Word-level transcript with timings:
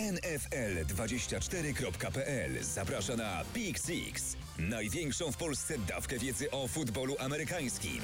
NFL24.pl 0.00 2.64
zaprasza 2.64 3.16
na 3.16 3.42
Pick 3.54 3.78
Six. 3.86 4.36
Największą 4.58 5.32
w 5.32 5.36
Polsce 5.36 5.74
dawkę 5.88 6.18
wiedzy 6.18 6.50
o 6.50 6.68
futbolu 6.68 7.14
amerykańskim. 7.18 8.00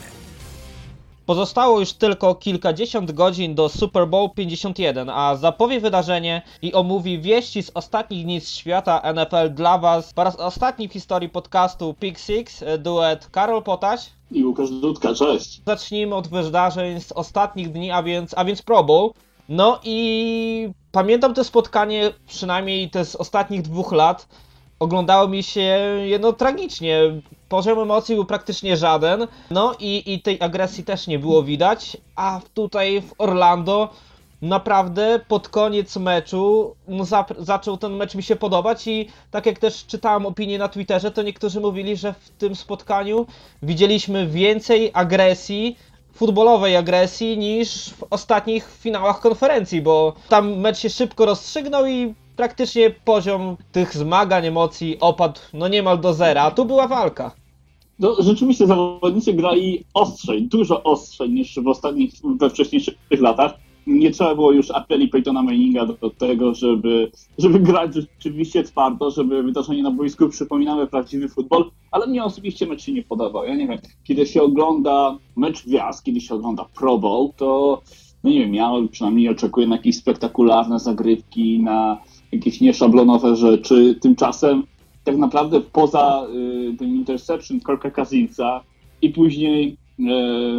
Pozostało 1.27 1.80
już 1.80 1.93
tylko 1.93 2.35
kilkadziesiąt 2.35 3.12
godzin 3.12 3.54
do 3.54 3.69
Super 3.69 4.09
Bowl 4.09 4.30
51, 4.30 5.11
a 5.11 5.37
zapowie 5.37 5.80
wydarzenie 5.80 6.43
i 6.62 6.72
omówi 6.72 7.21
wieści 7.21 7.62
z 7.62 7.71
ostatnich 7.74 8.24
dni 8.24 8.40
z 8.40 8.51
świata 8.51 9.13
NFL 9.13 9.54
dla 9.54 9.78
Was 9.78 10.13
po 10.13 10.24
raz 10.24 10.37
ostatni 10.37 10.88
w 10.88 10.92
historii 10.92 11.28
podcastu 11.28 11.94
Pick 12.01 12.19
Six, 12.19 12.63
e, 12.63 12.78
duet 12.78 13.28
Karol 13.31 13.63
Potaś. 13.63 14.10
I 14.31 14.44
Łukasz 14.44 14.71
Dudka, 14.71 15.15
cześć. 15.15 15.63
Zacznijmy 15.67 16.15
od 16.15 16.28
wydarzeń 16.28 17.01
z 17.01 17.12
ostatnich 17.12 17.73
dni, 17.73 17.91
a 17.91 18.02
więc, 18.02 18.34
a 18.37 18.45
więc 18.45 18.62
Pro 18.62 18.84
Bowl. 18.84 19.10
No 19.48 19.80
i 19.84 20.70
pamiętam 20.92 21.34
to 21.34 21.45
spotkanie, 21.45 22.12
przynajmniej 22.27 22.91
te 22.91 23.05
z 23.05 23.16
ostatnich 23.16 23.62
dwóch 23.62 23.93
lat. 23.93 24.29
Oglądało 24.79 25.29
mi 25.29 25.43
się 25.43 25.79
jedno 26.05 26.33
tragicznie. 26.33 27.01
Poziom 27.48 27.79
emocji 27.79 28.15
był 28.15 28.25
praktycznie 28.25 28.77
żaden. 28.77 29.27
No 29.51 29.75
i, 29.80 30.03
i 30.15 30.23
tej 30.23 30.41
agresji 30.41 30.84
też 30.84 31.06
nie 31.06 31.19
było 31.19 31.43
widać. 31.43 31.97
A 32.17 32.41
tutaj 32.55 33.01
w 33.03 33.12
Orlando 33.19 33.89
naprawdę 34.43 35.20
pod 35.29 35.48
koniec 35.48 35.97
meczu 35.97 36.75
no, 36.89 37.05
zap- 37.05 37.34
zaczął 37.39 37.77
ten 37.77 37.92
mecz 37.92 38.15
mi 38.15 38.23
się 38.23 38.37
podobać 38.37 38.87
i 38.87 39.09
tak 39.31 39.47
jak 39.47 39.59
też 39.59 39.87
czytałem 39.87 40.27
opinie 40.27 40.59
na 40.59 40.69
Twitterze, 40.69 41.11
to 41.11 41.23
niektórzy 41.23 41.61
mówili, 41.61 41.97
że 41.97 42.12
w 42.12 42.31
tym 42.31 42.56
spotkaniu 42.56 43.27
widzieliśmy 43.62 44.27
więcej 44.27 44.91
agresji, 44.95 45.77
futbolowej 46.16 46.77
agresji 46.77 47.38
niż 47.38 47.91
w 47.91 48.05
ostatnich 48.11 48.79
finałach 48.80 49.20
konferencji, 49.20 49.83
bo 49.83 50.15
tam 50.29 50.56
mecz 50.56 50.79
się 50.79 50.91
szybko 50.91 51.27
rozstrzygnął 51.27 51.87
i 51.87 52.15
praktycznie 52.37 52.91
poziom 52.91 53.56
tych 53.73 53.97
zmagań, 53.97 54.47
emocji 54.47 54.97
opadł 55.01 55.41
no 55.53 55.69
niemal 55.69 56.00
do 56.00 56.14
zera, 56.14 56.42
a 56.42 56.50
tu 56.50 56.64
była 56.64 56.89
walka. 56.89 57.34
No, 57.98 58.17
rzeczywiście 58.19 58.67
zawodnicy 58.67 59.33
grali 59.33 59.84
ostrzej, 59.94 60.42
dużo 60.42 60.83
ostrzej 60.83 61.31
niż 61.31 61.59
w 61.59 61.69
ostatnich, 61.69 62.12
we 62.41 62.50
wcześniejszych 62.50 62.94
latach. 63.11 63.66
Nie 63.87 64.11
trzeba 64.11 64.34
było 64.34 64.53
już 64.53 64.70
apeli 64.70 65.09
Peytona 65.09 65.42
Manninga 65.42 65.87
do, 65.87 66.11
tego, 66.11 66.55
żeby, 66.55 67.11
żeby 67.39 67.61
grać 67.61 67.95
rzeczywiście 67.95 68.62
twardo, 68.62 69.11
żeby 69.11 69.43
wydarzenia 69.43 69.83
na 69.83 69.91
boisku 69.91 70.28
przypominały 70.28 70.87
prawdziwy 70.87 71.28
futbol, 71.28 71.70
ale 71.91 72.06
mnie 72.06 72.25
osobiście 72.25 72.67
mecz 72.67 72.83
się 72.83 72.93
nie 72.93 73.03
podobał. 73.03 73.45
Ja 73.45 73.55
nie 73.55 73.69
wiem, 73.69 73.78
kiedy 74.05 74.27
się 74.27 74.43
ogląda 74.43 75.19
mecz 75.37 75.67
gwiazd, 75.67 76.05
kiedy 76.05 76.20
się 76.20 76.34
ogląda 76.34 76.65
Pro 76.75 76.98
Bowl, 76.98 77.31
to 77.37 77.83
no 78.25 78.31
nie 78.31 78.41
wiem, 78.41 78.55
ja 78.55 78.70
przynajmniej 78.91 79.28
oczekuję 79.28 79.67
na 79.67 79.77
jakieś 79.77 79.97
spektakularne 79.97 80.78
zagrywki, 80.78 81.62
na 81.62 81.98
jakieś 82.33 82.61
nieszablonowe 82.61 83.37
rzeczy. 83.37 83.98
Tymczasem 84.00 84.62
tak 85.05 85.17
naprawdę 85.17 85.61
poza 85.61 86.27
y, 86.73 86.77
tym 86.78 86.97
interception 86.97 87.61
Kirka 87.61 87.91
Cousinsa 87.91 88.61
i 89.03 89.11
później 89.11 89.77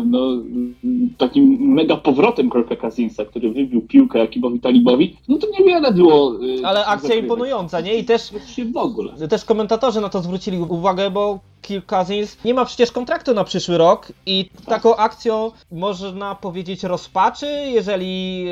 no, 0.05 0.33
y, 0.33 1.17
takim 1.17 1.73
mega 1.73 1.97
powrotem 1.97 2.49
Kirka 2.52 2.75
Cousinsa, 2.75 3.25
który 3.25 3.52
wybił 3.52 3.81
piłkę 3.81 4.21
Akibowi 4.21 4.59
Talibowi, 4.59 5.17
no 5.27 5.38
to 5.38 5.47
niewiele 5.59 5.91
było. 5.91 6.44
y, 6.44 6.66
Ale 6.66 6.79
akcja 6.79 6.95
zagrywek. 6.97 7.23
imponująca, 7.23 7.81
nie? 7.81 7.95
I 7.95 8.05
też 8.05 8.31
Właściwie 8.31 8.71
w 8.71 8.77
ogóle. 8.77 9.27
Też 9.27 9.45
komentatorzy 9.45 10.02
na 10.02 10.09
to 10.09 10.21
zwrócili 10.21 10.57
uwagę, 10.59 11.11
bo 11.11 11.39
Kirk 11.61 11.85
Cousins 11.85 12.38
nie 12.45 12.53
ma 12.53 12.66
przecież 12.66 12.91
kontraktu 12.91 13.33
na 13.33 13.44
przyszły 13.44 13.77
rok 13.77 14.11
i 14.25 14.49
taką 14.66 14.95
akcją 14.95 15.51
można 15.72 16.35
powiedzieć 16.35 16.83
rozpaczy, 16.83 17.47
jeżeli 17.66 18.45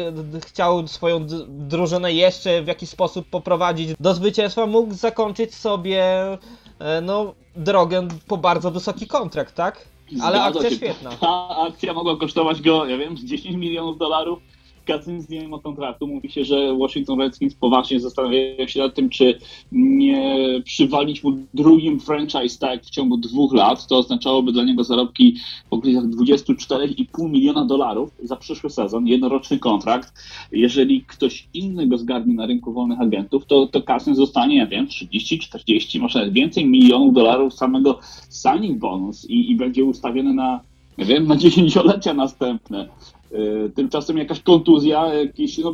chciał 0.46 0.88
swoją 0.88 1.26
drużynę 1.48 2.14
jeszcze 2.14 2.62
w 2.64 2.68
jakiś 2.68 2.90
sposób 2.90 3.26
poprowadzić 3.30 3.90
do 4.00 4.14
zwycięstwa, 4.14 4.66
mógł 4.66 4.94
zakończyć 4.94 5.56
sobie 5.56 6.04
e, 6.80 7.02
no, 7.02 7.34
drogę 7.56 8.08
po 8.28 8.38
bardzo 8.38 8.72
wysoki 8.72 9.08
kontrakt, 9.08 9.56
tak? 9.56 9.95
Ale 10.12 10.38
Zgadza 10.38 10.46
akcja 10.60 10.70
się. 10.70 10.76
świetna. 10.76 11.10
Ta 11.12 11.50
akcja 11.68 11.94
mogła 11.94 12.18
kosztować 12.18 12.62
go, 12.62 12.86
ja 12.86 12.98
wiem, 12.98 13.18
z 13.18 13.26
10 13.26 13.56
milionów 13.56 13.98
dolarów. 13.98 14.40
Nie 15.30 15.48
ma 15.48 15.60
kontraktu. 15.60 16.08
Mówi 16.08 16.32
się, 16.32 16.46
że 16.46 16.78
Washington 16.78 17.20
Redskins 17.20 17.56
poważnie 17.56 18.00
zastanawiają 18.00 18.68
się 18.68 18.80
nad 18.80 18.96
tym, 18.96 19.10
czy 19.10 19.40
nie 19.72 20.40
przywalić 20.66 21.24
mu 21.24 21.32
drugim 21.54 22.00
franchise 22.00 22.60
tag 22.60 22.84
w 22.84 22.90
ciągu 22.90 23.18
dwóch 23.18 23.54
lat. 23.54 23.88
To 23.88 23.98
oznaczałoby 23.98 24.52
dla 24.52 24.64
niego 24.64 24.84
zarobki 24.84 25.38
w 25.70 25.74
okolicach 25.74 26.04
24,5 26.04 27.30
miliona 27.30 27.66
dolarów 27.66 28.10
za 28.24 28.36
przyszły 28.36 28.70
sezon, 28.70 29.08
jednoroczny 29.08 29.60
kontrakt. 29.60 30.14
Jeżeli 30.52 31.02
ktoś 31.02 31.48
inny 31.54 31.88
go 31.88 31.98
zgarnie 31.98 32.34
na 32.34 32.46
rynku 32.46 32.74
wolnych 32.74 33.02
agentów, 33.02 33.46
to, 33.46 33.68
to 33.68 33.82
zostanie, 34.14 34.58
ja 34.58 34.68
wiem, 34.68 34.88
30, 34.88 35.40
40, 35.40 36.00
może 36.00 36.20
nawet 36.20 36.34
więcej 36.34 36.66
milionów 36.66 37.14
dolarów 37.14 37.54
samego 37.54 38.00
signing 38.30 38.80
bonus 38.80 39.30
i, 39.30 39.52
i 39.52 39.56
będzie 39.56 39.84
ustawiony 39.84 40.34
na, 40.34 40.60
wiem, 40.98 41.28
na 41.28 41.36
dziesięciolecia 41.36 42.14
następne. 42.14 42.88
Yy, 43.32 43.72
Tymczasem 43.76 44.18
jakaś 44.18 44.40
kontuzja, 44.40 45.14
jakieś 45.14 45.58
no, 45.58 45.74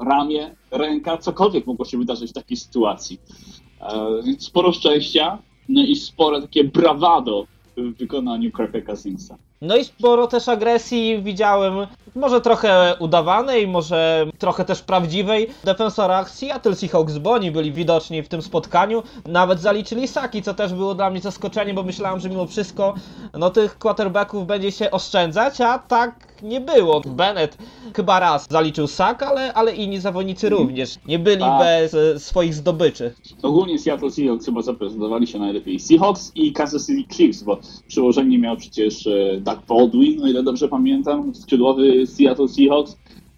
ramię, 0.00 0.54
ręka, 0.70 1.18
cokolwiek 1.18 1.66
mogło 1.66 1.84
się 1.84 1.98
wydarzyć 1.98 2.30
w 2.30 2.34
takiej 2.34 2.56
sytuacji. 2.56 3.20
E, 3.80 4.22
sporo 4.38 4.72
szczęścia 4.72 5.38
no 5.68 5.82
i 5.82 5.96
spore 5.96 6.42
takie 6.42 6.64
brawado 6.64 7.46
w 7.76 7.98
wykonaniu 7.98 8.50
Kirka 8.52 8.80
Cousinsa. 8.80 9.36
No 9.60 9.76
i 9.76 9.84
sporo 9.84 10.26
też 10.26 10.48
agresji 10.48 11.22
widziałem, 11.22 11.74
może 12.14 12.40
trochę 12.40 12.96
udawanej, 12.98 13.68
może 13.68 14.26
trochę 14.38 14.64
też 14.64 14.82
prawdziwej, 14.82 15.46
defensorach 15.64 16.30
Seattle 16.30 16.74
Seahawks, 16.74 17.18
bo 17.18 17.30
oni 17.30 17.50
byli 17.50 17.72
widoczni 17.72 18.22
w 18.22 18.28
tym 18.28 18.42
spotkaniu. 18.42 19.02
Nawet 19.26 19.60
zaliczyli 19.60 20.08
saki, 20.08 20.42
co 20.42 20.54
też 20.54 20.74
było 20.74 20.94
dla 20.94 21.10
mnie 21.10 21.20
zaskoczeniem, 21.20 21.76
bo 21.76 21.82
myślałem, 21.82 22.20
że 22.20 22.28
mimo 22.28 22.46
wszystko 22.46 22.94
no 23.38 23.50
tych 23.50 23.78
quarterbacków 23.78 24.46
będzie 24.46 24.72
się 24.72 24.90
oszczędzać, 24.90 25.60
a 25.60 25.78
tak 25.78 26.29
nie 26.42 26.60
było. 26.60 27.00
Bennett 27.00 27.58
chyba 27.96 28.20
raz 28.20 28.46
zaliczył 28.50 28.86
sak, 28.86 29.22
ale, 29.22 29.54
ale 29.54 29.76
inni 29.76 30.00
zawodnicy 30.00 30.48
również 30.48 30.98
nie 31.06 31.18
byli 31.18 31.40
Tak. 31.40 31.58
bez 31.60 31.94
e, 31.94 32.18
swoich 32.18 32.54
zdobyczy. 32.54 33.14
Ogólnie 33.42 33.78
Seattle 33.78 34.10
Seahawks 34.10 34.46
chyba 34.46 34.62
zaprezentowali 34.62 35.26
się 35.26 35.38
najlepiej. 35.38 35.80
Seahawks 35.80 36.32
i 36.34 36.52
Kansas 36.52 36.86
City 36.86 37.14
Chiefs, 37.14 37.42
bo 37.42 37.58
przełożenie 37.88 38.38
miał 38.38 38.56
przecież 38.56 39.06
e, 39.06 39.40
Doug 39.40 39.58
Baldwin, 39.68 40.22
o 40.22 40.26
ile 40.28 40.42
dobrze 40.42 40.68
pamiętam, 40.68 41.34
skrzydłowy 41.34 42.06
Seattle 42.06 42.48
Seahawks. 42.48 42.96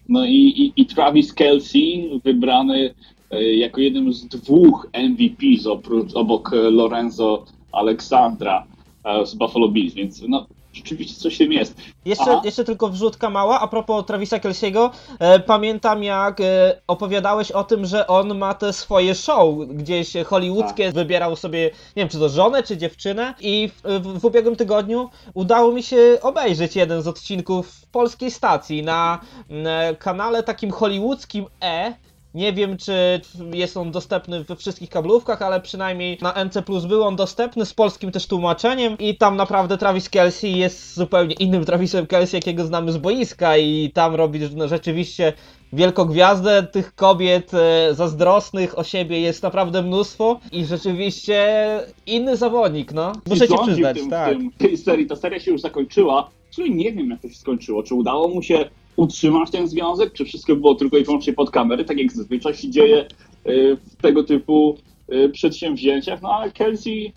No 0.09 0.25
i, 0.25 0.33
i, 0.37 0.73
i 0.77 0.87
Travis 0.87 1.33
Kelsey, 1.35 2.21
wybrany 2.25 2.95
e, 3.31 3.55
jako 3.55 3.81
jednym 3.81 4.13
z 4.13 4.27
dwóch 4.27 4.89
MVPs 5.09 5.67
oprócz, 5.67 6.15
obok 6.15 6.53
e, 6.53 6.57
Lorenzo 6.57 7.45
Alexandra 7.73 8.67
e, 9.05 9.27
z 9.27 9.35
Buffalo 9.35 9.69
Bills, 9.69 9.95
więc 9.95 10.23
no 10.29 10.47
rzeczywiście 10.73 11.21
coś 11.21 11.39
tym 11.39 11.53
jest. 11.53 11.75
Jeszcze, 12.05 12.31
Aha. 12.31 12.41
jeszcze 12.45 12.65
tylko 12.65 12.89
wrzutka 12.89 13.31
mała, 13.31 13.61
a 13.61 13.69
propos 13.69 14.07
Travisa 14.07 14.39
Kelsiego, 14.39 14.91
e, 15.19 15.41
pamiętam 15.41 16.03
jak 16.03 16.41
e, 16.41 16.81
opowiadałeś 16.87 17.51
o 17.51 17.65
tym, 17.65 17.87
że 17.87 18.07
on 18.07 18.39
ma 18.39 18.55
te 18.55 18.73
swoje 18.73 19.15
show 19.15 19.55
gdzieś 19.69 20.13
hollywoodzkie, 20.27 20.85
Tak. 20.85 20.95
wybierał 20.95 21.37
sobie, 21.37 21.71
nie 21.97 22.03
wiem 22.03 22.09
czy 22.09 22.19
to 22.19 22.29
żonę, 22.29 22.63
czy 22.63 22.77
dziewczynę 22.77 23.35
i 23.41 23.69
w, 23.69 23.83
w, 24.01 24.21
w 24.21 24.25
ubiegłym 24.25 24.57
tygodniu 24.57 25.11
udało 25.35 25.73
mi 25.73 25.83
się 25.83 26.19
obejrzeć 26.23 26.77
jeden 26.77 27.03
z 27.03 27.09
odcinków 27.09 27.87
polskiej 27.93 28.31
stacji 28.31 28.83
na, 28.83 29.21
na 29.49 29.95
kanale 29.99 30.43
takim 30.43 30.71
hollywoodzkim 30.71 31.47
E, 31.63 31.95
nie 32.35 32.53
wiem, 32.53 32.77
czy 32.77 33.21
jest 33.55 33.77
on 33.77 33.91
dostępny 33.91 34.45
we 34.45 34.57
wszystkich 34.57 34.91
kablówkach, 34.91 35.43
ale 35.43 35.61
przynajmniej 35.61 36.19
na 36.23 36.45
NC 36.45 36.63
Plus 36.63 36.85
był 36.85 37.03
on 37.03 37.17
dostępny 37.17 37.67
z 37.67 37.75
polskim 37.75 38.13
też 38.13 38.27
tłumaczeniem 38.27 38.99
i 38.99 39.17
tam 39.17 39.37
naprawdę 39.37 39.79
Travis 39.79 40.09
Kelsey 40.09 40.59
jest 40.59 40.95
zupełnie 40.95 41.35
innym 41.35 41.65
Travisem 41.73 42.07
Kelsey, 42.07 42.39
jakiego 42.39 42.65
znamy 42.65 42.93
z 42.93 42.97
boiska 42.97 43.57
i 43.57 43.91
tam 43.95 44.15
robi 44.15 44.41
no, 44.57 44.69
rzeczywiście 44.69 45.33
wielką 45.73 46.05
gwiazdę 46.05 46.63
tych 46.63 46.95
kobiet 46.95 47.55
e, 47.55 47.95
zazdrosnych 47.95 48.79
o 48.79 48.85
siebie 48.85 49.21
jest 49.21 49.43
naprawdę 49.43 49.83
mnóstwo 49.83 50.41
i 50.53 50.65
rzeczywiście 50.65 51.59
inny 52.07 52.37
zawodnik, 52.37 52.93
no. 52.93 53.13
Muszę 53.27 53.49
ci 53.49 53.55
przyznać, 53.67 53.97
tym, 53.97 54.11
tak. 54.11 54.29
tym, 54.29 54.51
tej 54.59 54.77
serii. 54.77 55.07
Ta 55.07 55.17
seria 55.17 55.41
się 55.41 55.51
już 55.51 55.61
zakończyła, 55.61 56.31
czyli 56.51 56.75
nie 56.75 56.93
wiem, 56.93 57.11
jak 57.11 57.21
to 57.21 57.29
się 57.29 57.35
skończyło. 57.35 57.83
Czy 57.83 57.95
udało 57.95 58.29
mu 58.29 58.43
się 58.43 58.71
utrzymać 58.97 59.51
ten 59.51 59.69
związek, 59.69 60.13
czy 60.13 60.25
wszystko 60.25 60.57
było 60.57 60.75
tylko 60.75 60.99
i 60.99 61.05
wyłącznie 61.05 61.33
pod 61.33 61.51
kamery, 61.51 61.85
tak 61.85 61.99
jak 61.99 62.13
zazwyczaj 62.13 62.55
się 62.55 62.71
dzieje 62.71 63.07
y, 63.47 63.77
w 63.77 63.97
tego 63.97 64.25
typu 64.25 64.77
y, 65.13 65.29
przedsięwzięciach. 65.29 66.23
No 66.23 66.29
ale 66.29 66.53
Kelsey, 66.53 67.13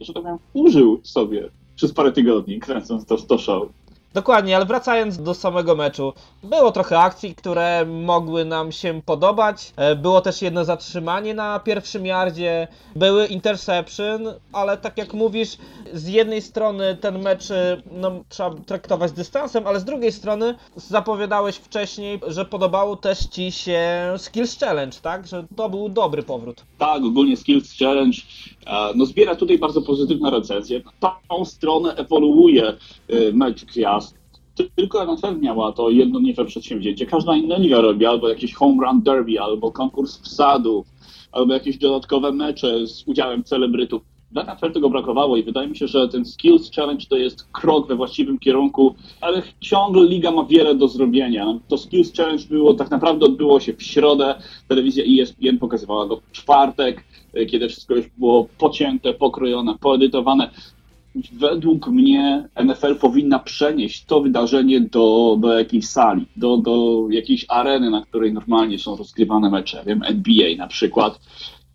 że 0.00 0.12
tak 0.12 0.22
powiem, 0.22 0.38
użył 0.52 1.00
sobie 1.02 1.48
przez 1.76 1.92
parę 1.92 2.12
tygodni, 2.12 2.60
kręcąc 2.60 3.06
to, 3.06 3.16
to 3.16 3.38
show. 3.38 3.68
Dokładnie, 4.16 4.56
ale 4.56 4.66
wracając 4.66 5.18
do 5.22 5.34
samego 5.34 5.74
meczu, 5.74 6.12
było 6.42 6.72
trochę 6.72 6.98
akcji, 6.98 7.34
które 7.34 7.86
mogły 7.86 8.44
nam 8.44 8.72
się 8.72 9.00
podobać. 9.04 9.72
E, 9.76 9.96
Było 9.96 10.20
też 10.20 10.42
jedno 10.42 10.64
zatrzymanie 10.64 11.34
na 11.34 11.60
pierwszym 11.60 12.06
yardzie, 12.06 12.68
były 12.94 13.26
interception, 13.26 14.20
ale 14.52 14.76
tak 14.76 14.98
jak 14.98 15.14
mówisz, 15.14 15.56
z 15.92 16.08
jednej 16.08 16.42
strony 16.42 16.96
ten 17.00 17.22
mecz 17.22 17.50
e, 17.50 17.82
no, 17.92 18.10
trzeba 18.28 18.50
traktować 18.66 19.10
z 19.10 19.12
dystansem, 19.12 19.66
ale 19.66 19.80
z 19.80 19.84
drugiej 19.84 20.12
strony 20.12 20.54
zapowiadałeś 20.76 21.56
wcześniej, 21.56 22.20
że 22.26 22.44
podobało 22.44 22.96
też 22.96 23.18
ci 23.18 23.52
się 23.52 23.80
Skills 24.16 24.58
Challenge, 24.58 24.96
tak? 25.02 25.26
Że 25.26 25.44
to 25.56 25.68
był 25.70 25.88
dobry 25.88 26.22
powrót. 26.22 26.64
Tak, 26.78 27.02
ogólnie 27.04 27.36
Skills 27.36 27.78
Challenge 27.78 28.18
e, 28.66 28.92
no, 28.94 29.06
zbiera 29.06 29.36
tutaj 29.36 29.58
bardzo 29.58 29.82
pozytywne 29.82 30.30
recenzje. 30.30 30.80
Tą 31.28 31.44
stronę 31.44 31.94
ewoluuje 31.96 32.72
e, 33.08 33.32
mecz 33.32 33.64
gwiazd. 33.64 34.16
Tylko 34.76 35.14
NFL 35.14 35.40
miała 35.40 35.72
to 35.72 35.90
jednodniowe 35.90 36.44
przedsięwzięcie. 36.44 37.06
Każda 37.06 37.36
inna 37.36 37.58
liga 37.58 37.80
robi 37.80 38.06
albo 38.06 38.28
jakieś 38.28 38.54
home 38.54 38.86
run 38.86 39.02
derby, 39.02 39.40
albo 39.40 39.72
konkurs 39.72 40.18
wsadów, 40.18 40.86
albo 41.32 41.54
jakieś 41.54 41.78
dodatkowe 41.78 42.32
mecze 42.32 42.86
z 42.86 43.04
udziałem 43.06 43.44
celebrytów. 43.44 44.02
Dla 44.30 44.54
NFL 44.54 44.72
tego 44.72 44.90
brakowało 44.90 45.36
i 45.36 45.42
wydaje 45.42 45.68
mi 45.68 45.76
się, 45.76 45.88
że 45.88 46.08
ten 46.08 46.24
Skills 46.24 46.70
Challenge 46.70 47.06
to 47.08 47.16
jest 47.16 47.48
krok 47.52 47.88
we 47.88 47.96
właściwym 47.96 48.38
kierunku, 48.38 48.94
ale 49.20 49.42
ciągle 49.60 50.04
liga 50.04 50.30
ma 50.30 50.44
wiele 50.44 50.74
do 50.74 50.88
zrobienia. 50.88 51.58
To 51.68 51.78
Skills 51.78 52.12
Challenge 52.16 52.44
było, 52.50 52.74
tak 52.74 52.90
naprawdę 52.90 53.26
odbyło 53.26 53.60
się 53.60 53.74
w 53.74 53.82
środę, 53.82 54.34
telewizja 54.68 55.04
ESPN 55.04 55.58
pokazywała 55.58 56.06
go 56.06 56.16
w 56.16 56.32
czwartek, 56.32 57.04
y, 57.36 57.46
kiedy 57.46 57.68
wszystko 57.68 57.94
już 57.94 58.06
było 58.18 58.48
pocięte, 58.58 59.14
pokrojone, 59.14 59.74
poedytowane. 59.80 60.50
Według 61.32 61.88
mnie 61.88 62.48
NFL 62.64 62.96
powinna 62.96 63.38
przenieść 63.38 64.04
to 64.04 64.20
wydarzenie 64.20 64.80
do, 64.80 65.36
do 65.40 65.58
jakiejś 65.58 65.88
sali, 65.88 66.26
do, 66.36 66.56
do 66.56 67.06
jakiejś 67.10 67.46
areny, 67.48 67.90
na 67.90 68.02
której 68.02 68.32
normalnie 68.32 68.78
są 68.78 68.96
rozgrywane 68.96 69.50
mecze, 69.50 69.82
wiem, 69.86 70.02
NBA 70.02 70.56
na 70.56 70.66
przykład 70.66 71.20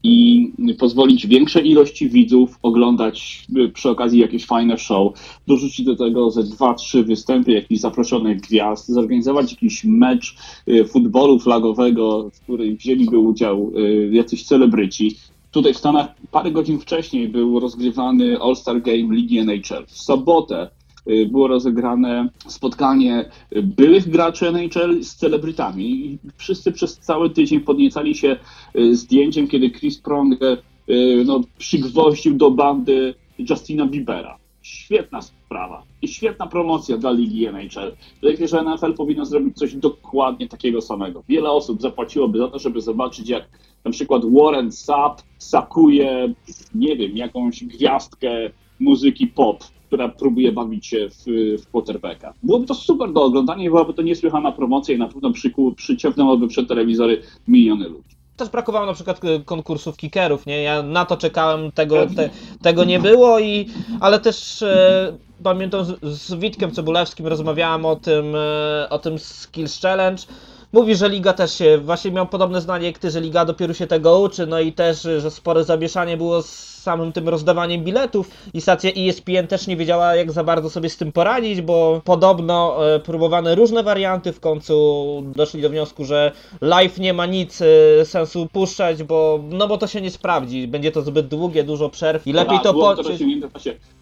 i 0.03 0.51
pozwolić 0.79 1.27
większej 1.27 1.69
ilości 1.69 2.09
widzów 2.09 2.59
oglądać 2.61 3.45
y, 3.57 3.69
przy 3.69 3.89
okazji 3.89 4.19
jakieś 4.19 4.45
fajne 4.45 4.77
show, 4.77 5.13
dorzucić 5.47 5.85
do 5.85 5.95
tego 5.95 6.31
ze 6.31 6.43
dwa, 6.43 6.73
trzy 6.73 7.03
występy 7.03 7.51
jakichś 7.51 7.81
zaproszonych 7.81 8.41
gwiazd, 8.41 8.87
zorganizować 8.87 9.51
jakiś 9.51 9.83
mecz 9.83 10.35
y, 10.67 10.85
futbolu 10.85 11.39
flagowego, 11.39 12.29
w 12.33 12.41
którym 12.41 12.75
wzięliby 12.75 13.17
udział 13.17 13.71
y, 13.77 14.09
jacyś 14.13 14.43
celebryci. 14.43 15.15
Tutaj 15.51 15.73
w 15.73 15.77
Stanach 15.77 16.07
parę 16.31 16.51
godzin 16.51 16.79
wcześniej 16.79 17.27
był 17.29 17.59
rozgrywany 17.59 18.41
All-Star 18.41 18.81
Game 18.81 19.15
Ligi 19.15 19.37
NHL. 19.37 19.85
W 19.87 19.97
sobotę 19.97 20.69
y, 21.09 21.25
było 21.31 21.47
rozegrane 21.47 22.29
spotkanie 22.47 23.25
y, 23.55 23.63
byłych 23.63 24.09
graczy 24.09 24.47
NHL 24.47 25.03
z 25.03 25.15
celebrytami. 25.15 25.83
I 25.83 26.19
Wszyscy 26.37 26.71
przez 26.71 26.97
cały 26.97 27.29
tydzień 27.29 27.59
podniecali 27.59 28.15
się 28.15 28.37
y, 28.75 28.95
zdjęciem, 28.95 29.47
kiedy 29.47 29.71
Chris 29.71 29.97
Pronger 29.99 30.61
no, 31.25 31.41
przygwoździł 31.57 32.37
do 32.37 32.51
bandy 32.51 33.13
Justina 33.49 33.85
Biebera. 33.85 34.37
Świetna 34.61 35.21
sprawa 35.21 35.83
i 36.01 36.07
świetna 36.07 36.47
promocja 36.47 36.97
dla 36.97 37.11
ligi 37.11 37.45
NHL. 37.45 37.91
Się, 38.37 38.47
że 38.47 38.63
NFL 38.63 38.93
powinno 38.93 39.25
zrobić 39.25 39.57
coś 39.57 39.75
dokładnie 39.75 40.47
takiego 40.47 40.81
samego. 40.81 41.23
Wiele 41.29 41.51
osób 41.51 41.81
zapłaciłoby 41.81 42.37
za 42.37 42.47
to, 42.47 42.59
żeby 42.59 42.81
zobaczyć, 42.81 43.29
jak 43.29 43.43
na 43.85 43.91
przykład 43.91 44.21
Warren 44.25 44.71
Sapp 44.71 45.21
sakuje, 45.37 46.33
nie 46.75 46.95
wiem, 46.95 47.17
jakąś 47.17 47.63
gwiazdkę 47.63 48.29
muzyki 48.79 49.27
pop, 49.27 49.63
która 49.87 50.09
próbuje 50.09 50.51
bawić 50.51 50.87
się 50.87 51.09
w, 51.09 51.23
w 51.61 51.71
quarterbacka. 51.71 52.33
Byłoby 52.43 52.65
to 52.65 52.75
super 52.75 53.13
do 53.13 53.23
oglądania 53.23 53.65
i 53.65 53.69
byłaby 53.69 53.93
to 53.93 54.01
niesłychana 54.01 54.51
promocja 54.51 54.95
i 54.95 54.97
na 54.97 55.07
pewno 55.07 55.31
przyku, 55.31 55.73
przyciągnęłoby 55.75 56.47
przed 56.47 56.67
telewizory 56.67 57.21
miliony 57.47 57.87
ludzi. 57.87 58.15
Też 58.37 58.49
brakowało 58.49 58.85
na 58.85 58.93
przykład 58.93 59.23
y, 59.23 59.43
konkursów 59.45 59.97
kickerów, 59.97 60.45
nie? 60.45 60.61
Ja 60.61 60.83
na 60.83 61.05
to 61.05 61.17
czekałem, 61.17 61.71
tego, 61.71 62.07
te, 62.15 62.29
tego 62.61 62.83
nie 62.83 62.99
było 62.99 63.39
i 63.39 63.65
ale 63.99 64.19
też 64.19 64.61
e, 64.61 65.17
pamiętam 65.43 65.85
z, 65.85 65.99
z 66.03 66.33
Witkiem 66.33 66.71
Cebulewskim 66.71 67.27
rozmawiałem 67.27 67.85
o 67.85 67.95
tym, 67.95 68.35
e, 68.35 68.89
o 68.89 68.99
tym 68.99 69.19
Skills 69.19 69.81
Challenge. 69.81 70.23
Mówi, 70.73 70.95
że 70.95 71.09
liga 71.09 71.33
też 71.33 71.53
się, 71.53 71.77
właśnie 71.77 72.11
miał 72.11 72.27
podobne 72.27 72.61
zdanie 72.61 72.87
jak 72.87 72.99
ty, 72.99 73.11
że 73.11 73.21
liga 73.21 73.45
dopiero 73.45 73.73
się 73.73 73.87
tego 73.87 74.19
uczy, 74.19 74.47
no 74.47 74.59
i 74.59 74.73
też, 74.73 75.01
że 75.01 75.31
spore 75.31 75.63
zamieszanie 75.63 76.17
było 76.17 76.41
z 76.43 76.70
samym 76.81 77.11
tym 77.11 77.29
rozdawaniem 77.29 77.83
biletów 77.83 78.29
i 78.53 78.61
stacja 78.61 78.91
ESPN 78.97 79.47
też 79.47 79.67
nie 79.67 79.77
wiedziała 79.77 80.15
jak 80.15 80.31
za 80.31 80.43
bardzo 80.43 80.69
sobie 80.69 80.89
z 80.89 80.97
tym 80.97 81.11
poradzić, 81.11 81.61
bo 81.61 82.01
podobno 82.05 82.87
e, 82.95 82.99
próbowane 82.99 83.55
różne 83.55 83.83
warianty, 83.83 84.33
w 84.33 84.39
końcu 84.39 84.75
doszli 85.35 85.61
do 85.61 85.69
wniosku, 85.69 86.05
że 86.05 86.31
live 86.61 86.97
nie 86.99 87.13
ma 87.13 87.25
nic 87.25 87.61
e, 87.61 88.05
sensu 88.05 88.47
puszczać, 88.53 89.03
bo 89.03 89.39
no 89.49 89.67
bo 89.67 89.77
to 89.77 89.87
się 89.87 90.01
nie 90.01 90.11
sprawdzi, 90.11 90.67
będzie 90.67 90.91
to 90.91 91.01
zbyt 91.01 91.27
długie, 91.27 91.63
dużo 91.63 91.89
przerw 91.89 92.27
i 92.27 92.33
lepiej 92.33 92.59
to 92.63 92.73
poczuć. 92.73 93.19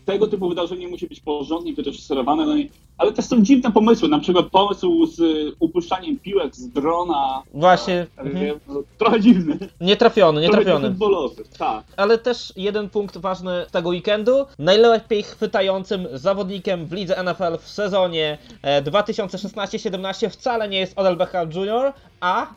Tego 0.06 0.28
typu 0.28 0.50
wydarzenie 0.50 0.88
musi 0.88 1.08
być 1.08 1.20
porządnie 1.20 1.74
wyreżyserowane, 1.74 2.46
no 2.46 2.58
i, 2.58 2.70
ale 2.98 3.12
też 3.12 3.26
są 3.26 3.44
dziwne 3.44 3.72
pomysły, 3.72 4.10
na 4.10 4.20
przykład 4.20 4.46
pomysł 4.46 5.06
z 5.06 5.20
y, 5.20 5.52
upuszczaniem 5.60 6.20
piłek 6.20 6.56
z 6.56 6.70
drona. 6.70 7.44
Właśnie, 7.54 8.08
e, 8.18 8.22
mhm. 8.22 8.60
Trochę 8.98 9.22
dziwny. 9.22 9.58
Nietrafiony, 9.82 10.42
Trochę 10.42 10.58
nietrafiony. 10.58 10.90
futbolowy, 10.90 11.44
tak. 11.58 11.84
Ale 11.98 12.18
też 12.18 12.54
jeden 12.70 12.90
punkt 12.90 13.18
ważny 13.18 13.66
tego 13.72 13.90
weekendu. 13.90 14.46
Najlepiej 14.60 15.24
chwytającym 15.24 16.08
zawodnikiem 16.14 16.86
w 16.86 16.92
lidze 16.94 17.24
NFL 17.24 17.58
w 17.62 17.70
sezonie 17.70 18.38
e, 18.62 18.82
2016-17 18.82 20.30
wcale 20.30 20.70
nie 20.70 20.80
jest 20.80 20.94
Odell 21.00 21.16
Beckham 21.18 21.50
Jr., 21.52 21.94
a 22.20 22.48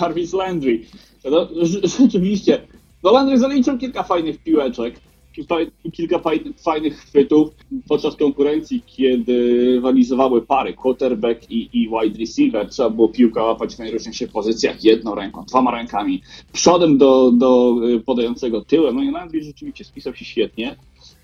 Jarvis 0.00 0.32
Landry. 0.32 0.80
No, 1.24 1.46
rz- 1.46 1.98
rzeczywiście. 2.02 2.60
No 3.02 3.12
Landry 3.12 3.38
zaliczył 3.38 3.78
kilka 3.78 4.02
fajnych 4.02 4.38
piłeczek. 4.38 4.94
Kilka- 5.32 6.20
fajnych, 6.64 6.96
chwytów 6.98 7.48
podczas 7.88 8.16
konkurencji, 8.16 8.82
kiedy 8.86 9.64
rywalizowały 9.74 10.42
pary 10.42 10.72
quarterback 10.74 11.50
i, 11.50 11.70
i 11.72 11.88
wide 11.88 12.18
receiver. 12.18 12.68
Trzeba 12.68 12.90
było 12.90 13.08
piłkę 13.08 13.42
łapać 13.42 13.74
w 13.74 13.78
najróżniejszych 13.78 14.30
pozycjach, 14.32 14.84
jedną 14.84 15.14
ręką, 15.14 15.44
dwoma 15.44 15.70
rękami, 15.70 16.22
przodem 16.52 16.98
do, 16.98 17.30
do 17.30 17.74
y, 17.88 18.00
podającego 18.00 18.60
tyłem. 18.64 18.96
No 18.96 19.02
i 19.02 19.10
Landry 19.10 19.42
rzeczywiście 19.44 19.84
spisał 19.84 20.14
się 20.14 20.24
świetnie. 20.24 20.76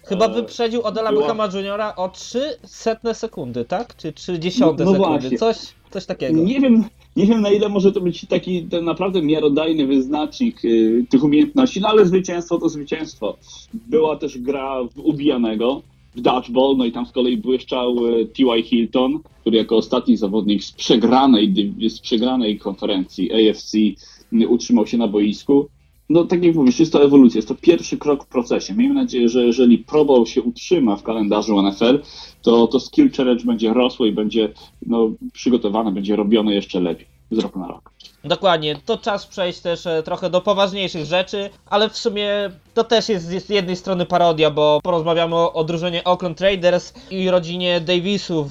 chyba 0.05 0.27
E, 0.27 0.35
wyprzedził 0.35 0.83
Odella 0.83 1.13
była- 1.13 1.47
Jr. 1.47 1.81
o 1.97 2.09
3 2.09 2.41
setne 2.65 3.15
sekundy, 3.15 3.65
tak? 3.65 3.97
Czy 3.97 4.13
30 4.13 4.61
No- 4.61 4.67
no 4.73 4.79
sekundy, 4.79 4.99
właśnie. 4.99 5.39
coś, 5.39 5.57
coś 5.91 6.07
takiego. 6.07 6.41
Nie 6.41 6.61
wiem, 6.61 6.85
nie 7.19 7.27
wiem 7.27 7.41
na 7.41 7.51
ile 7.51 7.69
może 7.69 7.93
to 7.93 8.01
być 8.01 8.27
taki 8.27 8.63
ten 8.63 8.85
naprawdę 8.85 9.23
miarodajny 9.23 9.87
wyznacznik 9.87 10.65
y, 10.65 11.07
tych 11.11 11.25
umiejętności, 11.25 11.81
no 11.81 11.89
ale 11.89 12.07
zwycięstwo 12.07 12.59
to 12.59 12.69
zwycięstwo. 12.69 13.37
Była 13.75 14.17
też 14.17 14.39
gra 14.39 14.85
w 14.85 14.99
ubijanego, 14.99 15.83
w 16.17 16.21
dodgeball, 16.21 16.77
no 16.77 16.85
i 16.85 16.93
tam 16.93 17.07
z 17.07 17.13
kolei 17.13 17.37
błyszczał 17.37 18.07
y, 18.07 18.27
T.Y. 18.27 18.63
Hilton, 18.63 19.19
który 19.41 19.57
jako 19.57 19.77
ostatni 19.77 20.17
zawodnik 20.17 20.65
z 20.65 20.73
przegranej, 20.73 21.75
z 21.89 22.01
przegranej 22.01 22.59
konferencji 22.59 23.51
AFC 23.51 23.75
y, 23.75 24.49
utrzymał 24.49 24.87
się 24.87 24.99
na 24.99 25.09
boisku. 25.09 25.69
No 26.09 26.25
tak 26.25 26.45
jak 26.45 26.55
mówisz, 26.55 26.81
jest 26.81 26.93
to 26.93 27.05
ewolucja, 27.05 27.39
jest 27.39 27.49
to 27.49 27.55
pierwszy 27.55 27.99
krok 27.99 28.25
w 28.25 28.29
procesie. 28.29 28.75
Miejmy 28.75 28.95
nadzieję, 28.95 29.29
że 29.29 29.47
jeżeli 29.47 29.79
Pro 29.79 30.05
Bowl 30.05 30.27
się 30.27 30.43
utrzyma 30.43 30.97
w 30.97 31.03
kalendarzu 31.03 31.63
NFL, 31.63 31.99
to, 32.43 32.67
to 32.67 32.81
Skill 32.81 33.11
Challenge 33.13 33.45
będzie 33.45 33.73
rosło 33.73 34.07
i 34.07 34.13
będzie 34.13 34.53
no, 34.87 35.11
przygotowane, 35.33 35.93
będzie 35.93 36.17
robione 36.17 36.55
jeszcze 36.55 36.81
lepiej 36.81 37.07
z 37.31 37.39
roku 37.39 37.59
na 37.59 37.69
rok. 37.69 37.93
Dokładnie, 38.29 38.77
to 38.85 38.99
czas 38.99 39.27
przejść 39.27 39.61
też 39.61 39.87
e, 39.87 40.03
trochę 40.03 40.31
do 40.31 40.41
poważniejszych 40.41 41.05
rzeczy, 41.05 41.51
ale 41.67 41.91
w 41.91 41.99
sumie 41.99 42.51
to 42.75 42.85
też 42.85 43.09
jest 43.09 43.27
z 43.27 43.49
jednej 43.49 43.77
strony 43.77 44.07
parodia, 44.07 44.51
bo 44.51 44.81
porozmawiamy 44.83 45.37
o, 45.37 45.65
drużynie 45.65 46.05
Oakland 46.05 46.41
Raiders 46.41 46.93
i 47.11 47.31
rodzinie 47.31 47.81
Davisów. 47.81 48.49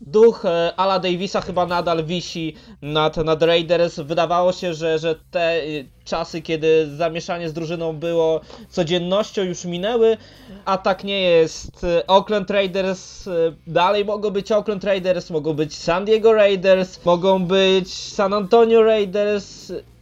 Duch 0.00 0.44
e, 0.44 0.72
Ala 0.76 0.98
Davisa 0.98 1.40
chyba 1.40 1.66
nadal 1.66 2.04
wisi 2.04 2.54
nad, 2.82 3.16
nad 3.16 3.42
Raiders. 3.42 4.00
Wydawało 4.00 4.52
się, 4.52 4.74
że, 4.74 4.98
że 4.98 5.14
te 5.30 5.64
y, 5.64 5.88
czasy, 6.04 6.42
kiedy 6.42 6.96
zamieszanie 6.96 7.48
z 7.48 7.52
drużyną 7.52 7.92
było 7.92 8.40
codziennością, 8.68 9.42
już 9.42 9.64
minęły, 9.64 10.16
a 10.64 10.78
tak 10.78 11.04
nie 11.04 11.20
jest. 11.20 11.86
Oakland 12.06 12.50
Raiders 12.50 13.28
e, 13.28 13.32
dalej 13.66 14.04
mogą 14.04 14.30
być 14.30 14.52
Oakland 14.52 14.84
Raiders, 14.84 15.30
mogą 15.30 15.54
być 15.54 15.76
San 15.76 16.04
Diego 16.04 16.32
Raiders, 16.32 17.04
mogą 17.04 17.44
być 17.44 17.94
San 17.94 18.32
Antonio 18.32 18.82
Raiders. 18.82 19.17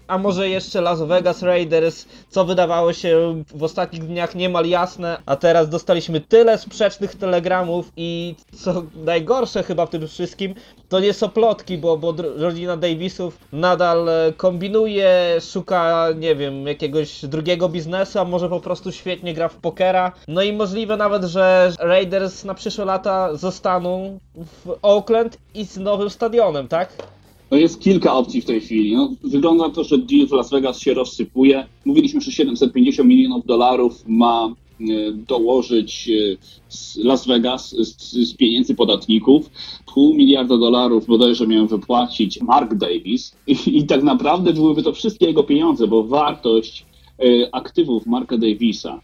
A 0.08 0.18
może 0.18 0.49
jeszcze 0.49 0.80
Las 0.80 1.02
Vegas 1.02 1.42
Raiders, 1.42 2.06
co 2.28 2.44
wydawało 2.44 2.92
się 2.92 3.42
w 3.54 3.62
ostatnich 3.62 4.06
dniach 4.06 4.35
niemal 4.35 4.66
jasne, 4.66 5.18
a 5.26 5.37
teraz 5.37 5.68
dostaliśmy 5.68 6.20
tyle 6.20 6.58
sprzecznych 6.58 7.14
telegramów 7.14 7.92
i 7.96 8.35
co 8.52 8.82
najgorsze 8.94 9.62
chyba 9.62 9.87
w 9.87 9.90
tym 9.90 10.08
wszystkim, 10.08 10.54
to 10.88 11.00
nie 11.00 11.12
są 11.12 11.28
plotki, 11.28 11.78
bo, 11.78 11.96
bo 11.96 12.14
rodzina 12.37 12.76
Davisów 12.76 13.38
nadal 13.52 14.08
e, 14.08 14.32
kombinuje, 14.37 15.38
szuka, 15.52 16.08
nie 16.16 16.37
wiem, 16.37 16.66
jakiegoś 16.66 17.25
drugiego 17.25 17.68
biznesu, 17.68 18.18
a 18.18 18.25
może 18.25 18.49
po 18.49 18.61
prostu 18.61 18.92
świetnie 18.92 19.35
gra 19.35 19.49
w 19.49 19.56
pokera. 19.56 20.12
No 20.28 20.42
i 20.42 20.52
możliwe 20.52 20.96
nawet, 20.96 21.25
że 21.25 21.73
Raiders 21.78 22.44
na 22.44 22.54
przyszłe 22.54 22.85
lata 22.85 23.35
zostaną 23.35 24.18
w 24.35 24.78
Oakland 24.82 25.38
i 25.54 25.64
z 25.64 25.76
nowym 25.76 26.11
stadionem, 26.11 26.68
tak? 26.68 27.15
Jest 27.50 27.81
kilka 27.81 28.15
opcji 28.15 28.41
w 28.41 28.45
tej 28.45 28.61
chwili. 28.61 28.97
No, 28.97 29.11
wygląda 29.25 29.71
to, 29.71 29.85
że 29.85 29.99
deal 29.99 30.26
w 30.26 30.33
Las 30.33 30.50
Vegas 30.50 30.79
się 30.79 30.95
rozsypuje. 30.95 31.67
Mówiliśmy, 31.85 32.21
że 32.21 32.33
750 32.33 33.09
milionów 33.09 33.47
dolarów 33.47 34.05
ma 34.07 34.55
e, 34.81 34.85
dołożyć 35.12 36.11
e, 36.11 37.05
Las 37.05 37.26
Vegas 37.26 37.71
z, 37.71 38.12
z 38.12 38.35
pieniędzy 38.35 38.75
podatników. 38.75 39.50
Pół 39.95 40.15
miliarda 40.15 40.59
dolarów 40.59 41.07
bodajże 41.07 41.47
miał 41.47 41.67
wypłacić 41.67 42.41
Mark 42.41 42.75
Davis 42.75 43.37
i, 43.47 43.57
i 43.79 43.87
tak 43.87 44.03
naprawdę 44.03 44.53
byłyby 44.53 44.83
to 44.83 44.93
wszystkie 44.93 45.26
jego 45.26 45.45
pieniądze, 45.45 45.87
bo 45.87 46.03
wartość 46.03 46.87
e, 47.19 47.55
aktywów 47.55 48.07
Marka 48.07 48.38
Davisa 48.38 49.00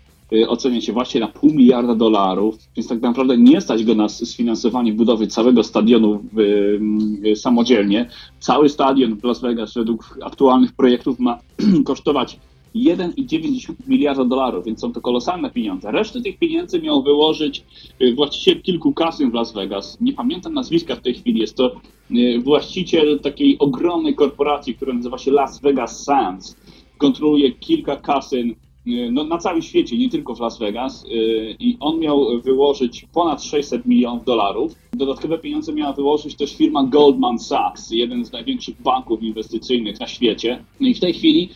ocenia 0.49 0.81
się 0.81 0.93
właśnie 0.93 1.21
na 1.21 1.29
pół 1.29 1.51
miliarda 1.51 1.95
dolarów, 1.95 2.59
więc 2.77 2.89
tak 2.89 3.03
naprawdę 3.03 3.39
nie 3.39 3.61
stać 3.61 3.85
go 3.85 3.95
na 3.95 4.09
sfinansowanie 4.09 4.93
budowy 4.93 5.27
całego 5.27 5.63
stadionu 5.63 6.23
w, 6.33 6.41
e, 7.31 7.37
samodzielnie. 7.37 8.11
Cały 8.41 8.69
stadion 8.69 9.17
w 9.17 9.25
Las 9.25 9.41
Vegas 9.41 9.75
według 9.75 10.19
aktualnych 10.23 10.73
projektów 10.73 11.19
ma 11.19 11.39
kosztować 11.85 12.39
1,9 12.75 13.75
miliarda 13.87 14.25
dolarów, 14.25 14.65
więc 14.65 14.81
są 14.81 14.93
to 14.93 15.01
kolosalne 15.01 15.51
pieniądze. 15.51 15.91
Resztę 15.91 16.21
tych 16.21 16.39
pieniędzy 16.39 16.81
miał 16.81 17.03
wyłożyć 17.03 17.65
y, 18.03 18.15
właściciel 18.15 18.63
kilku 18.63 18.93
kasyn 18.93 19.31
w 19.31 19.35
Las 19.35 19.53
Vegas. 19.53 19.99
Nie 20.01 20.13
pamiętam 20.13 20.55
nazwiska 20.55 20.97
w 20.97 21.01
tej 21.01 21.15
chwili. 21.15 21.41
Jest 21.41 21.57
to 21.57 21.81
y, 22.11 22.41
właściciel 22.45 23.21
takiej 23.21 23.59
ogromnej 23.59 24.15
korporacji, 24.15 24.75
która 24.75 24.95
nazywa 24.95 25.19
się 25.19 25.31
Las 25.31 25.61
Vegas 25.61 26.05
Sands. 26.05 26.57
Kontroluje 26.99 27.53
kilka 27.53 27.97
kasyn 27.97 28.51
y, 28.51 28.57
no, 28.87 29.25
na 29.25 29.39
całym 29.39 29.63
świecie, 29.63 29.99
nie 29.99 30.11
tylko 30.11 30.35
w 30.35 30.41
Las 30.41 30.59
Vegas. 30.59 31.05
y, 31.05 31.57
I 31.59 31.77
on 31.81 31.99
miał 31.99 32.41
wyłożyć 32.41 33.07
ponad 33.13 33.43
600 33.43 33.87
milionów 33.87 34.25
dolarów. 34.25 34.73
Dodatkowe 34.93 35.39
pieniądze 35.39 35.73
miała 35.73 35.93
wyłożyć 35.93 36.37
też 36.37 36.57
firma 36.57 36.85
Goldman 36.85 37.39
Sachs, 37.39 37.91
jeden 37.91 38.25
z 38.25 38.33
największych 38.33 38.83
banków 38.83 39.23
inwestycyjnych 39.23 40.01
na 40.01 40.07
świecie. 40.07 40.65
No 40.81 40.89
i 40.89 40.95
w 40.95 41.01
tej 41.01 41.15
chwili 41.15 41.49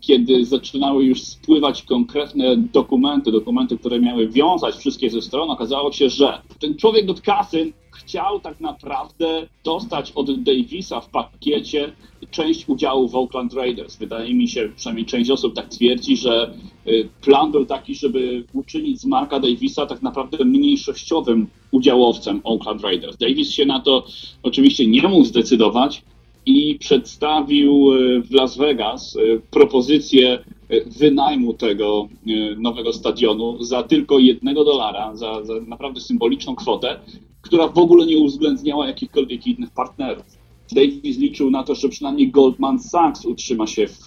kiedy 0.00 0.44
zaczynały 0.44 1.04
już 1.04 1.22
spływać 1.22 1.82
konkretne 1.82 2.56
dokumenty, 2.56 3.32
dokumenty, 3.32 3.78
które 3.78 4.00
miały 4.00 4.28
wiązać 4.28 4.76
wszystkie 4.76 5.10
ze 5.10 5.22
stron, 5.22 5.50
okazało 5.50 5.92
się, 5.92 6.10
że 6.10 6.42
ten 6.58 6.76
człowiek 6.76 7.10
od 7.10 7.20
kasyn 7.20 7.72
chciał 7.96 8.40
tak 8.40 8.60
naprawdę 8.60 9.46
dostać 9.64 10.12
od 10.12 10.42
Davisa 10.42 11.00
w 11.00 11.08
pakiecie 11.08 11.92
część 12.30 12.68
udziału 12.68 13.08
w 13.08 13.14
Oakland 13.14 13.54
Raiders. 13.54 13.96
Wydaje 13.96 14.34
mi 14.34 14.48
się, 14.48 14.68
przynajmniej 14.76 15.06
część 15.06 15.30
osób 15.30 15.54
tak 15.54 15.68
twierdzi, 15.68 16.16
że 16.16 16.54
y, 16.86 17.08
plan 17.20 17.52
był 17.52 17.66
taki, 17.66 17.94
żeby 17.94 18.44
uczynić 18.52 19.00
z 19.00 19.04
Marka 19.04 19.40
Davisa 19.40 19.86
tak 19.86 20.02
naprawdę 20.02 20.44
mniejszościowym 20.44 21.46
udziałowcem 21.70 22.40
Oakland 22.44 22.82
Raiders. 22.82 23.16
Davis 23.16 23.50
się 23.50 23.66
na 23.66 23.80
to 23.80 24.06
oczywiście 24.42 24.86
nie 24.86 25.02
mógł 25.02 25.24
zdecydować, 25.24 26.02
i 26.46 26.78
przedstawił 26.78 27.92
e, 27.92 28.20
w 28.22 28.30
Las 28.30 28.56
Vegas 28.56 29.16
e, 29.16 29.20
propozycję 29.50 30.38
e, 30.68 30.84
wynajmu 30.84 31.54
tego 31.54 32.08
nowego 32.56 32.92
stadionu 32.92 33.62
za 33.62 33.82
tylko 33.82 34.18
jednego 34.18 34.64
dolara, 34.64 35.16
za, 35.16 35.44
za 35.44 35.54
naprawdę 35.66 36.00
symboliczną 36.00 36.56
kwotę, 36.56 37.00
która 37.42 37.68
w 37.68 37.78
ogóle 37.78 38.06
nie 38.06 38.18
uwzględniała 38.18 38.86
jakichkolwiek 38.86 39.46
innych 39.46 39.70
partnerów. 39.70 40.24
Davis 40.72 41.18
liczył 41.18 41.50
na 41.50 41.62
to, 41.62 41.74
że 41.74 41.88
przynajmniej 41.88 42.30
Goldman 42.30 42.78
Sachs 42.78 43.24
utrzyma 43.24 43.66
się 43.66 43.86
w, 43.86 44.04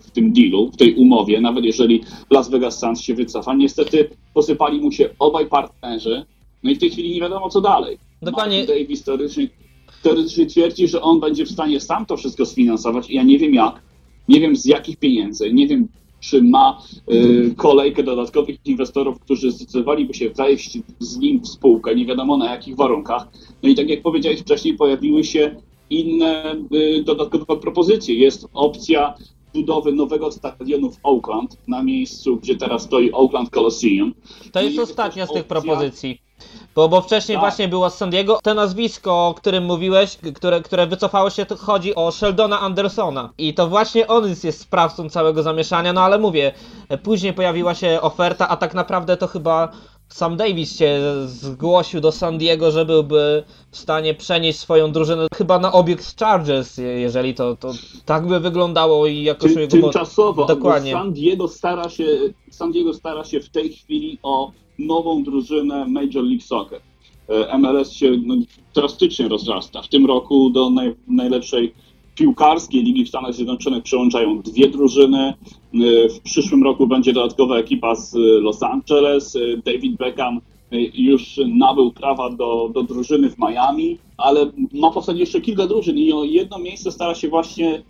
w 0.00 0.10
tym 0.10 0.32
dealu, 0.32 0.70
w 0.70 0.76
tej 0.76 0.94
umowie, 0.94 1.40
nawet 1.40 1.64
jeżeli 1.64 2.00
Las 2.30 2.50
Vegas 2.50 2.78
Sands 2.78 3.00
się 3.00 3.14
wycofa. 3.14 3.54
Niestety 3.54 4.10
posypali 4.34 4.80
mu 4.80 4.92
się 4.92 5.10
obaj 5.18 5.46
partnerzy, 5.46 6.24
no 6.62 6.70
i 6.70 6.74
w 6.74 6.78
tej 6.78 6.90
chwili 6.90 7.14
nie 7.14 7.20
wiadomo 7.20 7.48
co 7.48 7.60
dalej. 7.60 7.98
Dokładnie. 8.22 8.58
Martin 8.58 8.76
Davis 8.76 9.02
teoretycznie 9.02 9.48
teoretycznie 10.02 10.46
twierdzi, 10.46 10.88
że 10.88 11.02
on 11.02 11.20
będzie 11.20 11.46
w 11.46 11.50
stanie 11.50 11.80
sam 11.80 12.06
to 12.06 12.16
wszystko 12.16 12.46
sfinansować 12.46 13.10
i 13.10 13.14
ja 13.14 13.22
nie 13.22 13.38
wiem 13.38 13.54
jak, 13.54 13.82
nie 14.28 14.40
wiem 14.40 14.56
z 14.56 14.64
jakich 14.64 14.96
pieniędzy, 14.96 15.52
nie 15.52 15.66
wiem 15.66 15.88
czy 16.20 16.42
ma 16.42 16.82
y, 17.12 17.54
kolejkę 17.56 18.02
dodatkowych 18.02 18.56
inwestorów, 18.64 19.20
którzy 19.20 19.50
zdecydowaliby 19.50 20.14
się 20.14 20.30
wejść 20.30 20.78
z 20.98 21.16
nim 21.16 21.40
w 21.40 21.48
spółkę, 21.48 21.94
nie 21.94 22.06
wiadomo 22.06 22.36
na 22.36 22.50
jakich 22.50 22.76
warunkach. 22.76 23.28
No 23.62 23.68
i 23.68 23.74
tak 23.74 23.88
jak 23.88 24.02
powiedziałeś 24.02 24.40
wcześniej, 24.40 24.74
pojawiły 24.74 25.24
się 25.24 25.56
inne 25.90 26.56
y, 26.74 27.02
dodatkowe 27.04 27.60
propozycje. 27.60 28.14
Jest 28.14 28.46
opcja 28.52 29.14
budowy 29.54 29.92
nowego 29.92 30.32
stadionu 30.32 30.90
w 30.90 30.98
Oakland, 31.02 31.56
na 31.68 31.82
miejscu, 31.82 32.36
gdzie 32.36 32.56
teraz 32.56 32.82
stoi 32.82 33.12
Oakland 33.12 33.50
Coliseum. 33.50 34.14
To 34.52 34.62
jest 34.62 34.76
jest 34.76 34.90
ostatnia 34.90 35.26
z 35.26 35.32
tych 35.32 35.44
propozycji. 35.44 36.27
Bo, 36.78 36.88
bo 36.88 37.00
wcześniej 37.00 37.36
Tak. 37.36 37.42
właśnie 37.42 37.68
było 37.68 37.90
z 37.90 37.94
San 37.96 38.10
Diego. 38.10 38.38
To 38.42 38.54
nazwisko, 38.54 39.26
o 39.28 39.34
którym 39.34 39.64
mówiłeś, 39.64 40.18
które, 40.34 40.60
które 40.62 40.86
wycofało 40.86 41.30
się, 41.30 41.46
to 41.46 41.56
chodzi 41.56 41.94
o 41.94 42.10
Sheldona 42.10 42.60
Andersona. 42.60 43.30
I 43.38 43.54
to 43.54 43.68
właśnie 43.68 44.06
on 44.06 44.28
jest, 44.44 44.60
sprawcą 44.60 45.10
całego 45.10 45.42
zamieszania, 45.42 45.92
no 45.92 46.00
ale 46.00 46.18
mówię, 46.18 46.52
później 47.02 47.32
pojawiła 47.32 47.74
się 47.74 47.98
oferta, 48.02 48.48
a 48.48 48.56
tak 48.56 48.74
naprawdę 48.74 49.16
to 49.16 49.26
chyba 49.26 49.68
sam 50.08 50.36
Davis 50.36 50.78
się 50.78 51.00
zgłosił 51.26 52.00
do 52.00 52.12
San 52.12 52.38
Diego, 52.38 52.70
że 52.70 52.84
byłby 52.84 53.44
w 53.70 53.76
stanie 53.78 54.14
przenieść 54.14 54.58
swoją 54.58 54.92
drużynę 54.92 55.26
chyba 55.34 55.58
na 55.58 55.72
obiekt 55.72 56.18
Chargers, 56.20 56.76
je- 56.76 57.00
jeżeli 57.00 57.34
to, 57.34 57.56
to 57.56 57.72
tak 58.04 58.26
by 58.26 58.40
wyglądało 58.40 59.06
i 59.06 59.22
jakoś 59.22 59.54
Ty, 59.54 59.60
jego 59.60 59.80
tymczasowo, 59.80 60.44
Dokładnie. 60.44 60.92
San 60.92 61.12
Diego 61.12 61.48
stara 61.48 61.88
się, 61.88 62.06
San 62.50 62.72
Diego 62.72 62.94
stara 62.94 63.24
się 63.24 63.40
w 63.40 63.48
tej 63.48 63.72
chwili 63.72 64.18
o 64.22 64.50
nową 64.78 65.22
drużynę 65.22 65.86
Major 65.86 66.24
League 66.24 66.42
Soccer. 66.42 66.80
E, 67.28 67.58
MLS 67.58 67.92
się 67.92 68.10
no, 68.26 68.34
drastycznie 68.74 69.28
rozrasta. 69.28 69.82
W 69.82 69.88
tym 69.88 70.06
roku 70.06 70.50
do 70.50 70.70
naj, 70.70 70.94
najlepszej 71.08 71.74
piłkarskiej 72.14 72.82
ligi 72.82 73.04
w 73.04 73.08
Stanach 73.08 73.34
Zjednoczonych 73.34 73.82
przyłączają 73.82 74.42
dwie 74.42 74.68
drużyny. 74.68 75.34
E, 75.74 76.08
W 76.08 76.20
przyszłym 76.20 76.62
roku 76.62 76.86
będzie 76.86 77.12
dodatkowa 77.12 77.56
ekipa 77.56 77.94
z 77.94 78.14
Los 78.42 78.62
Angeles. 78.62 79.36
E, 79.36 79.40
David 79.64 79.96
Beckham 79.96 80.40
już 80.94 81.40
nabył 81.46 81.92
prawa 81.92 82.30
do, 82.30 82.70
do 82.74 82.82
drużyny 82.82 83.30
w 83.30 83.38
Miami, 83.38 83.98
ale 84.16 84.52
ma 84.72 84.90
powstać 84.90 85.18
jeszcze 85.18 85.40
kilka 85.40 85.66
drużyn 85.66 85.98
i 85.98 86.12
o 86.12 86.24
jedno 86.24 86.58
miejsce 86.58 86.92
stara 86.92 87.14
się 87.14 87.28
właśnie 87.28 87.82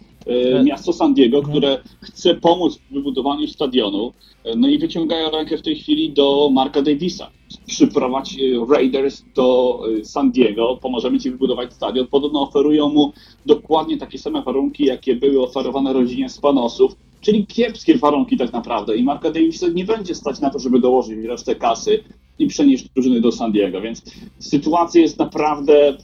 miasto 0.64 0.92
San 0.92 1.14
Diego, 1.14 1.42
które 1.42 1.78
chce 2.00 2.34
pomóc 2.34 2.78
w 2.90 2.94
wybudowaniu 2.94 3.46
stadionu. 3.46 4.12
E, 4.44 4.56
No 4.56 4.68
i 4.68 4.78
wyciągają 4.78 5.30
rękę 5.30 5.58
w 5.58 5.62
tej 5.62 5.76
chwili 5.76 6.12
do 6.12 6.50
Marka 6.52 6.82
Davisa. 6.82 7.30
Przyprowadź 7.66 8.36
e, 8.38 8.74
Raiders 8.74 9.24
do 9.34 9.80
e, 10.00 10.04
San 10.04 10.30
Diego, 10.30 10.78
pomożemy 10.82 11.18
ci 11.18 11.30
wybudować 11.30 11.72
stadion. 11.72 12.06
Podobno 12.06 12.42
oferują 12.42 12.88
mu 12.88 13.12
dokładnie 13.46 13.98
takie 13.98 14.18
same 14.18 14.42
warunki, 14.42 14.84
jakie 14.84 15.16
były 15.16 15.42
oferowane 15.42 15.92
rodzinie 15.92 16.28
Spanosów, 16.28 16.92
czyli 17.20 17.46
kiepskie 17.46 17.98
warunki 17.98 18.36
tak 18.36 18.52
naprawdę. 18.52 18.96
I 18.96 19.02
Marka 19.02 19.30
Davisa 19.30 19.68
nie 19.68 19.84
będzie 19.84 20.14
stać 20.14 20.40
na 20.40 20.50
to, 20.50 20.58
żeby 20.58 20.80
dołożyć 20.80 21.24
resztę 21.24 21.54
kasy 21.54 22.04
i 22.38 22.46
przenieść 22.46 22.88
drużyny 22.94 23.20
do 23.20 23.32
San 23.32 23.52
Diego. 23.52 23.80
Więc 23.80 24.02
sytuacja 24.38 25.00
jest 25.00 25.18
naprawdę 25.18 25.96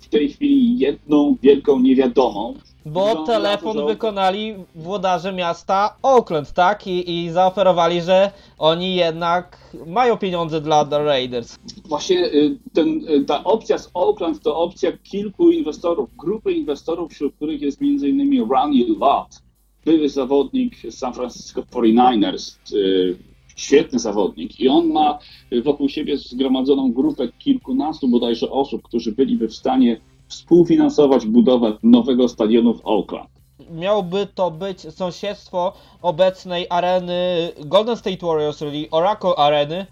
w 0.00 0.08
tej 0.08 0.28
chwili 0.28 0.78
jedną 0.78 1.36
wielką 1.42 1.80
niewiadomą. 1.80 2.54
Bo 2.86 3.06
Wygląda 3.06 3.18
na 3.20 3.26
to, 3.26 3.32
telefon 3.42 3.76
że- 3.78 3.86
wykonali 3.86 4.54
włodarze 4.74 5.32
miasta 5.32 5.96
Oakland, 6.02 6.52
tak? 6.52 6.86
I, 6.86 7.10
I 7.24 7.30
zaoferowali, 7.30 8.02
że 8.02 8.30
oni 8.58 8.94
jednak 8.94 9.58
mają 9.86 10.16
pieniądze 10.16 10.60
dla 10.60 10.84
The 10.84 11.04
Raiders. 11.04 11.58
Właśnie 11.84 12.26
y, 12.26 12.58
ten, 12.72 12.88
y, 13.08 13.24
ta 13.24 13.44
opcja 13.44 13.78
z 13.78 13.90
Oakland 13.94 14.42
to 14.42 14.56
opcja 14.56 14.92
kilku 15.02 15.50
inwestorów, 15.50 16.10
grupy 16.16 16.52
inwestorów, 16.52 17.12
wśród 17.12 17.34
których 17.34 17.60
jest 17.62 17.82
m.in. 17.82 18.48
Ronnie 18.50 18.84
Lott, 19.00 19.42
były 19.84 20.08
zawodnik 20.08 20.74
San 20.90 21.14
Francisco 21.14 21.62
49ers, 21.62 22.56
y, 22.74 23.16
świetny 23.56 23.98
zawodnik 23.98 24.60
i 24.60 24.68
on 24.68 24.86
ma 24.92 25.18
wokół 25.64 25.88
siebie 25.88 26.16
zgromadzoną 26.16 26.92
grupę 26.92 27.28
kilkunastu 27.38 28.08
bodajże 28.08 28.50
osób, 28.50 28.82
którzy 28.82 29.12
byliby 29.12 29.48
w 29.48 29.54
stanie 29.54 30.00
współfinansować 30.28 31.26
budowę 31.26 31.72
nowego 31.82 32.28
stadionu 32.28 32.74
w 32.74 32.80
Oakland. 32.84 33.30
Miałoby 33.70 34.26
to 34.34 34.50
być 34.50 34.80
sąsiedztwo 34.80 35.72
obecnej 36.02 36.66
areny 36.70 37.52
Golden 37.64 37.96
State 37.96 38.26
Warriors, 38.26 38.58
czyli 38.58 38.90
Oracle 38.90 39.36
Areny. 39.36 39.86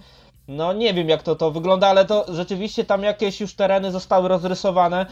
No 0.49 0.73
nie 0.73 0.95
wiem 0.95 1.09
jak 1.09 1.23
to, 1.23 1.37
to 1.37 1.51
wygląda, 1.51 1.87
ale 1.87 2.05
to 2.05 2.35
rzeczywiście 2.35 2.85
tam 2.85 3.03
jakieś 3.03 3.41
już 3.41 3.55
tereny 3.55 3.93
zostały 3.93 4.29
rozrysowane. 4.29 5.07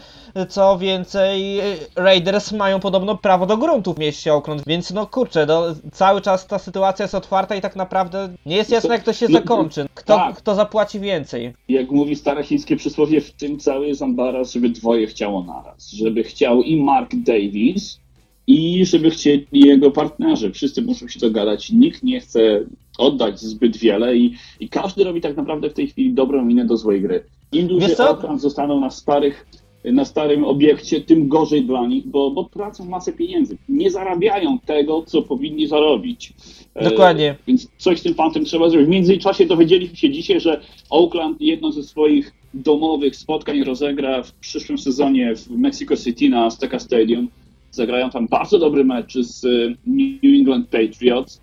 Co 0.49 0.77
więcej, 0.77 1.59
Raiders 1.95 2.51
mają 2.51 2.79
podobno 2.79 3.17
prawo 3.17 3.45
do 3.45 3.57
gruntu 3.57 3.93
w 3.93 3.99
mieście 3.99 4.33
Oakland, 4.33 4.63
więc 4.67 4.91
no 4.91 5.07
kurczę, 5.07 5.45
no, 5.45 5.63
cały 5.91 6.21
czas 6.21 6.47
ta 6.47 6.59
sytuacja 6.59 7.03
jest 7.03 7.15
otwarta 7.15 7.55
i 7.55 7.61
tak 7.61 7.75
naprawdę 7.75 8.29
nie 8.45 8.55
jest 8.55 8.71
jasne 8.71 8.95
jak 8.95 9.03
to 9.03 9.13
się 9.13 9.27
zakończy. 9.27 9.85
Kto, 9.95 10.15
tak. 10.15 10.35
kto 10.35 10.55
zapłaci 10.55 10.99
więcej? 10.99 11.53
Jak 11.69 11.91
mówi 11.91 12.15
stare 12.15 12.43
chińskie 12.43 12.75
przysłowie, 12.75 13.21
w 13.21 13.31
tym 13.31 13.59
cały 13.59 13.87
jest 13.87 14.01
ambaras, 14.01 14.51
żeby 14.51 14.69
dwoje 14.69 15.07
chciało 15.07 15.43
naraz. 15.43 15.91
Żeby 15.91 16.23
chciał 16.23 16.61
i 16.61 16.83
Mark 16.83 17.11
Davis, 17.15 17.99
i 18.47 18.85
żeby 18.85 19.09
chcieli 19.09 19.45
jego 19.51 19.91
partnerzy. 19.91 20.51
Wszyscy 20.51 20.81
muszą 20.81 21.07
się 21.07 21.19
dogadać. 21.19 21.71
Nikt 21.71 22.03
nie 22.03 22.19
chce 22.19 22.65
oddać 22.97 23.39
zbyt 23.39 23.77
wiele 23.77 24.17
i, 24.17 24.33
i 24.59 24.69
każdy 24.69 25.03
robi 25.03 25.21
tak 25.21 25.37
naprawdę 25.37 25.69
w 25.69 25.73
tej 25.73 25.87
chwili 25.87 26.13
dobrą 26.13 26.45
minę 26.45 26.65
do 26.65 26.77
złej 26.77 27.01
gry. 27.01 27.23
Im 27.51 27.67
dłużej? 27.67 27.95
Oakland 27.97 28.41
zostaną 28.41 28.79
na 28.79 28.89
starych 28.89 29.45
na 29.93 30.05
starym 30.05 30.43
obiekcie, 30.43 31.01
tym 31.01 31.27
gorzej 31.27 31.65
dla 31.65 31.87
nich, 31.87 32.07
bo, 32.07 32.31
bo 32.31 32.43
tracą 32.43 32.85
masę 32.85 33.13
pieniędzy. 33.13 33.57
Nie 33.69 33.91
zarabiają 33.91 34.59
tego, 34.59 35.03
co 35.07 35.21
powinni 35.21 35.67
zarobić. 35.67 36.33
E, 36.75 36.89
Dokładnie. 36.89 37.35
więc 37.47 37.67
coś 37.77 37.99
z 37.99 38.03
tym 38.03 38.13
fantem 38.13 38.45
trzeba 38.45 38.69
zrobić. 38.69 38.87
W 38.87 38.91
międzyczasie 38.91 39.45
dowiedzieliśmy 39.45 39.97
się 39.97 40.09
dzisiaj, 40.09 40.39
że 40.39 40.61
Oakland 40.89 41.41
jedno 41.41 41.71
ze 41.71 41.83
swoich 41.83 42.33
domowych 42.53 43.15
spotkań 43.15 43.63
rozegra 43.63 44.23
w 44.23 44.33
przyszłym 44.33 44.77
sezonie 44.77 45.35
w 45.35 45.49
Mexico 45.49 45.97
City 45.97 46.29
na 46.29 46.45
Azteca 46.45 46.79
Stadium. 46.79 47.27
Zagrają 47.75 48.09
tam 48.09 48.27
bardzo 48.27 48.59
dobry 48.59 48.83
mecz 48.83 49.17
z 49.17 49.45
e, 49.45 49.49
New 49.85 50.39
England 50.39 50.67
Patriots, 50.69 51.41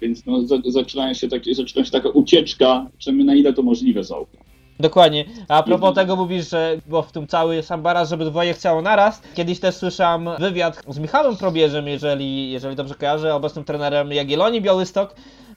więc 0.00 0.26
no, 0.26 0.46
za, 0.46 0.56
zaczyna, 0.68 1.14
się 1.14 1.28
takie, 1.28 1.54
zaczyna 1.54 1.84
się 1.84 1.90
taka 1.90 2.08
ucieczka, 2.08 2.86
czy 2.98 3.12
na 3.12 3.34
ile 3.34 3.52
to 3.52 3.62
możliwe 3.62 4.00
Oakland. 4.00 4.46
Dokładnie. 4.80 5.24
A 5.48 5.62
propos 5.62 5.88
Mhm. 5.88 5.94
tego 6.06 6.16
mówisz, 6.16 6.50
że 6.50 6.76
bo 6.88 7.02
w 7.02 7.12
tym 7.12 7.26
cały 7.26 7.62
sam 7.62 7.82
baraz, 7.82 8.10
żeby 8.10 8.24
dwoje 8.24 8.54
chciało 8.54 8.82
naraz. 8.82 9.22
Kiedyś 9.34 9.60
też 9.60 9.74
słyszałem 9.74 10.28
wywiad 10.38 10.82
z 10.88 10.98
Michałem 10.98 11.36
Probierzem, 11.36 11.88
jeżeli, 11.88 12.50
jeżeli 12.50 12.76
dobrze 12.76 12.94
kojarzę, 12.94 13.34
obecnym 13.34 13.64
trenerem 13.64 14.12
Jagiellonii 14.12 14.60
Białystok. 14.60 15.14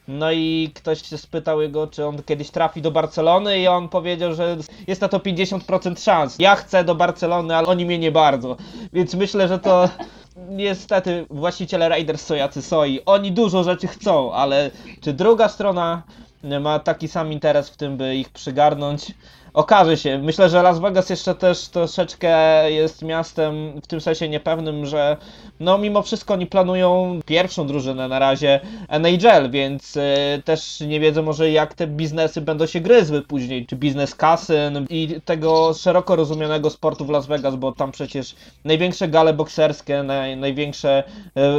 No 0.07 0.31
i 0.31 0.71
ktoś 0.73 1.01
się 1.01 1.17
spytał 1.17 1.61
jego, 1.61 1.87
czy 1.87 2.05
on 2.05 2.23
kiedyś 2.23 2.49
trafi 2.49 2.81
do 2.81 2.91
Barcelony 2.91 3.59
i 3.59 3.67
on 3.67 3.89
powiedział, 3.89 4.33
że 4.33 4.57
jest 4.87 5.01
na 5.01 5.07
to 5.07 5.19
50% 5.19 6.03
szans. 6.03 6.35
Ja 6.39 6.55
chcę 6.55 6.83
do 6.83 6.95
Barcelony, 6.95 7.55
ale 7.55 7.67
oni 7.67 7.85
mnie 7.85 7.99
nie 7.99 8.11
bardzo. 8.11 8.57
Więc 8.93 9.13
myślę, 9.13 9.47
że 9.47 9.59
to 9.59 9.89
niestety 10.49 11.25
właściciele 11.29 11.89
Raiders 11.89 12.25
są 12.25 12.35
jacy 12.35 12.61
są 12.61 12.83
i 12.83 13.01
oni 13.05 13.31
dużo 13.31 13.63
rzeczy 13.63 13.87
chcą, 13.87 14.33
ale 14.33 14.71
czy 15.01 15.13
druga 15.13 15.49
strona 15.49 16.03
ma 16.61 16.79
taki 16.79 17.07
sam 17.07 17.31
interes 17.31 17.69
w 17.69 17.77
tym, 17.77 17.97
by 17.97 18.15
ich 18.15 18.29
przygarnąć? 18.29 19.13
Okaże 19.55 19.97
się. 19.97 20.17
Myślę, 20.17 20.49
że 20.49 20.61
Las 20.61 20.79
Vegas 20.79 21.09
jeszcze 21.09 21.35
też 21.35 21.67
troszeczkę 21.67 22.31
jest 22.71 23.01
miastem 23.01 23.81
w 23.81 23.87
tym 23.87 24.01
sensie 24.01 24.29
niepewnym, 24.29 24.85
że 24.85 25.17
no 25.59 25.77
mimo 25.77 26.01
wszystko 26.01 26.33
oni 26.33 26.45
planują 26.45 27.19
pierwszą 27.25 27.67
drużynę 27.67 28.07
na 28.07 28.19
razie 28.19 28.59
NHL, 28.89 29.51
więc 29.51 29.97
y, 29.97 30.01
też 30.45 30.79
nie 30.79 30.99
wiedzą 30.99 31.23
może 31.23 31.51
jak 31.51 31.73
te 31.73 31.87
biznesy 31.87 32.41
będą 32.41 32.65
się 32.65 32.79
gryzły 32.79 33.21
później, 33.21 33.65
czy 33.65 33.75
biznes 33.75 34.15
kasyn 34.15 34.85
i 34.89 35.21
tego 35.25 35.73
szeroko 35.73 36.15
rozumianego 36.15 36.69
sportu 36.69 37.05
w 37.05 37.09
Las 37.09 37.27
Vegas, 37.27 37.55
bo 37.55 37.71
tam 37.71 37.91
przecież 37.91 38.35
największe 38.65 39.07
gale 39.07 39.33
bokserskie, 39.33 40.03
naj, 40.03 40.37
największe 40.37 41.03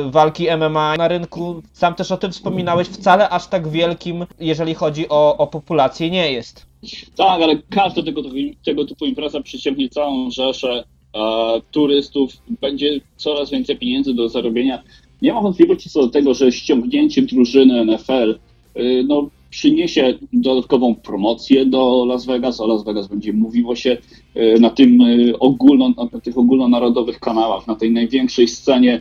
y, 0.07 0.11
walki 0.11 0.47
MMA 0.57 0.97
na 0.97 1.09
rynku, 1.09 1.62
sam 1.73 1.95
też 1.95 2.12
o 2.12 2.17
tym 2.17 2.33
wspominałeś, 2.33 2.88
wcale 2.88 3.29
aż 3.29 3.47
tak 3.47 3.69
wielkim, 3.69 4.26
jeżeli 4.38 4.75
chodzi 4.75 5.09
o, 5.09 5.37
o 5.37 5.47
populację, 5.47 6.11
nie 6.11 6.33
jest. 6.33 6.67
Tak, 7.16 7.43
ale 7.43 7.59
każda 7.71 8.02
tego, 8.02 8.23
tego 8.64 8.85
typu 8.85 9.07
impreza 9.07 9.40
przyciągnie 9.40 9.88
całą 9.88 10.31
rzeszę 10.31 10.85
e, 11.14 11.61
turystów, 11.71 12.33
będzie 12.61 13.00
coraz 13.16 13.50
więcej 13.50 13.78
pieniędzy 13.78 14.14
do 14.14 14.28
zarobienia. 14.28 14.83
Nie 15.23 15.33
ma 15.33 15.40
wątpliwości 15.40 15.90
co 15.90 16.00
do 16.00 16.09
tego, 16.09 16.35
że 16.35 16.52
ściągnięcie 16.52 17.23
drużyny 17.23 17.85
NFL 17.85 18.38
y, 18.76 19.05
no, 19.09 19.31
przyniesie 19.50 20.19
dodatkową 20.33 20.95
promocję 20.95 21.66
do 21.66 22.05
Las 22.05 22.26
Vegas. 22.26 22.61
O 22.61 22.66
Las 22.66 22.85
Vegas 22.85 23.09
będzie 23.09 23.33
mówiło 23.33 23.76
się 23.76 23.97
y, 24.37 24.61
na, 24.61 24.71
tym 24.71 25.00
y, 25.00 25.38
ogólno, 25.38 25.95
na 26.12 26.21
tych 26.21 26.38
ogólnonarodowych 26.38 27.21
kanałach, 27.21 27.66
na 27.66 27.75
tej 27.75 27.90
największej 27.90 28.49
scenie 28.49 29.00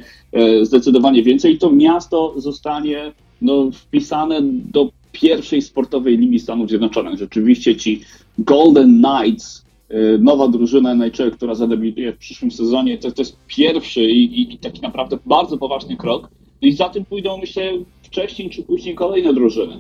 zdecydowanie 0.62 1.24
więcej. 1.24 1.58
To 1.58 1.72
miasto 1.72 2.34
zostanie 2.38 3.12
no, 3.42 3.72
wpisane 3.72 4.42
do 4.44 4.90
pierwszej 5.22 5.62
sportowej 5.62 6.18
ligi 6.18 6.40
Stanów 6.40 6.70
Zjednoczonych. 6.70 7.20
Rzeczywiście 7.20 7.76
ci 7.76 8.02
Golden 8.38 9.04
Knights, 9.04 9.66
y, 9.92 10.20
nowa 10.20 10.48
drużyna 10.48 10.92
NHL, 10.92 11.32
która 11.32 11.56
zadebiutuje 11.56 12.14
w 12.14 12.18
przyszłym 12.18 12.52
sezonie, 12.52 12.98
to, 12.98 13.12
to 13.12 13.22
jest 13.22 13.38
pierwszy 13.48 14.04
i, 14.04 14.54
i, 14.54 14.58
taki 14.58 14.82
naprawdę 14.82 15.18
bardzo 15.26 15.58
poważny 15.58 15.98
krok. 15.98 16.30
I 16.62 16.72
za 16.72 16.90
tym 16.90 17.06
pójdą, 17.06 17.38
myślę, 17.38 17.72
wcześniej 18.04 18.50
czy 18.50 18.64
później 18.64 18.96
kolejne 18.96 19.34
drużyny. 19.34 19.78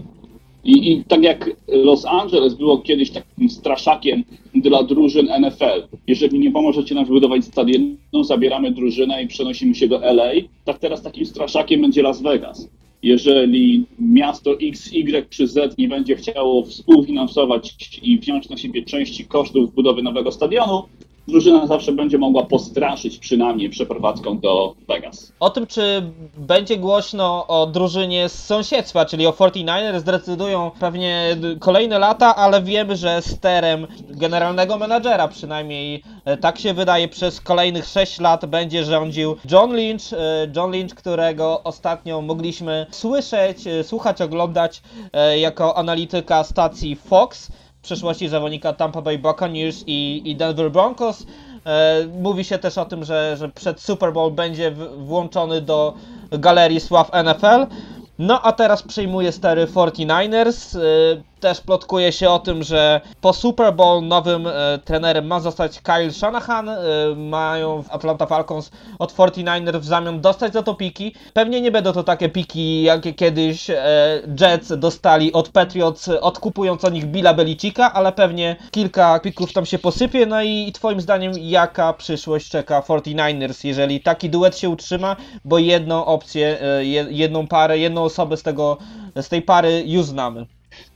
I, 0.64 0.92
I 0.92 1.04
tak 1.04 1.24
jak 1.24 1.50
Los 1.68 2.06
Angeles 2.06 2.54
było 2.54 2.78
kiedyś 2.78 3.12
takim 3.12 3.50
straszakiem 3.50 4.24
dla 4.56 4.84
drużyn 4.84 5.28
NFL, 5.40 5.98
jeżeli 6.08 6.40
nie 6.40 6.52
pomożecie 6.52 6.96
nam 6.96 7.06
wybudować 7.06 7.46
stadionu, 7.46 8.24
zabieramy 8.24 8.72
drużynę 8.72 9.24
i 9.24 9.28
przenosimy 9.28 9.76
się 9.76 9.88
do 9.88 10.04
LA, 10.04 10.32
tak 10.66 10.80
teraz 10.80 11.02
takim 11.02 11.26
straszakiem 11.26 11.82
będzie 11.82 12.02
Las 12.02 12.22
Vegas. 12.22 12.70
Jeżeli 13.06 13.86
miasto 14.00 14.60
X, 14.62 14.94
Y 14.94 15.30
czy 15.30 15.48
Z 15.48 15.78
nie 15.78 15.88
będzie 15.88 16.16
chciało 16.16 16.66
współfinansować 16.66 17.76
i 18.02 18.20
wziąć 18.20 18.50
na 18.50 18.58
siebie 18.58 18.84
części 18.84 19.26
kosztów 19.26 19.74
budowy 19.74 20.04
nowego 20.04 20.32
stadionu, 20.32 20.84
drużyna 21.28 21.68
zawsze 21.68 21.92
będzie 21.92 22.18
mogła 22.18 22.44
postraszyć 22.46 23.18
przynajmniej 23.18 23.70
przeprowadzką 23.70 24.40
do 24.40 24.76
Vegas. 24.88 25.34
O 25.40 25.50
tym, 25.50 25.68
czy 25.68 26.12
będzie 26.38 26.78
głośno 26.78 27.48
o 27.48 27.68
drużynie 27.68 28.30
z 28.30 28.46
sąsiedztwa, 28.46 29.06
czyli 29.06 29.28
o 29.28 29.32
49ers, 29.32 30.00
zdecydują 30.00 30.72
pewnie 30.80 31.38
kolejne 31.60 32.00
lata, 32.00 32.36
ale 32.36 32.62
wiemy, 32.62 32.96
że 32.96 33.22
sterem 33.22 33.88
generalnego 34.10 34.78
menadżera, 34.78 35.28
przynajmniej 35.28 36.04
e, 36.26 36.38
tak 36.38 36.60
się 36.60 36.74
wydaje, 36.74 37.08
przez 37.08 37.42
kolejnych 37.42 37.86
6 37.86 38.20
lat 38.20 38.46
będzie 38.46 38.84
rządził 38.84 39.36
John 39.52 39.74
Lynch. 39.76 40.14
e, 40.14 40.18
John 40.56 40.72
Lynch, 40.72 40.96
którego 40.96 41.64
ostatnio 41.64 42.22
mogliśmy 42.22 42.86
słyszeć, 42.92 43.68
e, 43.68 43.84
słuchać, 43.84 44.22
oglądać 44.22 44.82
jako 45.38 45.78
analityka 45.78 46.44
stacji 46.44 46.96
Fox 46.96 47.52
w 47.86 47.88
przeszłości 47.88 48.28
zawodnika 48.28 48.74
Tampa 48.74 49.02
Bay 49.02 49.18
Buccaneers 49.18 49.84
i, 49.88 50.22
i 50.26 50.36
Denver 50.36 50.72
Broncos. 50.72 51.26
E, 51.66 52.06
mówi 52.22 52.44
się 52.44 52.58
też 52.58 52.78
o 52.78 52.86
tym, 52.86 53.04
że, 53.04 53.38
że 53.38 53.50
przed 53.50 53.82
Super 53.82 54.14
Bowl 54.14 54.32
będzie 54.32 54.72
włączony 54.98 55.62
do 55.62 55.94
galerii 56.32 56.80
sław 56.80 57.12
NFL. 57.24 57.76
No 58.20 58.42
a 58.42 58.52
teraz 58.52 58.84
przejmuje 58.84 59.32
stery 59.32 59.66
49ers. 59.66 60.80
E, 60.80 60.82
też 61.40 61.62
plotkuje 61.62 62.12
się 62.12 62.30
o 62.30 62.40
tym, 62.40 62.64
że 62.64 63.02
po 63.22 63.34
Super 63.34 63.74
Bowl 63.74 64.04
nowym 64.08 64.48
e, 64.48 64.52
trenerem 64.86 65.28
ma 65.28 65.40
zostać 65.40 65.82
Kyle 65.82 66.12
Shanahan. 66.12 66.70
E, 66.70 66.76
mają 67.16 67.84
Atlanta 67.90 68.26
Falcons 68.26 68.72
od 69.00 69.14
49ers 69.14 69.80
w 69.80 69.86
zamian 69.86 70.22
dostać 70.22 70.54
za 70.54 70.64
to 70.64 70.74
piki. 70.74 71.16
Pewnie 71.34 71.62
nie 71.62 71.72
będą 71.72 71.92
to 71.94 72.04
takie 72.04 72.30
piki, 72.30 72.84
jakie 72.84 73.14
kiedyś 73.14 73.70
e, 73.70 73.76
Jets 74.42 74.74
dostali 74.78 75.34
od 75.34 75.50
Patriots, 75.50 76.08
odkupując 76.22 76.86
od 76.86 76.94
nich 76.94 77.06
Billa 77.06 77.34
Belicika, 77.34 77.94
ale 77.94 78.12
pewnie 78.12 78.56
kilka 78.72 79.20
pików 79.20 79.54
tam 79.54 79.66
się 79.66 79.80
posypie. 79.80 80.26
No 80.26 80.42
i 80.44 80.72
twoim 80.72 81.02
zdaniem, 81.02 81.32
jaka 81.38 81.94
przyszłość 81.94 82.50
czeka 82.50 82.82
49ers, 82.82 83.66
jeżeli 83.68 84.00
taki 84.02 84.30
duet 84.30 84.58
się 84.58 84.70
utrzyma, 84.70 85.16
bo 85.46 85.58
jedną 85.58 86.06
opcję, 86.06 86.58
e, 86.62 86.86
je- 86.86 87.08
jedną 87.10 87.48
parę, 87.48 87.78
jedną 87.78 88.04
osobę 88.04 88.38
z 88.38 88.44
tego, 88.44 88.78
z 89.16 89.30
tej 89.30 89.42
pary 89.42 89.84
już 89.86 90.06
znamy. 90.06 90.46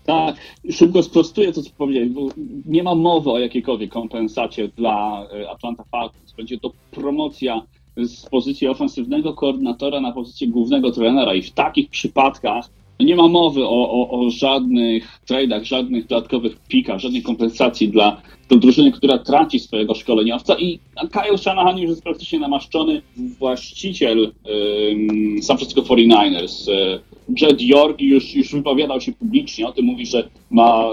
Tak, 0.10 0.36
szybko 0.72 1.04
sprostuję 1.04 1.54
to, 1.54 1.64
co 1.64 1.70
powiedziałeś, 1.78 2.10
bo 2.10 2.28
nie 2.66 2.84
ma 2.84 2.96
mowy 2.96 3.32
o 3.32 3.40
jakiejkolwiek 3.40 3.92
kompensacie 3.92 4.68
dla 4.68 5.28
e, 5.34 5.50
Atlanta 5.50 5.84
Falcons. 5.92 6.34
Będzie 6.34 6.60
to 6.60 6.72
promocja 6.92 7.62
z 7.98 8.26
pozycji 8.26 8.68
ofensywnego 8.68 9.34
koordynatora 9.34 10.02
na 10.02 10.12
pozycję 10.12 10.48
głównego 10.48 10.92
trenera 10.92 11.34
i 11.34 11.42
w 11.42 11.52
takich 11.52 11.90
przypadkach 11.90 12.70
nie 13.00 13.16
ma 13.16 13.28
mowy 13.28 13.64
o, 13.64 13.92
o, 13.92 14.10
o 14.10 14.30
żadnych 14.30 15.20
tradeach, 15.26 15.64
żadnych 15.64 16.08
dodatkowych 16.08 16.60
pikach, 16.68 17.00
żadnej 17.00 17.22
kompensacji 17.22 17.90
dla, 17.90 18.22
dla 18.50 18.58
drużyny, 18.58 18.92
która 18.92 19.18
traci 19.18 19.60
swojego 19.60 19.96
szkoleniowca 19.96 20.56
i 20.60 20.80
Kyle 21.12 21.38
Shanahan 21.38 21.78
już 21.78 21.90
jest 21.90 22.04
praktycznie 22.04 22.40
namaszczony 22.40 23.02
właściciel 23.40 24.20
um, 24.20 25.44
San 25.44 25.58
Francisco 25.58 25.82
49ers. 25.82 26.72
e, 26.72 27.00
Jed 27.42 27.62
York 27.62 28.02
już, 28.02 28.36
już 28.36 28.52
wypowiadał 28.52 29.02
się 29.02 29.12
publicznie 29.12 29.68
o 29.68 29.72
tym, 29.72 29.86
mówi, 29.86 30.06
że 30.06 30.30
ma 30.52 30.90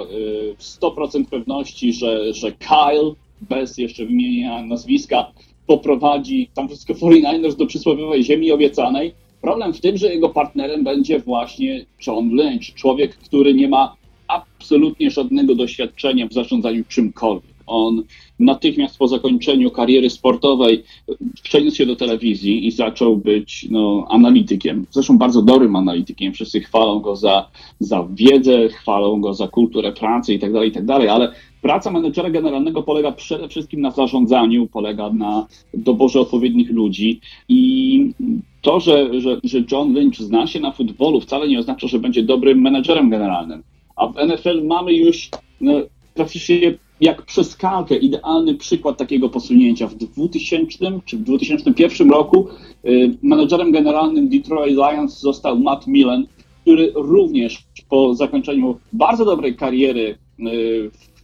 y, 0.50 0.56
100% 0.80 1.24
pewności, 1.30 1.92
że, 1.92 2.34
że 2.34 2.52
Kyle, 2.52 3.12
bez 3.40 3.78
jeszcze 3.78 4.06
wymienienia 4.06 4.62
nazwiska, 4.62 5.32
poprowadzi 5.66 6.50
San 6.54 6.68
Francisco 6.68 6.94
49ers 6.94 7.56
do 7.56 7.66
przysłowiowej 7.66 8.24
ziemi 8.24 8.52
obiecanej. 8.52 9.14
Problem 9.46 9.74
w 9.74 9.80
tym, 9.80 9.96
że 9.96 10.14
jego 10.14 10.28
partnerem 10.28 10.84
będzie 10.84 11.20
właśnie 11.20 11.84
John 12.06 12.30
Lynch, 12.30 12.74
człowiek, 12.74 13.16
który 13.16 13.54
nie 13.54 13.68
ma 13.68 13.96
absolutnie 14.28 15.10
żadnego 15.10 15.54
doświadczenia 15.54 16.26
w 16.28 16.32
zarządzaniu 16.32 16.84
czymkolwiek. 16.88 17.55
On 17.66 18.02
natychmiast 18.38 18.98
po 18.98 19.08
zakończeniu 19.08 19.70
kariery 19.70 20.10
sportowej 20.10 20.82
przeniósł 21.42 21.76
się 21.76 21.86
do 21.86 21.96
telewizji 21.96 22.66
i 22.66 22.70
zaczął 22.70 23.16
być 23.16 23.66
no, 23.70 24.06
analitykiem. 24.08 24.86
Zresztą 24.90 25.18
bardzo 25.18 25.42
dobrym 25.42 25.76
analitykiem. 25.76 26.32
Wszyscy 26.32 26.60
chwalą 26.60 27.00
go 27.00 27.16
za, 27.16 27.48
za 27.80 28.08
wiedzę, 28.14 28.68
chwalą 28.68 29.20
go 29.20 29.34
za 29.34 29.48
kulturę 29.48 29.92
pracy 29.92 30.34
i 30.34 30.38
tak 30.38 30.52
dalej, 30.52 30.68
i 30.68 30.72
tak 30.72 30.84
ale 30.90 31.32
praca 31.62 31.90
menedżera 31.90 32.30
generalnego 32.30 32.82
polega 32.82 33.12
przede 33.12 33.48
wszystkim 33.48 33.80
na 33.80 33.90
zarządzaniu, 33.90 34.66
polega 34.66 35.10
na 35.10 35.46
doborze 35.74 36.20
odpowiednich 36.20 36.70
ludzi 36.70 37.20
i 37.48 38.12
to, 38.62 38.80
że, 38.80 39.20
że, 39.20 39.40
że 39.44 39.58
John 39.72 39.92
Lynch 39.92 40.16
zna 40.18 40.46
się 40.46 40.60
na 40.60 40.72
futbolu 40.72 41.20
wcale 41.20 41.48
nie 41.48 41.58
oznacza, 41.58 41.88
że 41.88 41.98
będzie 41.98 42.22
dobrym 42.22 42.60
menedżerem 42.60 43.10
generalnym. 43.10 43.62
A 43.96 44.06
w 44.06 44.14
NFL 44.26 44.66
mamy 44.66 44.92
już 44.92 45.30
no, 45.60 45.72
praktycznie 46.14 46.74
jak 47.00 47.22
przez 47.22 47.56
kalkę 47.56 47.96
idealny 47.96 48.54
przykład 48.54 48.98
takiego 48.98 49.28
posunięcia. 49.28 49.86
W 49.86 49.94
2000 49.94 51.00
czy 51.04 51.16
w 51.16 51.22
2001 51.22 52.10
roku 52.10 52.48
y, 52.84 53.18
menedżerem 53.22 53.72
generalnym 53.72 54.28
Detroit 54.28 54.74
Lions 54.74 55.20
został 55.20 55.58
Matt 55.58 55.86
Millen, 55.86 56.26
który 56.62 56.92
również 56.94 57.64
po 57.88 58.14
zakończeniu 58.14 58.78
bardzo 58.92 59.24
dobrej 59.24 59.56
kariery 59.56 60.00
y, 60.10 60.16
w, 60.90 61.20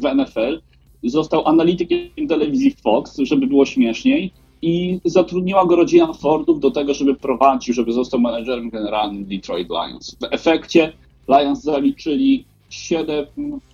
w 0.00 0.16
NFL 0.16 0.60
został 1.02 1.48
analitykiem 1.48 2.28
telewizji 2.28 2.74
Fox, 2.82 3.18
żeby 3.18 3.46
było 3.46 3.66
śmieszniej 3.66 4.32
i 4.62 5.00
zatrudniła 5.04 5.66
go 5.66 5.76
rodzina 5.76 6.12
Fordów 6.12 6.60
do 6.60 6.70
tego, 6.70 6.94
żeby 6.94 7.14
prowadził, 7.14 7.74
żeby 7.74 7.92
został 7.92 8.20
menedżerem 8.20 8.70
generalnym 8.70 9.24
Detroit 9.24 9.68
Lions. 9.68 10.16
W 10.20 10.24
efekcie 10.30 10.92
Lions 11.28 11.62
zaliczyli 11.62 12.44
siedem 12.70 13.26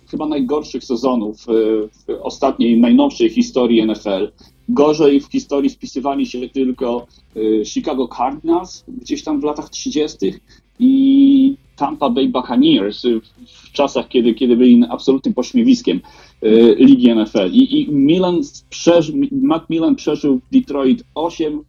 chyba 0.07 0.27
najgorszych 0.27 0.83
sezonów 0.83 1.49
y, 1.49 1.51
w 1.87 2.21
ostatniej, 2.21 2.77
najnowszej 2.77 3.29
historii 3.29 3.85
NFL. 3.85 4.31
Gorzej 4.69 5.21
w 5.21 5.25
historii 5.25 5.69
spisywali 5.69 6.25
się 6.25 6.49
tylko 6.49 7.07
y, 7.37 7.63
Chicago 7.65 8.07
Cardinals 8.07 8.83
gdzieś 8.87 9.23
tam 9.23 9.41
w 9.41 9.43
latach 9.43 9.69
30. 9.69 10.33
i 10.79 11.55
Tampa 11.75 12.09
Bay 12.09 12.27
Buccaneers 12.27 13.03
w 13.47 13.71
czasach, 13.71 14.07
kiedy, 14.07 14.33
kiedy 14.33 14.55
byli 14.55 14.83
absolutnym 14.89 15.33
pośmiewiskiem 15.33 16.01
y, 16.43 16.75
ligi 16.79 17.15
NFL. 17.15 17.51
I, 17.51 17.81
i 17.81 17.91
Milan 17.91 18.41
przeży, 18.69 19.13
Matt 19.31 19.69
Milan 19.69 19.95
przeżył 19.95 20.39
w 20.39 20.53
Detroit 20.53 21.03
8 21.15 21.63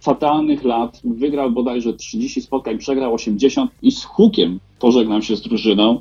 fatalnych 0.00 0.64
lat, 0.64 1.00
wygrał 1.04 1.50
bodajże 1.50 1.92
30 1.92 2.40
spotkań, 2.40 2.78
przegrał 2.78 3.14
80 3.14 3.70
i 3.82 3.90
z 3.92 4.04
hukiem 4.04 4.60
pożegnał 4.78 5.22
się 5.22 5.36
z 5.36 5.42
drużyną. 5.42 5.98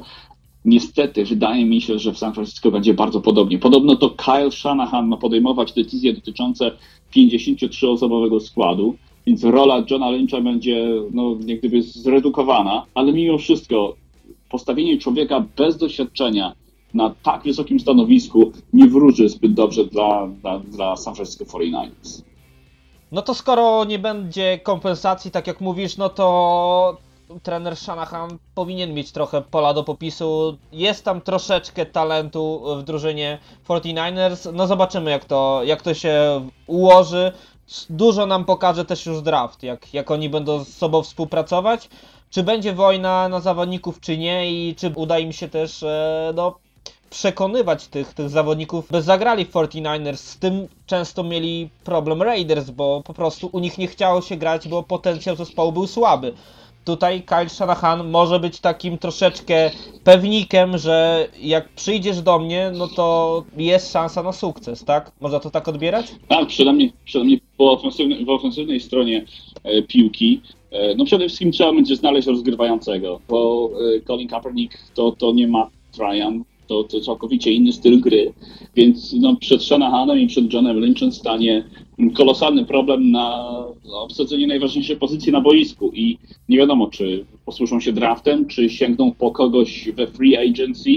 Niestety, 0.68 1.26
wydaje 1.26 1.66
mi 1.66 1.82
się, 1.82 2.00
że 2.00 2.14
w 2.14 2.18
San 2.18 2.34
Francisco 2.34 2.72
będzie 2.72 2.94
bardzo 2.94 3.22
podobnie. 3.22 3.60
Podobno 3.60 3.96
to 3.96 4.10
Kyle 4.10 4.52
Shanahan 4.52 5.08
ma 5.08 5.18
podejmować 5.18 5.74
decyzje 5.74 6.14
dotyczące 6.14 6.72
53-osobowego 7.16 8.40
składu, 8.40 8.96
więc 9.28 9.44
rola 9.44 9.84
Johna 9.90 10.10
Lyncha 10.10 10.42
będzie 10.42 10.88
no, 11.12 11.36
jak 11.46 11.60
gdyby 11.60 11.82
zredukowana, 11.82 12.86
ale 12.94 13.14
mimo 13.14 13.38
wszystko 13.38 13.96
postawienie 14.50 14.98
człowieka 14.98 15.46
bez 15.58 15.78
doświadczenia 15.78 16.54
na 16.94 17.16
tak 17.24 17.44
wysokim 17.44 17.80
stanowisku 17.80 18.52
nie 18.74 18.88
wróży 18.88 19.30
zbyt 19.30 19.54
dobrze 19.54 19.86
dla, 19.86 20.28
dla, 20.28 20.60
dla 20.60 20.96
San 20.96 21.16
Francisco 21.16 21.46
49ers. 21.46 22.22
No 23.12 23.22
to 23.22 23.34
skoro 23.34 23.86
nie 23.86 24.00
będzie 24.00 24.60
kompensacji, 24.64 25.32
tak 25.32 25.48
jak 25.48 25.62
mówisz, 25.62 25.98
no 25.98 26.10
to 26.10 26.98
trener 27.44 27.78
Shanahan 27.78 28.38
powinien 28.56 28.94
mieć 28.94 29.12
trochę 29.12 29.42
pola 29.42 29.74
do 29.74 29.84
popisu. 29.84 30.58
Jest 30.72 31.06
tam 31.06 31.22
troszeczkę 31.22 31.86
talentu 31.86 32.64
w 32.80 32.84
drużynie 32.84 33.40
49ers. 33.68 34.54
No 34.54 34.68
zobaczymy 34.68 35.12
jak 35.12 35.26
to, 35.26 35.62
jak 35.64 35.82
to 35.82 35.94
się 35.94 36.48
ułoży. 36.68 37.32
Dużo 37.90 38.26
nam 38.26 38.46
pokaże 38.46 38.86
też 38.86 39.06
już 39.06 39.22
draft, 39.22 39.64
jak, 39.64 39.94
jak 39.94 40.12
oni 40.12 40.30
będą 40.30 40.64
z 40.64 40.74
sobą 40.74 41.04
współpracować. 41.04 41.90
Czy 42.30 42.44
będzie 42.44 42.74
wojna 42.74 43.30
na 43.30 43.40
zawodników, 43.40 44.00
czy 44.00 44.18
nie 44.18 44.52
i 44.52 44.76
czy 44.76 44.92
uda 44.96 45.20
im 45.20 45.34
się 45.34 45.48
też 45.48 45.84
e, 45.84 46.34
no, 46.36 46.60
przekonywać 47.10 47.88
tych, 47.88 48.14
tych 48.14 48.30
zawodników, 48.30 48.92
by 48.92 49.02
zagrali 49.02 49.46
w 49.46 49.52
49ers. 49.52 50.18
Z 50.18 50.38
tym 50.38 50.68
często 50.86 51.24
mieli 51.24 51.70
problem 51.84 52.22
Raiders, 52.22 52.70
bo 52.70 53.02
po 53.06 53.14
prostu 53.14 53.50
u 53.52 53.60
nich 53.60 53.78
nie 53.78 53.88
chciało 53.88 54.22
się 54.22 54.36
grać, 54.36 54.68
bo 54.68 54.84
potencjał 54.84 55.36
zespołu 55.36 55.72
był 55.72 55.88
słaby 55.88 56.34
tutaj 56.88 57.22
Kyle 57.22 57.50
Shanahan 57.50 58.10
może 58.10 58.40
być 58.40 58.60
takim 58.60 58.98
troszeczkę 58.98 59.72
pewnikiem, 60.04 60.78
że 60.78 61.28
jak 61.42 61.70
przyjdziesz 61.70 62.22
do 62.22 62.40
mnie, 62.40 62.72
no 62.78 62.88
to 62.88 63.44
jest 63.58 63.94
szansa 63.94 64.24
na 64.24 64.32
sukces, 64.32 64.84
tak? 64.84 65.12
Można 65.22 65.40
to 65.40 65.50
tak 65.50 65.68
odbierać? 65.68 66.06
Tak, 66.28 66.48
przynajmniej, 66.48 66.94
przynajmniej 67.06 67.42
po 67.58 67.72
ofensywnej, 67.72 68.26
w 68.26 68.30
ofensywnej 68.30 68.80
stronie 68.80 69.26
e, 69.64 69.82
piłki 69.82 70.42
e, 70.72 70.96
no 70.96 71.06
przede 71.06 71.28
wszystkim 71.28 71.52
trzeba 71.52 71.74
będzie 71.74 71.96
znaleźć 71.96 72.28
rozgrywającego, 72.28 73.20
bo 73.30 73.70
e, 73.98 74.02
Colin 74.02 74.28
Kaepernick 74.28 74.78
to, 74.94 75.12
to 75.12 75.32
nie 75.32 75.48
ma 75.48 75.70
Ryan, 76.00 76.44
to, 76.68 76.84
to 76.84 77.02
całkowicie 77.02 77.52
inny 77.52 77.74
styl 77.74 78.00
gry, 78.00 78.34
więc 78.76 79.14
no, 79.14 79.36
przed 79.36 79.64
Shanahanem 79.64 80.20
i 80.20 80.28
przed 80.28 80.54
Johnem 80.54 80.80
Lynchem 80.80 81.12
stanie 81.12 81.64
kolosalny 82.14 82.66
problem 82.66 83.12
na 83.12 83.48
obsadzenie 83.94 84.48
najważniejszej 84.48 84.98
pozycji 84.98 85.32
na 85.32 85.42
boisku. 85.42 85.92
I 85.94 86.18
nie 86.50 86.58
wiadomo, 86.58 86.88
czy 86.88 87.26
posłużą 87.46 87.80
się 87.80 87.94
draftem, 87.94 88.48
czy 88.48 88.70
sięgną 88.70 89.12
po 89.12 89.32
kogoś 89.32 89.90
we 89.96 90.08
free 90.08 90.38
agency, 90.38 90.90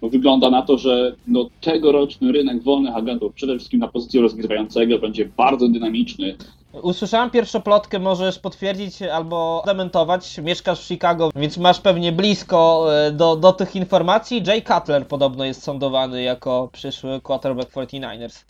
bo 0.00 0.08
wygląda 0.08 0.50
na 0.50 0.62
to, 0.62 0.78
że 0.78 1.16
no, 1.26 1.50
tegoroczny 1.60 2.32
rynek 2.32 2.62
wolnych 2.62 2.96
agentów, 2.96 3.34
przede 3.34 3.56
wszystkim 3.56 3.80
na 3.80 3.88
pozycji 3.88 4.20
rozgrywającego, 4.20 4.98
będzie 4.98 5.28
bardzo 5.36 5.68
dynamiczny. 5.68 6.36
Usłyszałem 6.72 7.30
pierwszą 7.30 7.62
plotkę, 7.62 7.98
możesz 7.98 8.38
potwierdzić 8.38 9.02
albo 9.02 9.62
dementować. 9.66 10.38
Mieszkasz 10.38 10.80
w 10.80 10.88
Chicago, 10.88 11.30
więc 11.36 11.58
masz 11.58 11.80
pewnie 11.80 12.12
blisko 12.12 12.86
e, 12.96 13.12
do, 13.12 13.36
do 13.36 13.52
tych 13.52 13.76
informacji. 13.76 14.42
Jay 14.46 14.62
Cutler 14.62 15.06
podobno 15.06 15.44
jest 15.44 15.62
sądowany 15.62 16.22
jako 16.22 16.68
przyszły 16.72 17.20
quarterback 17.20 17.72
49ers. 17.72 18.44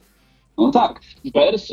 No 0.58 0.70
tak, 0.70 1.00
Bears 1.34 1.72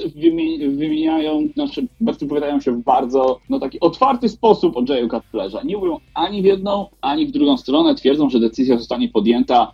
wymieniają, 0.68 1.48
znaczy 1.54 1.88
Bears 2.02 2.20
wypowiadają 2.20 2.62
się 2.62 2.72
w 2.72 2.84
bardzo 2.84 3.40
no, 3.50 3.60
taki 3.60 3.80
otwarty 3.80 4.30
sposób 4.30 4.78
o 4.78 4.84
Jayu 4.90 5.10
Cutlerze. 5.10 5.62
Nie 5.64 5.78
mówią 5.78 6.00
ani 6.14 6.42
w 6.42 6.46
jedną, 6.46 6.88
ani 7.02 7.28
w 7.28 7.32
drugą 7.32 7.58
stronę. 7.58 7.96
Twierdzą, 7.96 8.30
że 8.30 8.40
decyzja 8.40 8.78
zostanie 8.78 9.10
podjęta 9.10 9.72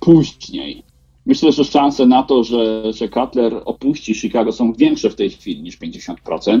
później. 0.00 0.82
Myślę, 1.26 1.52
że 1.52 1.64
szanse 1.64 2.06
na 2.06 2.22
to, 2.22 2.44
że, 2.44 2.92
że 2.92 3.08
Cutler 3.08 3.62
opuści 3.64 4.14
Chicago 4.14 4.52
są 4.52 4.72
większe 4.72 5.10
w 5.10 5.14
tej 5.14 5.30
chwili 5.30 5.62
niż 5.62 5.78
50%. 5.78 6.60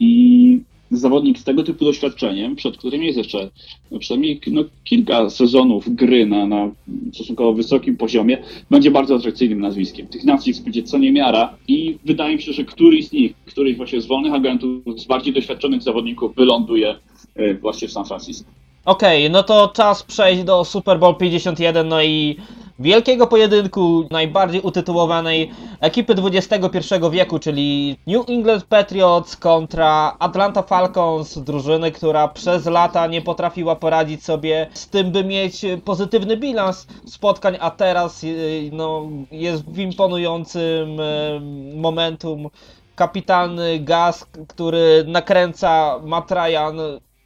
I 0.00 0.60
zawodnik 0.90 1.38
z 1.38 1.44
tego 1.44 1.62
typu 1.62 1.84
doświadczeniem, 1.84 2.56
przed 2.56 2.76
którym 2.76 3.02
jest 3.02 3.18
jeszcze 3.18 3.50
przynajmniej 3.98 4.40
no, 4.46 4.64
kilka 4.84 5.30
sezonów 5.30 5.94
gry 5.94 6.26
na, 6.26 6.46
na 6.46 6.70
stosunkowo 7.14 7.52
wysokim 7.52 7.96
poziomie, 7.96 8.38
będzie 8.70 8.90
bardzo 8.90 9.16
atrakcyjnym 9.16 9.60
nazwiskiem. 9.60 10.06
Tych 10.06 10.24
nazwisk 10.24 10.64
będzie 10.64 10.82
co 10.82 10.98
niemiara 10.98 11.54
i 11.68 11.98
wydaje 12.04 12.36
mi 12.36 12.42
się, 12.42 12.52
że 12.52 12.64
któryś 12.64 13.08
z 13.08 13.12
nich, 13.12 13.34
któryś 13.46 13.76
właśnie 13.76 14.00
z 14.00 14.06
wolnych 14.06 14.34
agentów, 14.34 14.70
z 14.96 15.04
bardziej 15.04 15.32
doświadczonych 15.32 15.82
zawodników 15.82 16.34
wyląduje 16.34 16.94
e, 17.34 17.54
właśnie 17.54 17.88
w 17.88 17.92
San 17.92 18.04
Francisco. 18.04 18.50
Okej, 18.84 19.26
okay, 19.26 19.30
no 19.30 19.42
to 19.42 19.68
czas 19.68 20.02
przejść 20.02 20.42
do 20.42 20.64
Super 20.64 20.98
Bowl 20.98 21.14
51, 21.14 21.88
no 21.88 22.02
i 22.02 22.36
wielkiego 22.78 23.26
pojedynku 23.26 24.08
najbardziej 24.10 24.60
utytułowanej 24.60 25.50
ekipy 25.80 26.14
XXI 26.14 26.94
wieku, 27.10 27.38
czyli 27.38 27.96
New 28.06 28.28
England 28.28 28.64
Patriots 28.64 29.36
kontra 29.36 30.16
Atlanta 30.18 30.62
Falcons, 30.62 31.38
drużyny, 31.38 31.92
która 31.92 32.28
przez 32.28 32.66
lata 32.66 33.06
nie 33.06 33.22
potrafiła 33.22 33.76
poradzić 33.76 34.24
sobie 34.24 34.66
z 34.72 34.88
tym, 34.88 35.12
by 35.12 35.24
mieć 35.24 35.66
pozytywny 35.84 36.36
bilans 36.36 36.86
spotkań, 37.06 37.56
a 37.60 37.70
teraz 37.70 38.24
y, 38.24 38.70
no, 38.72 39.02
jest 39.30 39.64
w 39.64 39.78
imponującym 39.78 41.00
y, 41.00 41.40
momentum. 41.74 42.48
Kapitalny 42.94 43.78
gaz, 43.78 44.26
który 44.48 45.04
nakręca 45.06 45.98
Matt 46.04 46.30
Ryan 46.30 46.80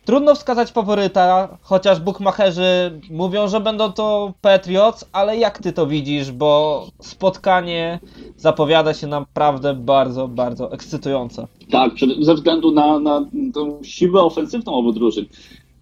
Trudno 0.05 0.35
wskazać 0.35 0.71
faworyta, 0.71 1.59
chociaż 1.63 2.01
bookmacherzy 2.01 3.01
mówią, 3.11 3.49
że 3.49 3.61
będą 3.61 3.93
to 3.93 4.33
Patriots, 4.41 5.05
ale 5.13 5.37
jak 5.37 5.59
ty 5.59 5.73
to 5.73 5.87
widzisz, 5.87 6.33
bo 6.33 6.87
spotkanie 7.01 8.01
zapowiada 8.37 8.95
się 8.95 9.07
naprawdę 9.07 9.75
bardzo, 9.75 10.29
bardzo 10.29 10.73
ekscytujące. 10.73 11.47
Tak, 11.71 11.93
ze 12.21 12.35
względu 12.35 12.71
na, 12.71 12.99
na 12.99 13.27
tą 13.55 13.79
siłę 13.83 14.23
ofensywną 14.23 14.75
obu 14.75 14.93
drużyn. 14.93 15.27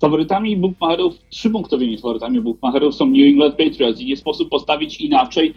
Faworytami 0.00 0.56
bookmacherów, 0.56 1.14
trzypunktowymi 1.30 1.98
faworytami 1.98 2.40
bookmacherów 2.40 2.94
są 2.94 3.06
New 3.06 3.26
England 3.28 3.54
Patriots 3.54 4.00
i 4.00 4.06
nie 4.06 4.16
sposób 4.16 4.48
postawić 4.48 5.00
inaczej, 5.00 5.54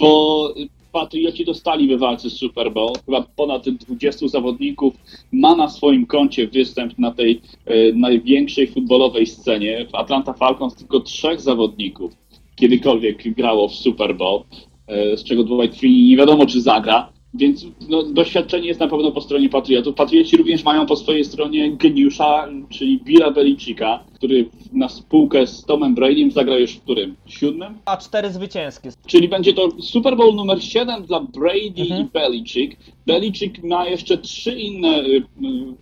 bo 0.00 0.48
Patrioci 0.94 1.44
dostali 1.44 1.96
w 1.96 1.98
walce 1.98 2.30
z 2.30 2.36
Super 2.36 2.72
Bowl. 2.72 2.92
Chyba 3.06 3.22
ponad 3.36 3.68
20 3.68 4.28
zawodników 4.28 4.94
ma 5.32 5.56
na 5.56 5.68
swoim 5.68 6.06
koncie 6.06 6.46
występ 6.46 6.98
na 6.98 7.10
tej 7.10 7.40
e, 7.66 7.92
największej 7.92 8.66
futbolowej 8.66 9.26
scenie. 9.26 9.86
W 9.92 9.94
Atlanta 9.94 10.32
Falcons 10.32 10.74
tylko 10.74 11.00
trzech 11.00 11.40
zawodników 11.40 12.12
kiedykolwiek 12.56 13.34
grało 13.34 13.68
w 13.68 13.74
Super 13.74 14.16
Bowl, 14.16 14.42
e, 14.86 15.16
z 15.16 15.24
czego 15.24 15.44
Dwight 15.44 15.78
Free 15.78 16.08
nie 16.08 16.16
wiadomo 16.16 16.46
czy 16.46 16.60
zagra. 16.60 17.13
Więc 17.34 17.66
no, 17.88 18.02
doświadczenie 18.02 18.68
jest 18.68 18.80
na 18.80 18.88
pewno 18.88 19.12
po 19.12 19.20
stronie 19.20 19.48
Patriotów. 19.48 19.94
Patrioci 19.94 20.36
również 20.36 20.64
mają 20.64 20.86
po 20.86 20.96
swojej 20.96 21.24
stronie 21.24 21.72
geniusza, 21.76 22.48
czyli 22.70 22.98
Billa 23.04 23.30
Belichicka, 23.30 24.04
który 24.14 24.48
na 24.72 24.88
spółkę 24.88 25.46
z 25.46 25.64
Tomem 25.64 25.94
Bradym 25.94 26.30
zagrał 26.30 26.58
już 26.58 26.72
w 26.72 26.80
którym? 26.82 27.14
Siódmym? 27.26 27.78
A 27.84 27.96
cztery 27.96 28.30
zwycięskie. 28.30 28.90
Czyli 29.06 29.28
będzie 29.28 29.52
to 29.52 29.68
Super 29.80 30.16
Bowl 30.16 30.34
numer 30.34 30.62
7 30.64 31.02
dla 31.02 31.20
Brady 31.20 31.82
Mhm. 31.82 32.02
i 32.02 32.04
Belichick. 32.04 32.76
Belichick 33.06 33.62
ma 33.62 33.88
jeszcze 33.88 34.18
trzy 34.18 34.58
inne 34.58 35.02
y, 35.02 35.22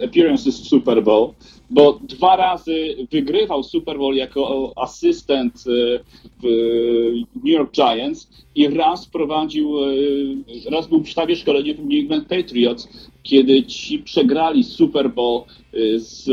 y, 0.00 0.04
appearances 0.04 0.60
w 0.60 0.68
Super 0.68 1.02
Bowl, 1.02 1.32
bo 1.70 1.98
dwa 2.02 2.36
razy 2.36 2.96
wygrywał 3.12 3.62
Super 3.62 3.98
Bowl 3.98 4.14
jako 4.14 4.72
asystent 4.76 5.64
y, 5.66 6.00
w 6.42 6.46
New 7.36 7.54
York 7.54 7.72
Giants 7.72 8.30
i 8.54 8.68
raz 8.68 9.06
prowadził, 9.06 9.74
raz 10.70 10.86
był 10.86 11.00
w 11.00 11.08
sztabie 11.08 11.36
szkoleniowym 11.36 11.88
New 11.88 12.00
England 12.00 12.28
Patriots, 12.28 12.88
kiedy 13.22 13.62
ci 13.62 13.98
przegrali 13.98 14.64
Super 14.64 15.10
Bowl 15.10 15.42
z 15.96 16.30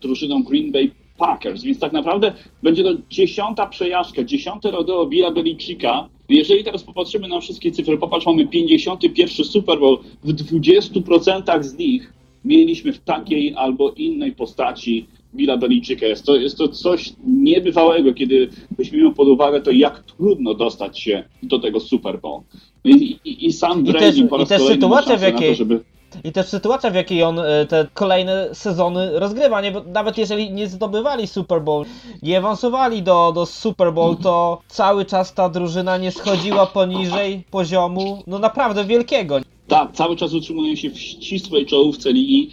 drużyną 0.00 0.42
Green 0.42 0.72
Bay 0.72 0.90
Packers, 1.18 1.62
więc 1.62 1.78
tak 1.78 1.92
naprawdę 1.92 2.32
będzie 2.62 2.82
to 2.82 2.90
dziesiąta 3.10 3.66
przejażdżka, 3.66 4.24
dziesiąte 4.24 4.70
rodeo 4.70 5.06
Billa 5.06 5.30
Belichicka. 5.30 6.08
Jeżeli 6.28 6.64
teraz 6.64 6.82
popatrzymy 6.84 7.28
na 7.28 7.40
wszystkie 7.40 7.72
cyfry, 7.72 7.98
popatrz, 7.98 8.26
mamy 8.26 8.46
51 8.46 9.28
Super 9.28 9.78
Bowl, 9.78 9.98
w 10.24 10.32
20% 10.32 11.62
z 11.62 11.78
nich 11.78 12.12
mieliśmy 12.44 12.92
w 12.92 12.98
takiej 12.98 13.54
albo 13.54 13.90
innej 13.90 14.32
postaci 14.32 15.06
Billa 15.34 15.56
Belichicka. 15.56 16.06
Jest 16.06 16.24
to, 16.24 16.36
jest 16.36 16.58
to 16.58 16.68
coś 16.68 17.12
niebywałego, 17.26 18.14
kiedy 18.14 18.48
weźmiemy 18.78 19.14
pod 19.14 19.28
uwagę 19.28 19.60
to, 19.60 19.70
jak 19.70 20.02
trudno 20.02 20.54
dostać 20.54 21.00
się 21.00 21.24
do 21.42 21.58
tego 21.58 21.80
Super 21.80 22.20
Bowl. 22.20 22.40
I, 22.84 22.90
i, 23.24 23.46
i 23.46 23.52
sam 23.52 23.80
I 23.80 23.82
Brady 23.84 24.12
też- 24.12 24.28
po 24.30 24.36
raz 24.36 24.46
i 24.46 24.48
też 24.48 24.62
sytuacja, 24.62 25.16
w 25.16 25.22
na 25.22 25.26
to, 25.30 25.32
jakiej- 25.34 25.54
żeby... 25.54 25.80
I 26.24 26.32
też 26.32 26.46
sytuacja, 26.46 26.90
w 26.90 26.94
jakiej 26.94 27.22
on 27.22 27.38
e, 27.38 27.66
te 27.66 27.86
kolejne 27.94 28.54
sezony 28.54 29.18
rozgrywa, 29.18 29.60
nie? 29.60 29.72
Bo 29.72 29.82
nawet 29.86 30.18
jeżeli 30.18 30.52
nie 30.52 30.68
zdobywali 30.68 31.26
Super 31.26 31.62
Bowl, 31.62 31.84
nie 32.22 32.38
awansowali 32.38 33.02
do, 33.02 33.32
do 33.32 33.46
Super 33.46 33.92
Bowl, 33.92 34.16
to 34.16 34.60
cały 34.68 35.04
czas 35.04 35.34
ta 35.34 35.48
drużyna 35.48 35.96
nie 35.96 36.12
schodziła 36.12 36.66
poniżej 36.66 37.44
poziomu, 37.50 38.22
no 38.26 38.38
naprawdę 38.38 38.84
wielkiego. 38.84 39.40
Tak, 39.68 39.92
cały 39.92 40.16
czas 40.16 40.34
utrzymują 40.34 40.74
się 40.74 40.90
w 40.90 40.98
ścisłej 40.98 41.66
czołówce 41.66 42.12
ligi 42.12 42.50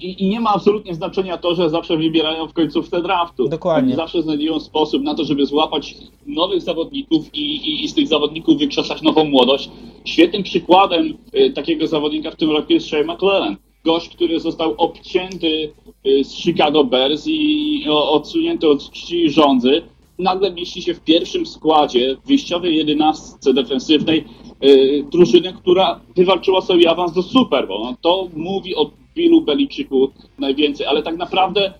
i, 0.00 0.28
nie 0.28 0.40
ma 0.40 0.50
absolutnie 0.50 0.94
znaczenia 0.94 1.38
to, 1.38 1.54
że 1.54 1.70
zawsze 1.70 1.96
wybierają 1.96 2.48
w 2.48 2.52
końcówce 2.52 3.02
draftu. 3.02 3.48
Dokładnie. 3.48 3.88
Oni 3.88 3.96
zawsze 3.96 4.22
znajdują 4.22 4.60
sposób 4.60 5.02
na 5.02 5.14
to, 5.14 5.24
żeby 5.24 5.46
złapać 5.46 5.96
nowych 6.26 6.62
zawodników 6.62 7.34
i, 7.34 7.56
i, 7.56 7.84
i 7.84 7.88
z 7.88 7.94
tych 7.94 8.08
zawodników 8.08 8.58
wykrzesać 8.58 9.02
nową 9.02 9.24
młodość. 9.24 9.70
Świetnym 10.04 10.42
przykładem 10.42 11.14
y, 11.34 11.50
takiego 11.50 11.86
zawodnika 11.86 12.30
w 12.30 12.36
tym 12.36 12.50
roku 12.50 12.72
jest 12.72 12.86
Shea 12.86 13.04
McClellan. 13.04 13.56
Gość, 13.84 14.08
który 14.08 14.40
został 14.40 14.74
obcięty 14.78 15.72
y, 16.06 16.24
z 16.24 16.34
Chicago 16.34 16.84
Bears 16.84 17.26
i 17.26 17.84
o, 17.88 18.12
odsunięty 18.12 18.68
od 18.68 18.90
czci 18.90 19.30
rządzy, 19.30 19.82
nagle 20.22 20.52
mieści 20.52 20.82
się 20.82 20.94
w 20.94 21.00
pierwszym 21.00 21.46
składzie, 21.46 22.16
w 22.24 22.26
wyjściowej 22.26 22.76
jedenastce 22.76 23.54
defensywnej 23.54 24.24
y, 24.64 25.04
drużyny, 25.12 25.52
która 25.52 26.00
wywalczyła 26.16 26.60
sobie 26.60 26.90
awans 26.90 27.12
do 27.12 27.22
Super 27.22 27.68
Bowl. 27.68 27.82
No, 27.82 27.96
to 28.00 28.28
mówi 28.36 28.76
o 28.76 28.90
Billu 29.14 29.40
Belichicku 29.40 30.10
najwięcej, 30.38 30.86
ale 30.86 31.02
tak 31.02 31.16
naprawdę 31.16 31.72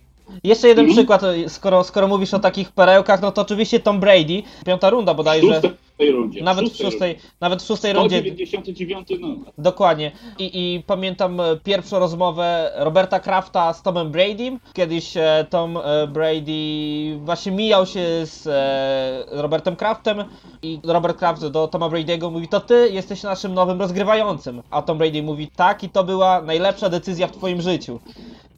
Jeszcze 0.44 0.68
jeden 0.68 0.84
Mhm. 0.84 0.96
przykład, 0.96 1.22
e, 1.22 1.48
skoro, 1.48 1.84
skoro 1.84 2.08
mówisz 2.08 2.34
o 2.34 2.38
takich 2.38 2.72
perełkach, 2.72 3.22
no 3.22 3.32
to 3.32 3.42
oczywiście 3.42 3.80
Tom 3.80 4.00
Brady, 4.00 4.42
piąta 4.66 4.90
runda 4.90 5.14
bodajże, 5.14 5.60
szóstej 5.92 6.10
rundzie. 6.12 6.42
nawet 6.42 6.70
w 6.70 6.76
szóstej 6.76 7.18
nawet 7.40 7.62
w 7.62 7.66
szóstej 7.66 7.92
rundzie. 7.92 8.22
rundzie 8.22 8.46
199 8.46 9.20
numer. 9.20 9.52
Dokładnie. 9.58 10.12
I, 10.38 10.74
I 10.74 10.82
pamiętam 10.86 11.40
e, 11.40 11.56
pierwszą 11.64 11.98
rozmowę 11.98 12.72
Roberta 12.76 13.20
Krafta 13.20 13.72
z 13.72 13.82
Tomem 13.82 14.10
Bradym. 14.10 14.60
Kiedyś 14.72 15.16
e, 15.16 15.46
Tom 15.50 15.76
e, 15.76 16.06
Brady 16.06 17.18
właśnie 17.24 17.52
mijał 17.52 17.86
się 17.86 18.00
z 18.24 18.46
e, 18.46 19.42
Robertem 19.42 19.76
Kraftem 19.76 20.24
i 20.62 20.80
Robert 20.84 21.18
Kraft 21.18 21.46
do 21.46 21.68
Toma 21.68 21.88
Brady'ego 21.88 22.30
mówi, 22.30 22.48
to 22.48 22.60
ty 22.60 22.88
jesteś 22.90 23.22
naszym 23.22 23.54
nowym 23.54 23.80
rozgrywającym. 23.80 24.62
A 24.70 24.82
Tom 24.82 24.98
Brady 24.98 25.22
mówi, 25.22 25.48
tak 25.56 25.84
i 25.84 25.88
to 25.88 26.04
była 26.04 26.42
najlepsza 26.42 26.88
decyzja 26.88 27.26
w 27.26 27.32
twoim 27.32 27.60
życiu. 27.60 28.00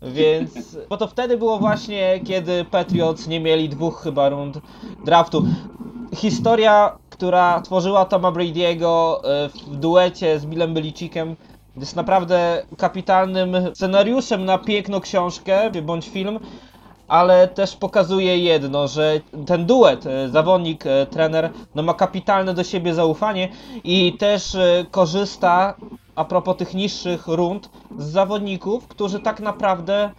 Więc, 0.03 0.51
bo 0.91 0.97
to 0.97 1.07
wtedy 1.09 1.37
było 1.37 1.59
właśnie, 1.59 2.21
kiedy 2.25 2.65
Patriots 2.65 3.27
nie 3.27 3.41
mieli 3.41 3.69
dwóch 3.69 4.03
chyba 4.03 4.29
rund 4.29 4.59
draftu. 5.05 5.47
Historia, 6.15 6.99
która 7.15 7.61
tworzyła 7.61 8.05
Toma 8.05 8.33
Brady'ego 8.33 9.21
e, 9.25 9.49
w 9.49 9.77
duecie 9.77 10.39
z 10.39 10.47
Billem 10.47 10.75
Belicickiem 10.75 11.37
jest 11.77 11.97
naprawdę 11.97 12.63
kapitalnym 12.79 13.57
scenariuszem 13.75 14.45
na 14.45 14.59
piękną 14.59 15.01
książkę 15.01 15.71
bądź 15.83 16.09
film, 16.09 16.39
ale 17.09 17.49
też 17.49 17.77
pokazuje 17.77 18.39
jedno, 18.39 18.89
że 18.89 19.21
ten 19.47 19.67
duet, 19.67 20.07
e, 20.07 20.29
zawodnik, 20.29 20.87
e, 20.87 21.07
trener, 21.07 21.51
no 21.75 21.83
ma 21.83 21.95
kapitalne 21.95 22.55
do 22.55 22.65
siebie 22.65 22.95
zaufanie 22.95 23.49
i 23.85 24.13
też 24.13 24.57
korzysta 24.91 25.75
a 26.15 26.25
propos 26.25 26.57
tych 26.57 26.75
niższych 26.75 27.27
rund 27.27 27.71
z 27.99 28.05
zawodników, 28.05 28.89
którzy 28.89 29.21
tak 29.21 29.41
naprawdę 29.41 30.11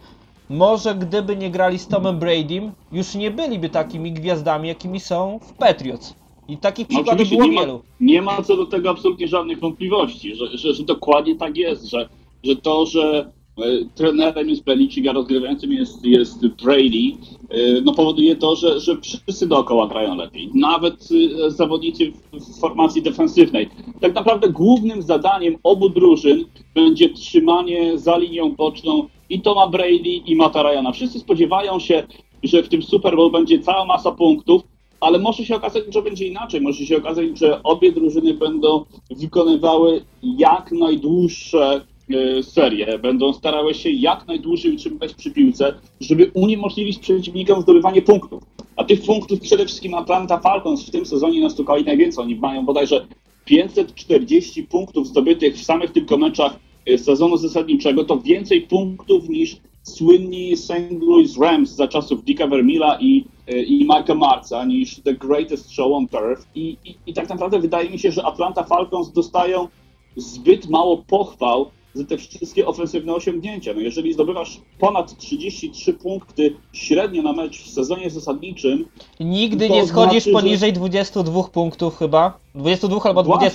może 0.48 0.94
gdyby 0.94 1.36
nie 1.36 1.50
grali 1.50 1.78
z 1.78 1.88
Tomem 1.88 2.18
Bradym, 2.18 2.72
już 2.92 3.14
nie 3.14 3.30
byliby 3.30 3.68
takimi 3.68 4.12
gwiazdami, 4.12 4.68
jakimi 4.68 5.00
są 5.00 5.38
w 5.42 5.52
Patriots. 5.52 6.25
I 6.48 6.56
takich 6.56 6.86
No 6.90 6.96
przykładów 6.96 7.28
było 7.28 7.44
nie 7.44 7.52
ma, 7.52 7.60
wielu. 7.60 7.82
nie 8.00 8.22
ma 8.22 8.42
co 8.42 8.56
do 8.56 8.66
tego 8.66 8.90
absolutnie 8.90 9.28
żadnych 9.28 9.60
wątpliwości, 9.60 10.34
że, 10.34 10.58
że, 10.58 10.74
że 10.74 10.82
dokładnie 10.82 11.36
tak 11.36 11.56
jest, 11.56 11.90
że, 11.90 12.08
że 12.44 12.56
to, 12.56 12.86
że 12.86 13.32
e, 13.58 13.62
trenerem 13.94 14.48
jest 14.48 14.64
Belichick, 14.64 15.08
a 15.08 15.12
rozgrywającym 15.12 15.72
jest, 15.72 16.04
jest 16.04 16.46
Brady, 16.46 17.12
e, 17.50 17.80
no 17.84 17.94
powoduje 17.94 18.36
to, 18.36 18.56
że, 18.56 18.80
że 18.80 18.96
wszyscy 19.00 19.46
dookoła 19.46 19.86
grają 19.86 20.16
lepiej. 20.16 20.50
Nawet 20.54 21.08
e, 21.46 21.50
zawodnicy 21.50 22.12
w, 22.32 22.60
formacji 22.60 23.02
defensywnej. 23.02 23.68
Tak 24.00 24.14
naprawdę 24.14 24.48
głównym 24.48 25.02
zadaniem 25.02 25.56
obu 25.62 25.88
drużyn 25.88 26.44
będzie 26.74 27.08
trzymanie 27.08 27.98
za 27.98 28.16
linią 28.18 28.52
boczną 28.54 29.08
i 29.30 29.40
Toma 29.40 29.66
Brady 29.68 30.08
i 30.26 30.36
Matta 30.36 30.62
Ryana. 30.62 30.92
Wszyscy 30.92 31.18
spodziewają 31.18 31.78
się, 31.80 32.06
że 32.42 32.62
w 32.62 32.68
tym 32.68 32.82
Super 32.82 33.16
Bowl 33.16 33.30
będzie 33.30 33.58
cała 33.58 33.84
masa 33.84 34.12
punktów, 34.12 34.62
ale 35.06 35.18
może 35.18 35.44
się 35.44 35.56
okazać, 35.56 35.84
że 35.88 36.02
będzie 36.02 36.26
inaczej. 36.26 36.60
Może 36.60 36.86
się 36.86 36.96
okazać, 36.96 37.38
że 37.38 37.62
obie 37.62 37.92
drużyny 37.92 38.34
będą 38.34 38.84
wykonywały 39.10 40.04
jak 40.22 40.72
najdłuższe 40.72 41.84
e, 42.10 42.42
serie, 42.42 42.98
będą 42.98 43.32
starały 43.32 43.74
się 43.74 43.90
jak 43.90 44.26
najdłużej 44.26 44.74
utrzymywać 44.74 45.14
przy 45.14 45.30
piłce, 45.30 45.74
żeby 46.00 46.30
uniemożliwić 46.34 46.98
przeciwnikom 46.98 47.62
zdobywanie 47.62 48.02
punktów. 48.02 48.42
A 48.76 48.84
tych 48.84 49.02
punktów 49.02 49.40
przede 49.40 49.64
wszystkim 49.66 49.94
Atlanta 49.94 50.38
Falcons 50.38 50.86
w 50.86 50.90
tym 50.90 51.06
sezonie 51.06 51.40
nastukali 51.40 51.84
najwięcej. 51.84 52.24
Oni 52.24 52.36
mają 52.36 52.66
bodajże 52.66 53.06
540 53.44 54.62
punktów 54.62 55.06
zdobytych 55.06 55.54
w 55.54 55.64
samych 55.64 55.92
tylko 55.92 56.16
meczach 56.16 56.56
e, 56.86 56.98
sezonu 56.98 57.36
zasadniczego. 57.36 58.04
To 58.04 58.18
więcej 58.18 58.60
punktów 58.60 59.28
niż 59.28 59.56
słynni 59.90 60.56
St. 60.56 60.72
Louis 61.00 61.38
Rams 61.38 61.70
za 61.70 61.88
czasów 61.88 62.24
Dicka 62.24 62.46
Vermilla 62.46 62.98
i, 63.00 63.24
e, 63.48 63.62
i 63.62 63.88
Mike'a 63.88 64.16
Marca, 64.16 64.64
niż 64.64 65.00
The 65.00 65.14
Greatest 65.14 65.72
Show 65.72 65.92
on 65.92 66.08
Turf. 66.08 66.46
I, 66.54 66.76
i, 66.84 66.94
I 67.06 67.14
tak 67.14 67.28
naprawdę 67.28 67.58
wydaje 67.58 67.90
mi 67.90 67.98
się, 67.98 68.12
że 68.12 68.24
Atlanta 68.24 68.64
Falcons 68.64 69.12
dostają 69.12 69.68
zbyt 70.16 70.68
mało 70.68 70.96
pochwał 71.06 71.70
za 71.94 72.04
te 72.04 72.18
wszystkie 72.18 72.66
ofensywne 72.66 73.14
osiągnięcia. 73.14 73.74
No 73.74 73.80
jeżeli 73.80 74.12
zdobywasz 74.12 74.60
ponad 74.78 75.16
33 75.16 75.92
punkty 75.92 76.54
średnio 76.72 77.22
na 77.22 77.32
mecz 77.32 77.62
w 77.62 77.70
sezonie 77.70 78.10
zasadniczym, 78.10 78.84
Nigdy 79.20 79.70
nie 79.70 79.86
schodzisz 79.86 80.22
znaczy, 80.22 80.30
że- 80.30 80.42
poniżej 80.42 80.72
22 80.72 81.42
punktów 81.44 81.98
chyba. 81.98 82.38
22 82.54 83.00
albo 83.04 83.22
Właśnie. 83.22 83.48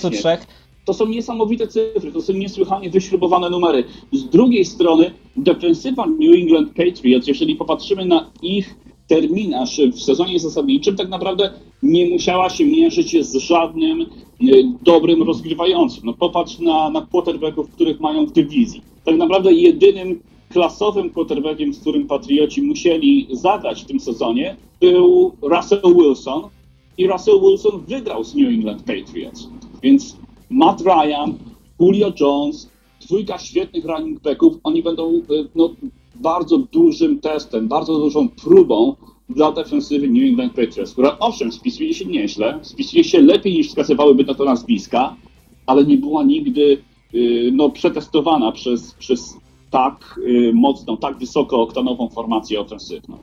23. 0.84 0.84
to 0.84 0.94
są 0.94 1.06
niesamowite 1.06 1.66
cyfry, 1.66 2.12
to 2.12 2.22
są 2.22 2.32
niesłychanie 2.32 2.90
wyśrubowane 2.90 3.50
numery. 3.50 3.84
Z 4.12 4.24
drugiej 4.24 4.64
strony 4.64 5.10
defensywa 5.36 6.06
New 6.06 6.34
England 6.34 6.68
Patriots, 6.68 7.26
jeżeli 7.26 7.56
popatrzymy 7.56 8.04
na 8.04 8.30
ich 8.42 8.74
terminarz 9.08 9.80
w 9.92 10.02
sezonie 10.02 10.38
zasadniczym, 10.38 10.96
tak 10.96 11.08
naprawdę 11.08 11.50
nie 11.82 12.10
musiała 12.10 12.50
się 12.50 12.64
mierzyć 12.64 13.24
z 13.26 13.36
żadnym 13.36 14.00
e, 14.02 14.06
dobrym 14.82 15.22
rozgrywającym. 15.22 16.02
No 16.04 16.14
popatrz 16.14 16.58
na, 16.58 16.90
na 16.90 17.06
quarterbacków, 17.06 17.70
których 17.70 18.00
mają 18.00 18.26
w 18.26 18.32
dywizji. 18.32 18.82
Tak 19.04 19.16
naprawdę 19.16 19.52
jedynym 19.52 20.20
klasowym 20.48 21.10
quarterbackiem, 21.10 21.74
z 21.74 21.80
którym 21.80 22.06
Patrioci 22.06 22.62
musieli 22.62 23.28
zagrać 23.32 23.82
w 23.82 23.86
tym 23.86 24.00
sezonie, 24.00 24.56
był 24.80 25.32
Russell 25.42 25.94
Wilson, 25.96 26.42
i 26.98 27.06
Russell 27.06 27.40
Wilson 27.40 27.80
wygrał 27.88 28.24
z 28.24 28.34
New 28.34 28.48
England 28.48 28.82
Patriots. 28.82 29.48
Więc 29.82 30.16
Matt 30.52 30.80
Ryan, 30.80 31.34
Julio 31.80 32.12
Jones, 32.20 32.70
dwójka 33.00 33.38
świetnych 33.38 33.84
running 33.84 34.20
backów, 34.20 34.58
oni 34.64 34.82
będą 34.82 35.14
e, 35.14 35.20
no, 35.54 35.70
bardzo 36.14 36.58
dużym 36.58 37.20
testem, 37.20 37.68
bardzo 37.68 37.98
dużą 37.98 38.28
próbą 38.28 38.96
dla 39.28 39.52
defensywy 39.52 40.08
New 40.08 40.22
England 40.22 40.52
Patriots, 40.52 40.92
która 40.92 41.18
owszem 41.18 41.52
spisuje 41.52 41.94
się 41.94 42.04
nieźle, 42.04 42.58
spisuje 42.62 43.04
się 43.04 43.20
lepiej 43.20 43.52
niż 43.52 43.68
wskazywałyby 43.68 44.24
na 44.24 44.34
to 44.34 44.44
nazwiska, 44.44 45.16
ale 45.66 45.84
nie 45.84 45.96
była 45.96 46.24
nigdy 46.24 46.82
y, 47.14 47.50
no, 47.52 47.70
przetestowana 47.70 48.52
przez, 48.52 48.94
przez 48.94 49.36
tak 49.70 50.20
y, 50.26 50.52
mocną, 50.54 50.96
tak 50.96 51.18
wysokooktanową 51.18 52.08
formację 52.08 52.60
ofensywną. 52.60 53.18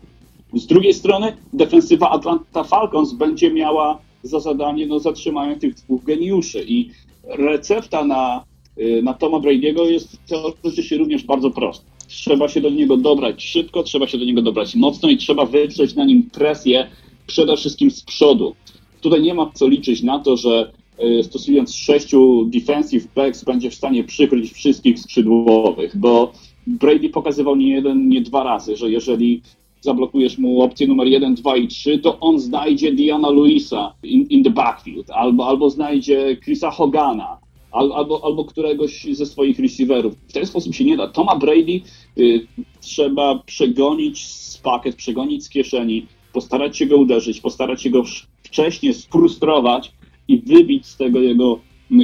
Z 0.54 0.66
drugiej 0.66 0.94
strony 0.94 1.38
defensywa 1.54 2.10
Atlanta 2.10 2.64
Falcons 2.64 3.14
będzie 3.14 3.54
miała 3.54 4.00
za 4.24 4.40
zadanie 4.40 4.88
no, 4.88 5.00
zatrzymanie 5.00 5.56
tych 5.56 5.76
dwóch 5.76 6.04
geniuszy 6.04 6.66
i 6.68 6.90
recepta 7.30 8.04
na, 8.04 8.44
y, 8.78 9.02
na 9.04 9.14
Toma 9.14 9.38
Brady'ego 9.38 9.86
jest 9.86 10.18
teoretycznie 10.28 10.98
również 10.98 11.24
bardzo 11.24 11.52
prosta. 11.52 11.86
Trzeba 12.08 12.48
się 12.48 12.62
do 12.62 12.70
niego 12.70 12.98
dobrać 12.98 13.44
szybko, 13.44 13.84
trzeba 13.84 14.08
się 14.08 14.18
do 14.18 14.26
niego 14.26 14.42
dobrać 14.42 14.76
mocno 14.76 15.10
i 15.10 15.18
trzeba 15.18 15.46
wywrzeć 15.46 15.96
na 15.96 16.06
nim 16.06 16.24
presję 16.24 16.88
przede 17.28 17.58
wszystkim 17.58 17.92
z 17.92 18.04
przodu. 18.04 18.56
Tutaj 19.02 19.22
nie 19.22 19.34
ma 19.34 19.52
co 19.54 19.68
liczyć 19.68 20.04
na 20.04 20.20
to, 20.20 20.38
że 20.38 20.72
y, 21.04 21.24
stosując 21.24 21.76
sześciu 21.76 22.46
defensive 22.46 23.08
backs 23.16 23.44
będzie 23.44 23.70
w 23.70 23.76
stanie 23.76 24.04
przykryć 24.04 24.52
wszystkich 24.54 25.00
skrzydłowych, 25.00 25.98
bo 25.98 26.32
Brady 26.68 27.10
pokazywał 27.10 27.56
nie 27.56 27.70
jeden, 27.70 28.10
nie 28.10 28.22
dwa 28.22 28.44
razy, 28.44 28.78
że 28.78 28.92
jeżeli 28.92 29.42
zablokujesz 29.82 30.38
mu 30.38 30.62
opcję 30.62 30.88
numer 30.88 31.08
1, 31.08 31.36
2 31.36 31.58
i 31.58 31.68
3, 31.68 32.00
to 32.00 32.20
on 32.20 32.40
znajdzie 32.40 32.92
Diana 32.92 33.30
Luisa 33.30 33.94
in, 34.04 34.26
in 34.30 34.44
the 34.44 34.50
backfield, 34.50 35.12
albo, 35.12 35.48
albo 35.48 35.70
znajdzie 35.70 36.38
Chrisa 36.44 36.72
Hogana, 36.72 37.38
al, 37.72 37.94
albo, 37.94 38.22
albo 38.24 38.46
któregoś 38.46 39.08
ze 39.12 39.26
swoich 39.26 39.60
receiverów. 39.60 40.14
W 40.28 40.34
ten 40.34 40.46
sposób 40.46 40.76
się 40.76 40.86
nie 40.86 40.98
da. 40.98 41.08
Toma 41.08 41.36
Brady 41.36 41.82
y, 42.18 42.48
trzeba 42.82 43.40
przegonić 43.46 44.28
z 44.28 44.58
pakiet, 44.58 44.96
przegonić 44.96 45.44
z 45.44 45.50
kieszeni, 45.50 46.06
postarać 46.34 46.78
się 46.78 46.86
go 46.86 46.98
uderzyć, 46.98 47.42
postarać 47.42 47.82
się 47.82 47.90
go 47.90 48.04
wcześniej 48.44 48.94
sfrustrować 48.94 49.92
i 50.28 50.38
wybić 50.38 50.86
z 50.86 50.98
tego 50.98 51.20
jego 51.22 51.60
y, 51.92 51.96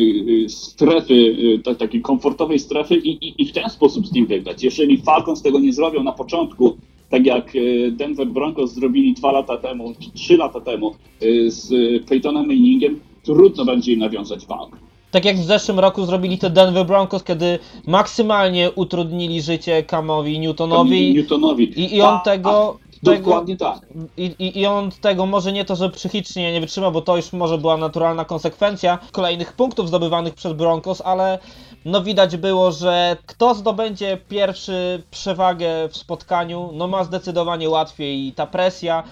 y, 0.45 0.49
strefy, 0.49 1.13
y, 1.13 1.61
ta, 1.63 1.75
takiej 1.75 2.01
komfortowej 2.01 2.59
strefy 2.59 2.95
i, 2.95 3.27
i, 3.27 3.41
i 3.41 3.45
w 3.45 3.51
ten 3.51 3.69
sposób 3.69 4.07
z 4.07 4.11
nim 4.11 4.25
wygrać. 4.25 4.63
Jeżeli 4.63 4.97
Falcons 4.97 5.41
tego 5.41 5.59
nie 5.59 5.73
zrobią 5.73 6.03
na 6.03 6.11
początku, 6.11 6.77
tak 7.15 7.25
jak 7.25 7.55
y, 7.55 7.91
Denver 7.91 8.27
Broncos 8.27 8.73
zrobili 8.73 9.13
dwa 9.13 9.31
lata 9.31 9.57
temu, 9.57 9.93
czy 9.99 10.11
trzy 10.11 10.37
lata 10.37 10.61
temu 10.61 10.95
y, 11.23 11.51
z 11.51 11.69
Peytonem 12.09 12.47
Manningiem, 12.47 12.99
trudno 13.23 13.65
będzie 13.65 13.93
im 13.93 13.99
nawiązać 13.99 14.45
walkę. 14.45 14.77
Tak 15.11 15.25
jak 15.25 15.37
w 15.37 15.43
zeszłym 15.43 15.79
roku 15.79 16.05
zrobili 16.05 16.37
to 16.37 16.49
Denver 16.49 16.85
Broncos, 16.85 17.23
kiedy 17.23 17.59
maksymalnie 17.87 18.71
utrudnili 18.71 19.41
życie 19.41 19.83
Camowi 19.83 20.39
Newtonowi. 20.39 21.13
Newtonowi. 21.13 21.63
I, 21.63 21.95
i 21.95 22.01
on 22.01 22.15
A, 22.15 22.19
tego, 22.19 22.77
a, 22.81 23.05
tego 23.05 23.17
Dokładnie 23.17 23.57
tak. 23.57 23.79
i, 24.17 24.31
i, 24.39 24.59
I 24.59 24.65
on 24.65 24.91
tego 25.01 25.25
może 25.25 25.51
nie 25.51 25.65
to, 25.65 25.75
że 25.75 25.89
psychicznie 25.89 26.53
nie 26.53 26.61
wytrzymał, 26.61 26.91
bo 26.91 27.01
to 27.01 27.17
już 27.17 27.33
może 27.33 27.57
była 27.57 27.77
naturalna 27.77 28.25
konsekwencja 28.25 28.99
kolejnych 29.11 29.53
punktów 29.53 29.87
zdobywanych 29.87 30.33
przez 30.33 30.53
Broncos, 30.53 31.01
ale 31.05 31.39
no 31.85 32.03
widać 32.03 32.37
było, 32.37 32.71
że 32.71 33.17
kto 33.25 33.55
zdobędzie 33.55 34.17
pierwszy 34.29 35.03
przewagę 35.11 35.89
w 35.89 35.97
spotkaniu, 35.97 36.69
no 36.73 36.87
ma 36.87 37.03
zdecydowanie 37.03 37.69
łatwiej 37.69 38.27
i 38.27 38.31
ta 38.31 38.47
presja 38.47 39.03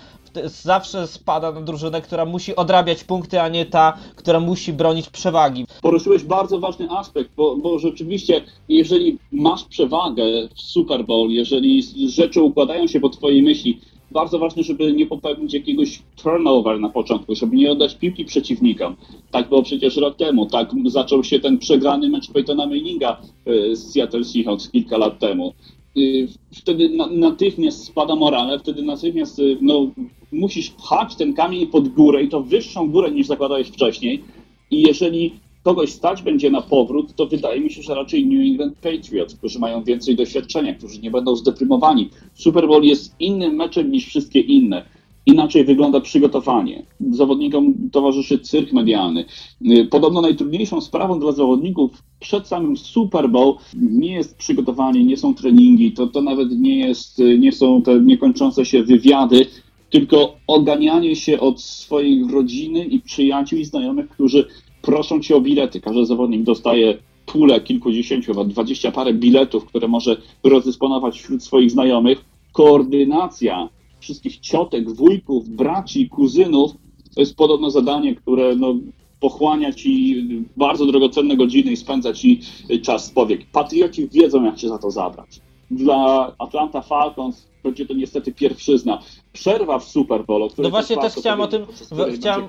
zawsze 0.45 1.07
spada 1.07 1.51
na 1.51 1.61
drużynę, 1.61 2.01
która 2.01 2.25
musi 2.25 2.55
odrabiać 2.55 3.03
punkty, 3.03 3.41
a 3.41 3.49
nie 3.49 3.65
ta, 3.65 3.97
która 4.15 4.39
musi 4.39 4.73
bronić 4.73 5.09
przewagi. 5.09 5.65
Poruszyłeś 5.81 6.23
bardzo 6.23 6.59
ważny 6.59 6.89
aspekt, 6.89 7.29
bo, 7.35 7.55
bo 7.55 7.79
rzeczywiście, 7.79 8.41
jeżeli 8.69 9.17
masz 9.31 9.63
przewagę 9.63 10.23
w 10.55 10.61
Super 10.61 11.05
Bowl, 11.05 11.29
jeżeli 11.29 11.83
rzeczy 12.09 12.41
układają 12.41 12.87
się 12.87 12.99
po 12.99 13.09
Twojej 13.09 13.41
myśli, 13.43 13.79
bardzo 14.13 14.39
ważne, 14.39 14.63
żeby 14.63 14.93
nie 14.93 15.05
popełnić 15.05 15.53
jakiegoś 15.53 16.01
turnover 16.23 16.79
na 16.79 16.89
początku, 16.89 17.35
żeby 17.35 17.55
nie 17.55 17.71
oddać 17.71 17.95
piłki 17.95 18.25
przeciwnikom. 18.25 18.95
Tak 19.31 19.49
było 19.49 19.63
przecież 19.63 19.97
rok 19.97 20.17
temu, 20.17 20.45
tak 20.45 20.71
zaczął 20.85 21.23
się 21.23 21.39
ten 21.39 21.57
przegrany 21.57 22.09
mecz 22.09 22.31
Peytona 22.31 22.65
Manninga 22.65 23.21
y, 23.47 23.75
z 23.75 23.93
Seattle 23.93 24.23
Seahawks 24.23 24.69
kilka 24.69 24.97
lat 24.97 25.19
temu. 25.19 25.53
Y, 25.97 26.27
Wtedy 26.53 26.89
na, 26.89 27.07
natychmiast 27.07 27.83
spada 27.85 28.15
morale, 28.15 28.59
wtedy 28.59 28.81
natychmiast 28.81 29.39
y, 29.39 29.57
no, 29.61 29.87
musisz 30.31 30.69
pchać 30.69 31.15
ten 31.15 31.33
kamień 31.33 31.67
pod 31.67 31.87
górę 31.87 32.23
i 32.23 32.29
to 32.29 32.41
wyższą 32.41 32.91
górę 32.91 33.11
niż 33.11 33.27
zakładałeś 33.27 33.67
wcześniej. 33.67 34.23
I 34.71 34.81
jeżeli 34.81 35.33
kogoś 35.63 35.89
stać 35.91 36.21
będzie 36.21 36.51
na 36.51 36.61
powrót, 36.61 37.15
to 37.15 37.25
wydaje 37.25 37.61
mi 37.61 37.71
się, 37.71 37.81
że 37.81 37.95
raczej 37.95 38.25
New 38.25 38.51
England 38.51 38.77
Patriots, 38.77 39.35
którzy 39.35 39.59
mają 39.59 39.83
więcej 39.83 40.15
doświadczenia, 40.15 40.73
którzy 40.73 41.01
nie 41.01 41.11
będą 41.11 41.35
zdeprymowani. 41.35 42.09
Super 42.33 42.67
Bowl 42.67 42.83
jest 42.83 43.15
innym 43.19 43.55
meczem 43.55 43.91
niż 43.91 44.05
wszystkie 44.05 44.39
inne. 44.39 44.85
Inaczej 45.25 45.65
wygląda 45.65 46.01
przygotowanie. 46.01 46.85
Zawodnikom 47.11 47.89
towarzyszy 47.91 48.39
cyrk 48.39 48.73
medialny. 48.73 49.25
Y, 49.71 49.85
Podobno 49.85 50.21
najtrudniejszą 50.21 50.81
sprawą 50.81 51.19
dla 51.19 51.31
zawodników 51.31 52.03
przed 52.19 52.47
samym 52.47 52.77
Super 52.77 53.29
Bowl 53.29 53.55
nie 53.73 54.13
jest 54.13 54.37
przygotowanie, 54.37 55.03
nie 55.03 55.17
są 55.17 55.35
treningi, 55.35 55.91
to, 55.91 56.07
to 56.07 56.21
nawet 56.21 56.59
nie, 56.59 56.79
jest, 56.79 57.19
y, 57.19 57.39
nie 57.39 57.51
są 57.51 57.81
te 57.81 57.99
niekończące 57.99 58.65
się 58.65 58.83
wywiady, 58.83 59.45
tylko 59.89 60.35
oganianie 60.47 61.15
się 61.15 61.39
od 61.39 61.61
swojej 61.61 62.27
rodziny 62.31 62.85
i 62.85 62.99
przyjaciół 62.99 63.59
i 63.59 63.65
znajomych, 63.65 64.09
którzy 64.09 64.47
proszą 64.83 65.19
cię 65.19 65.35
o 65.35 65.41
bilety. 65.41 65.81
Każdy 65.81 66.05
zawodnik 66.05 66.43
dostaje 66.43 66.97
pulę 67.25 67.61
kilkudziesięciu, 67.61 68.33
chyba 68.33 68.43
dwadzieścia 68.43 68.91
parę 68.91 69.13
biletów, 69.13 69.65
które 69.65 69.87
może 69.87 70.17
rozdysponować 70.43 71.21
wśród 71.21 71.43
swoich 71.43 71.71
znajomych. 71.71 72.25
Koordynacja 72.51 73.69
wszystkich 73.99 74.39
ciotek, 74.39 74.91
wujków, 74.91 75.49
braci, 75.49 76.09
kuzynów 76.09 76.71
to 77.15 77.21
jest 77.21 77.35
podobno 77.35 77.71
zadanie, 77.71 78.15
które 78.15 78.55
no, 78.55 78.75
pochłania 79.19 79.73
ci 79.73 80.23
bardzo 80.57 80.85
drogocenne 80.85 81.37
godziny 81.37 81.71
i 81.71 81.77
spędza 81.77 82.13
ci 82.13 82.39
czas 82.81 83.05
z 83.05 83.09
powiek. 83.09 83.45
Patrioci 83.51 84.07
wiedzą, 84.07 84.43
jak 84.43 84.59
się 84.59 84.69
za 84.69 84.77
to 84.77 84.91
zabrać. 84.91 85.41
Dla 85.71 86.31
Atlanta 86.37 86.81
Falcons 86.81 87.47
będzie 87.63 87.85
to 87.85 87.93
niestety 87.93 88.31
pierwszyzna. 88.31 88.99
Przerwa 89.33 89.79
w 89.79 89.83
Super 89.83 90.25
Bowl, 90.25 90.49
No 90.57 90.69
właśnie 90.69 90.95
warto 90.95 91.09
też 91.09 91.19
chciałem 91.19 91.41
o 91.41 91.47
tym- 91.47 91.65
której 91.65 92.17
chciałem-. 92.17 92.47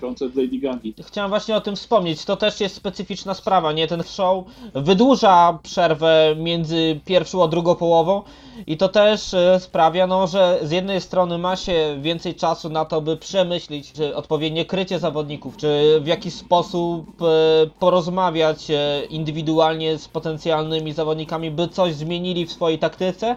Chciałem 1.07 1.31
właśnie 1.31 1.57
o 1.57 1.61
tym 1.61 1.77
wspomnieć. 1.77 2.25
To 2.25 2.37
też 2.37 2.61
jest 2.61 2.75
specyficzna 2.75 3.35
sprawa, 3.35 3.73
nie? 3.73 3.87
Ten 3.87 4.03
show 4.03 4.45
wydłuża 4.75 5.59
przerwę 5.63 6.35
między 6.39 7.01
pierwszą 7.05 7.45
a 7.45 7.49
drugą 7.49 7.75
połową 7.75 8.23
i 8.67 8.77
to 8.77 8.89
też 8.89 9.35
e, 9.35 9.61
sprawia, 9.61 10.07
no, 10.07 10.27
że 10.27 10.59
z 10.63 10.71
jednej 10.71 11.01
strony 11.01 11.39
ma 11.39 11.57
się 11.57 11.99
więcej 12.03 12.35
czasu 12.35 12.69
na 12.71 12.85
to, 12.85 13.01
by 13.01 13.17
przemyśleć 13.17 13.93
czy 13.93 14.17
odpowiednie 14.17 14.65
krycie 14.65 14.99
zawodników, 14.99 15.57
czy 15.57 16.01
w 16.03 16.07
jakiś 16.07 16.35
sposób 16.35 17.23
e, 17.23 17.27
porozmawiać 17.79 18.71
e, 18.71 19.05
indywidualnie 19.11 19.99
z 19.99 20.09
potencjalnymi 20.09 20.93
zawodnikami, 20.93 21.51
by 21.51 21.69
coś 21.69 21.95
zmienili 21.95 22.47
w 22.47 22.53
swojej 22.53 22.79
taktyce 22.79 23.37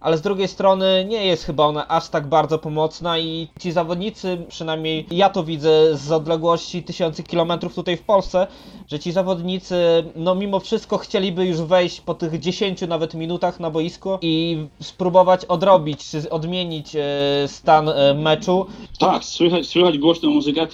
ale 0.00 0.18
z 0.18 0.20
drugiej 0.20 0.48
strony 0.48 1.06
nie 1.08 1.26
jest 1.26 1.44
chyba 1.44 1.66
ona 1.66 1.88
aż 1.88 2.08
tak 2.08 2.26
bardzo 2.26 2.58
pomocna 2.58 3.18
i 3.18 3.48
ci 3.60 3.72
zawodnicy, 3.72 4.38
przynajmniej 4.48 5.06
ja 5.10 5.30
to 5.30 5.44
widzę 5.44 5.96
z 5.96 6.12
odległości 6.12 6.82
tysięcy 6.82 7.22
kilometrów 7.22 7.74
tutaj 7.74 7.96
w 7.96 8.02
Polsce, 8.02 8.46
że 8.90 8.98
ci 8.98 9.12
zawodnicy, 9.12 9.74
no 10.16 10.34
mimo 10.34 10.60
wszystko 10.60 10.98
chcieliby 10.98 11.46
już 11.46 11.60
wejść 11.60 12.00
po 12.00 12.14
tych 12.14 12.40
10 12.40 12.80
nawet 12.88 13.14
minutach 13.14 13.60
na 13.60 13.70
boisko 13.70 14.18
i 14.22 14.58
spróbować 14.80 15.44
odrobić, 15.44 16.10
czy 16.10 16.30
odmienić 16.30 16.96
e, 16.96 17.48
stan 17.48 17.88
e, 17.88 18.14
meczu. 18.14 18.66
Tak, 18.98 19.24
słychać, 19.24 19.66
słychać 19.66 19.98
głośną 19.98 20.30
muzykę. 20.30 20.66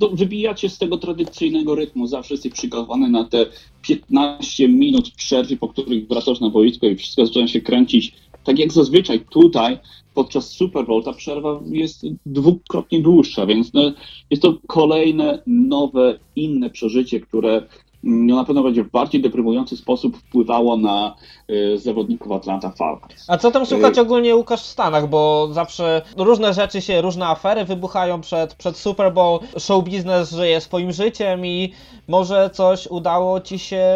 No, 0.00 0.08
wybijacie 0.08 0.68
z 0.68 0.78
tego 0.78 0.98
tradycyjnego 0.98 1.74
rytmu. 1.74 2.06
Zawsze 2.06 2.34
jesteś 2.34 2.52
przygotowany 2.52 3.08
na 3.08 3.24
te 3.24 3.46
15 3.82 4.68
minut 4.68 5.10
przerwy, 5.10 5.56
po 5.56 5.68
których 5.68 6.08
wracasz 6.08 6.40
na 6.40 6.50
boisko 6.50 6.86
i 6.86 6.96
wszystko 6.96 7.26
zaczyna 7.26 7.48
się 7.48 7.60
kręcić. 7.60 8.12
Tak 8.46 8.58
jak 8.58 8.72
zazwyczaj 8.72 9.20
tutaj 9.30 9.78
podczas 10.14 10.50
Super 10.50 10.86
Bowl 10.86 11.02
ta 11.04 11.12
przerwa 11.12 11.60
jest 11.66 12.06
dwukrotnie 12.26 13.00
dłuższa, 13.00 13.46
więc 13.46 13.72
no, 13.72 13.92
jest 14.30 14.42
to 14.42 14.58
kolejne, 14.66 15.42
nowe, 15.46 16.18
inne 16.36 16.70
przeżycie, 16.70 17.20
które 17.20 17.62
no, 18.06 18.36
na 18.36 18.44
pewno 18.44 18.62
będzie 18.62 18.84
w 18.84 18.90
bardziej 18.90 19.22
deprymujący 19.22 19.76
sposób 19.76 20.16
wpływało 20.16 20.76
na 20.76 21.16
y, 21.50 21.78
zawodników 21.78 22.32
Atlanta 22.32 22.70
Falcons. 22.70 23.24
A 23.28 23.38
co 23.38 23.50
tam 23.50 23.66
słychać 23.66 23.98
ogólnie 23.98 24.36
Łukasz 24.36 24.62
w 24.62 24.66
Stanach, 24.66 25.08
bo 25.08 25.48
zawsze 25.52 26.02
różne 26.16 26.54
rzeczy 26.54 26.80
się, 26.80 27.00
różne 27.00 27.26
afery 27.26 27.64
wybuchają 27.64 28.20
przed, 28.20 28.54
przed 28.54 28.76
Super 28.76 29.12
Bowl, 29.12 29.40
show 29.58 29.84
biznes 29.84 30.30
żyje 30.30 30.60
swoim 30.60 30.92
życiem 30.92 31.46
i 31.46 31.72
może 32.08 32.50
coś 32.52 32.86
udało 32.86 33.40
ci 33.40 33.58
się 33.58 33.86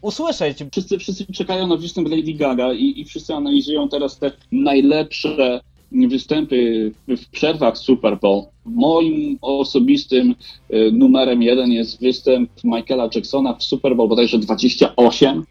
usłyszeć. 0.00 0.58
Wszyscy, 0.72 0.98
wszyscy 0.98 1.32
czekają 1.32 1.66
na 1.66 1.76
występ 1.76 2.08
Lady 2.08 2.32
Gaga 2.32 2.72
i, 2.72 3.00
i 3.00 3.04
wszyscy 3.04 3.34
analizują 3.34 3.88
teraz 3.88 4.18
te 4.18 4.32
najlepsze 4.52 5.60
występy 5.94 6.92
w 7.08 7.28
przerwach 7.30 7.78
Super 7.78 8.18
Bowl. 8.20 8.42
Moim 8.66 9.38
osobistym 9.40 10.34
y, 10.70 10.92
numerem 10.92 11.42
jeden 11.42 11.72
jest 11.72 12.00
występ 12.00 12.50
Michaela 12.64 13.08
Jacksona 13.14 13.54
w 13.54 13.64
Super 13.64 13.96
Bowl 13.96 14.08
bodajże 14.08 14.38
28. 14.38 15.44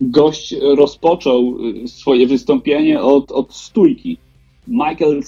Gość 0.00 0.54
rozpoczął 0.76 1.56
y, 1.84 1.88
swoje 1.88 2.26
wystąpienie 2.26 3.00
od, 3.00 3.32
od 3.32 3.54
stójki. 3.54 4.18
Michael 4.68 5.22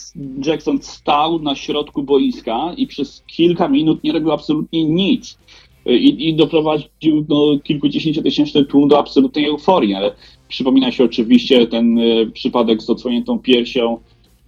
Jackson 0.46 0.82
stał 0.82 1.38
na 1.38 1.54
środku 1.54 2.02
boiska 2.02 2.74
i 2.76 2.86
przez 2.86 3.22
kilka 3.26 3.68
minut 3.68 4.04
nie 4.04 4.12
robił 4.12 4.32
absolutnie 4.32 4.84
nic. 4.84 5.38
I, 5.86 6.28
i 6.28 6.34
doprowadził 6.34 7.22
do 7.28 7.58
kilkudziesięciotysięczny 7.64 8.64
tłum 8.64 8.88
do 8.88 8.98
absolutnej 8.98 9.46
euforii, 9.46 9.94
ale 9.94 10.14
przypomina 10.48 10.92
się 10.92 11.04
oczywiście 11.04 11.66
ten 11.66 11.98
e, 11.98 12.26
przypadek 12.26 12.82
z 12.82 12.90
odsłoniętą 12.90 13.38
piersią 13.38 13.98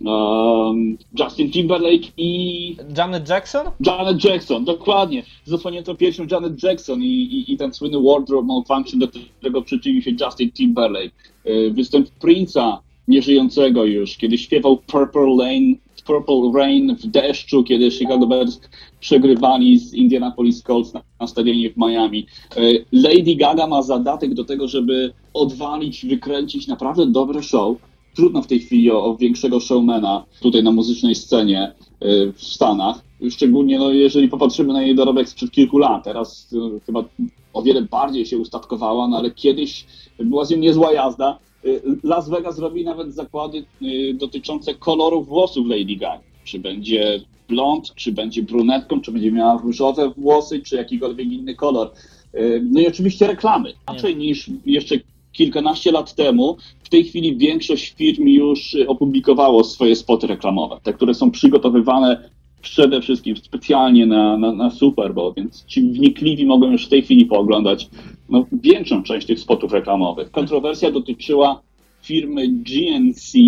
um, 0.00 0.98
Justin 1.18 1.50
Timberlake 1.50 2.12
i 2.16 2.76
Janet 2.96 3.28
Jackson? 3.28 3.66
Janet 3.80 4.24
Jackson, 4.24 4.64
dokładnie. 4.64 5.22
Z 5.44 5.52
odsłoniętą 5.52 5.96
piersią 5.96 6.26
Janet 6.30 6.62
Jackson 6.62 7.02
i, 7.02 7.06
i, 7.06 7.52
i 7.52 7.56
ten 7.56 7.74
słynny 7.74 8.02
wardrobe 8.02 8.46
malfunction, 8.46 9.00
do 9.00 9.08
którego 9.38 9.62
przyczynił 9.62 10.02
się 10.02 10.10
Justin 10.20 10.52
Timberlake. 10.52 11.14
E, 11.44 11.70
Występ 11.70 12.08
Prince'a, 12.22 12.78
nieżyjącego 13.08 13.84
już, 13.84 14.16
kiedy 14.16 14.38
śpiewał 14.38 14.76
Purple 14.76 15.36
Rain, 15.40 15.76
Purple 16.06 16.52
Rain 16.54 16.96
w 16.96 17.06
deszczu, 17.06 17.64
kiedy 17.64 17.90
Chicago 17.90 18.26
Bears 18.26 18.60
przegrywali 19.00 19.78
z 19.78 19.94
Indianapolis 19.94 20.62
Colts 20.62 20.94
na, 20.94 21.02
na 21.20 21.26
stadionie 21.26 21.70
w 21.70 21.76
Miami. 21.76 22.26
E, 22.56 22.60
Lady 22.92 23.36
Gaga 23.36 23.66
ma 23.66 23.82
zadatek 23.82 24.34
do 24.34 24.44
tego, 24.44 24.68
żeby 24.68 25.12
odwalić, 25.34 26.06
wykręcić 26.06 26.66
naprawdę 26.66 27.06
dobre 27.06 27.42
show. 27.42 27.76
Trudno 28.14 28.42
w 28.42 28.46
tej 28.46 28.60
chwili 28.60 28.90
o, 28.90 29.04
o 29.04 29.16
większego 29.16 29.60
showmana 29.60 30.24
tutaj 30.40 30.62
na 30.62 30.72
muzycznej 30.72 31.14
scenie 31.14 31.62
e, 32.00 32.32
w 32.32 32.42
Stanach. 32.42 33.04
Szczególnie 33.30 33.78
no, 33.78 33.90
jeżeli 33.90 34.28
popatrzymy 34.28 34.72
na 34.72 34.82
jej 34.82 34.94
dorobek 34.94 35.28
sprzed 35.28 35.50
kilku 35.50 35.78
lat. 35.78 36.04
Teraz 36.04 36.54
e, 36.76 36.80
chyba 36.86 37.04
o 37.52 37.62
wiele 37.62 37.82
bardziej 37.82 38.26
się 38.26 38.38
ustatkowała, 38.38 39.08
no 39.08 39.16
ale 39.16 39.30
kiedyś 39.30 39.86
była 40.18 40.44
z 40.44 40.50
nią 40.50 40.56
niezła 40.56 40.92
jazda. 40.92 41.38
Y, 41.64 41.82
Las 42.02 42.28
Vegas 42.28 42.58
robi 42.58 42.84
nawet 42.84 43.14
zakłady 43.14 43.64
y, 43.82 44.14
dotyczące 44.14 44.74
kolorów 44.74 45.28
włosów 45.28 45.66
Lady 45.66 45.96
Gaga. 45.96 46.20
Czy 46.44 46.58
będzie 46.58 47.20
blond, 47.48 47.94
czy 47.94 48.12
będzie 48.12 48.42
brunetką, 48.42 49.00
czy 49.00 49.12
będzie 49.12 49.32
miała 49.32 49.60
różowe 49.62 50.10
włosy, 50.16 50.60
czy 50.60 50.76
jakikolwiek 50.76 51.32
inny 51.32 51.54
kolor. 51.54 51.90
Y, 52.34 52.62
No 52.70 52.80
i 52.80 52.86
oczywiście 52.88 53.26
reklamy. 53.26 53.72
Inaczej 53.88 54.16
niż 54.16 54.50
jeszcze 54.66 54.94
kilkanaście 55.34 55.92
lat 55.92 56.14
temu, 56.14 56.56
w 56.84 56.88
tej 56.88 57.04
chwili 57.04 57.36
większość 57.36 57.94
firm 57.94 58.26
już 58.28 58.74
y, 58.74 58.88
opublikowało 58.88 59.64
swoje 59.64 59.96
spoty 59.96 60.26
reklamowe, 60.26 60.78
te, 60.82 60.92
które 60.92 61.14
są 61.14 61.30
przygotowywane 61.30 62.30
przede 62.62 63.00
wszystkim 63.00 63.36
specjalnie 63.36 64.06
na, 64.06 64.38
na, 64.38 64.52
na 64.52 64.70
Super 64.70 65.14
Bowl, 65.14 65.32
więc 65.36 65.64
ci 65.64 65.82
wnikliwi 65.82 66.46
mogą 66.46 66.72
już 66.72 66.86
w 66.86 66.88
tej 66.88 67.02
chwili 67.02 67.26
pooglądać 67.26 67.88
no, 68.28 68.46
większą 68.52 69.02
część 69.02 69.26
tych 69.26 69.40
spotów 69.40 69.72
reklamowych. 69.72 70.30
Kontrowersja 70.30 70.90
dotyczyła 70.90 71.60
firmy 72.02 72.48
GNC. 72.48 73.38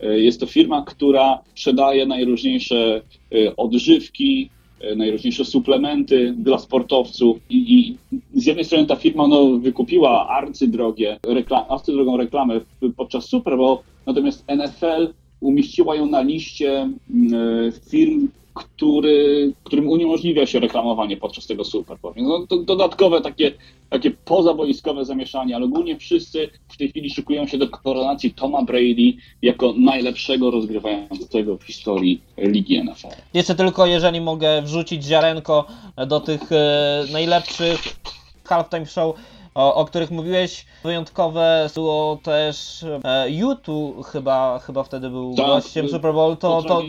E, 0.00 0.20
Jest 0.20 0.40
to 0.40 0.46
firma, 0.46 0.82
która 0.82 1.38
sprzedaje 1.50 2.06
najróżniejsze 2.06 3.02
e, 3.32 3.56
odżywki, 3.56 4.50
najróżniejsze 4.96 5.44
suplementy 5.44 6.34
dla 6.38 6.58
sportowców. 6.58 7.36
I, 7.50 7.74
i 7.78 7.96
z 8.34 8.46
jednej 8.46 8.64
strony 8.64 8.86
ta 8.86 8.96
firma 8.96 9.28
no, 9.28 9.58
wykupiła 9.58 10.28
arcydrogie, 10.28 11.18
rekla, 11.26 11.68
arcydrogą 11.68 12.16
reklamę 12.16 12.60
podczas 12.96 13.24
Super 13.24 13.56
Bowl, 13.56 13.78
natomiast 14.06 14.44
NFL 14.48 15.08
umieściła 15.40 15.96
ją 15.96 16.06
na 16.06 16.20
liście 16.20 16.90
mm, 17.10 17.34
e, 17.34 17.72
firm, 17.90 18.28
który, 18.54 19.52
którym 19.64 19.88
uniemożliwia 19.88 20.46
się 20.46 20.60
reklamowanie 20.60 21.16
podczas 21.16 21.46
tego 21.46 21.64
Super 21.64 21.98
Bowl. 22.02 22.14
No, 22.16 22.46
to 22.46 22.56
dodatkowe 22.56 23.20
takie, 23.20 23.52
takie 23.90 24.10
pozaboiskowe 24.10 25.04
zamieszanie, 25.04 25.56
ale 25.56 25.64
ogólnie 25.64 25.96
wszyscy 25.96 26.50
w 26.68 26.76
tej 26.76 26.88
chwili 26.88 27.10
szykują 27.10 27.46
się 27.46 27.58
do 27.58 27.68
koronacji 27.68 28.34
Toma 28.34 28.62
Brady 28.62 29.12
jako 29.42 29.74
najlepszego 29.76 30.50
rozgrywającego 30.50 31.58
w 31.58 31.62
historii 31.64 32.20
ligi 32.38 32.84
NFL. 32.84 33.08
Jeszcze 33.34 33.54
tylko, 33.54 33.86
jeżeli 33.86 34.20
mogę 34.20 34.62
wrzucić 34.62 35.04
ziarenko 35.04 35.66
do 36.06 36.20
tych 36.20 36.52
e, 36.52 37.04
najlepszych 37.12 37.80
halftime 38.44 38.86
show, 38.86 39.16
o, 39.54 39.74
o 39.74 39.84
których 39.84 40.10
mówiłeś. 40.10 40.66
Wyjątkowe 40.82 41.70
było 41.74 42.18
też 42.22 42.84
e, 43.04 43.30
YouTube 43.30 44.06
chyba, 44.06 44.58
chyba 44.58 44.82
wtedy 44.82 45.10
był 45.10 45.34
Tak, 45.34 45.46
gościem 45.46 45.88
Super 45.88 46.14
Bowl. 46.14 46.36
To, 46.36 46.62
to 46.62 46.82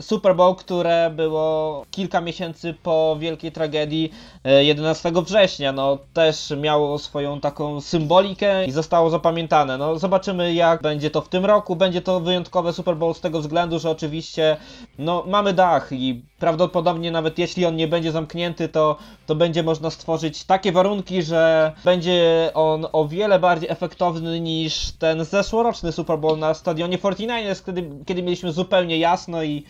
Super 0.00 0.36
Bowl, 0.36 0.54
które 0.54 1.10
było 1.10 1.84
kilka 1.90 2.20
miesięcy 2.20 2.74
po 2.82 3.16
wielkiej 3.20 3.52
tragedii 3.52 4.10
e, 4.44 4.64
11 4.64 5.12
września, 5.26 5.72
no 5.72 5.98
też 6.12 6.52
miało 6.60 6.98
swoją 6.98 7.40
taką 7.40 7.80
symbolikę 7.80 8.66
i 8.66 8.70
zostało 8.70 9.10
zapamiętane. 9.10 9.78
No 9.78 9.98
zobaczymy 9.98 10.54
jak 10.54 10.82
będzie 10.82 11.10
to 11.10 11.20
w 11.20 11.28
tym 11.28 11.44
roku. 11.44 11.76
Będzie 11.76 12.02
to 12.02 12.20
wyjątkowe 12.20 12.72
Super 12.72 12.96
Bowl 12.96 13.14
z 13.14 13.20
tego 13.20 13.40
względu, 13.40 13.78
że 13.78 13.90
oczywiście 13.90 14.56
no 14.98 15.24
mamy 15.26 15.52
dach 15.52 15.88
i 15.92 16.22
prawdopodobnie 16.38 17.10
nawet 17.10 17.38
jeśli 17.38 17.66
on 17.66 17.76
nie 17.76 17.88
będzie 17.88 18.12
zamknięty, 18.12 18.68
to, 18.68 18.96
to 19.26 19.34
będzie 19.34 19.62
można 19.62 19.90
stworzyć 19.90 20.44
takie 20.44 20.72
warunki, 20.72 21.22
że 21.22 21.72
będzie 21.84 22.50
on 22.54 22.86
o 22.92 23.08
wiele 23.08 23.38
bardziej 23.38 23.70
efektowny 23.70 24.40
niż 24.40 24.92
ten 24.98 25.24
zeszłoroczny 25.24 25.92
Super 25.92 26.18
Bowl 26.18 26.38
na 26.38 26.54
stadionie 26.54 26.98
49ers, 26.98 27.66
kiedy, 27.66 27.90
kiedy 28.06 28.22
mieliśmy 28.22 28.52
zupełnie 28.52 28.98
jasno 28.98 29.42
i 29.42 29.64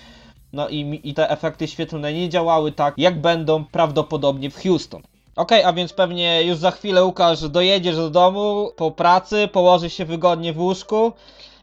no 0.52 0.68
i, 0.68 1.00
i 1.04 1.14
te 1.14 1.30
efekty 1.30 1.68
świetlne 1.68 2.12
nie 2.12 2.28
działały 2.28 2.72
tak, 2.72 2.94
jak 2.98 3.20
będą 3.20 3.64
prawdopodobnie 3.64 4.50
w 4.50 4.62
Houston. 4.62 5.02
Okej, 5.36 5.64
a 5.64 5.72
więc 5.72 5.92
pewnie 5.92 6.42
już 6.42 6.58
za 6.58 6.70
chwilę 6.70 7.04
Łukasz 7.04 7.48
dojedziesz 7.48 7.96
do 7.96 8.10
domu 8.10 8.70
po 8.76 8.90
pracy, 8.90 9.48
położysz 9.52 9.92
się 9.92 10.04
wygodnie 10.04 10.52
w 10.52 10.60
łóżku 10.60 11.12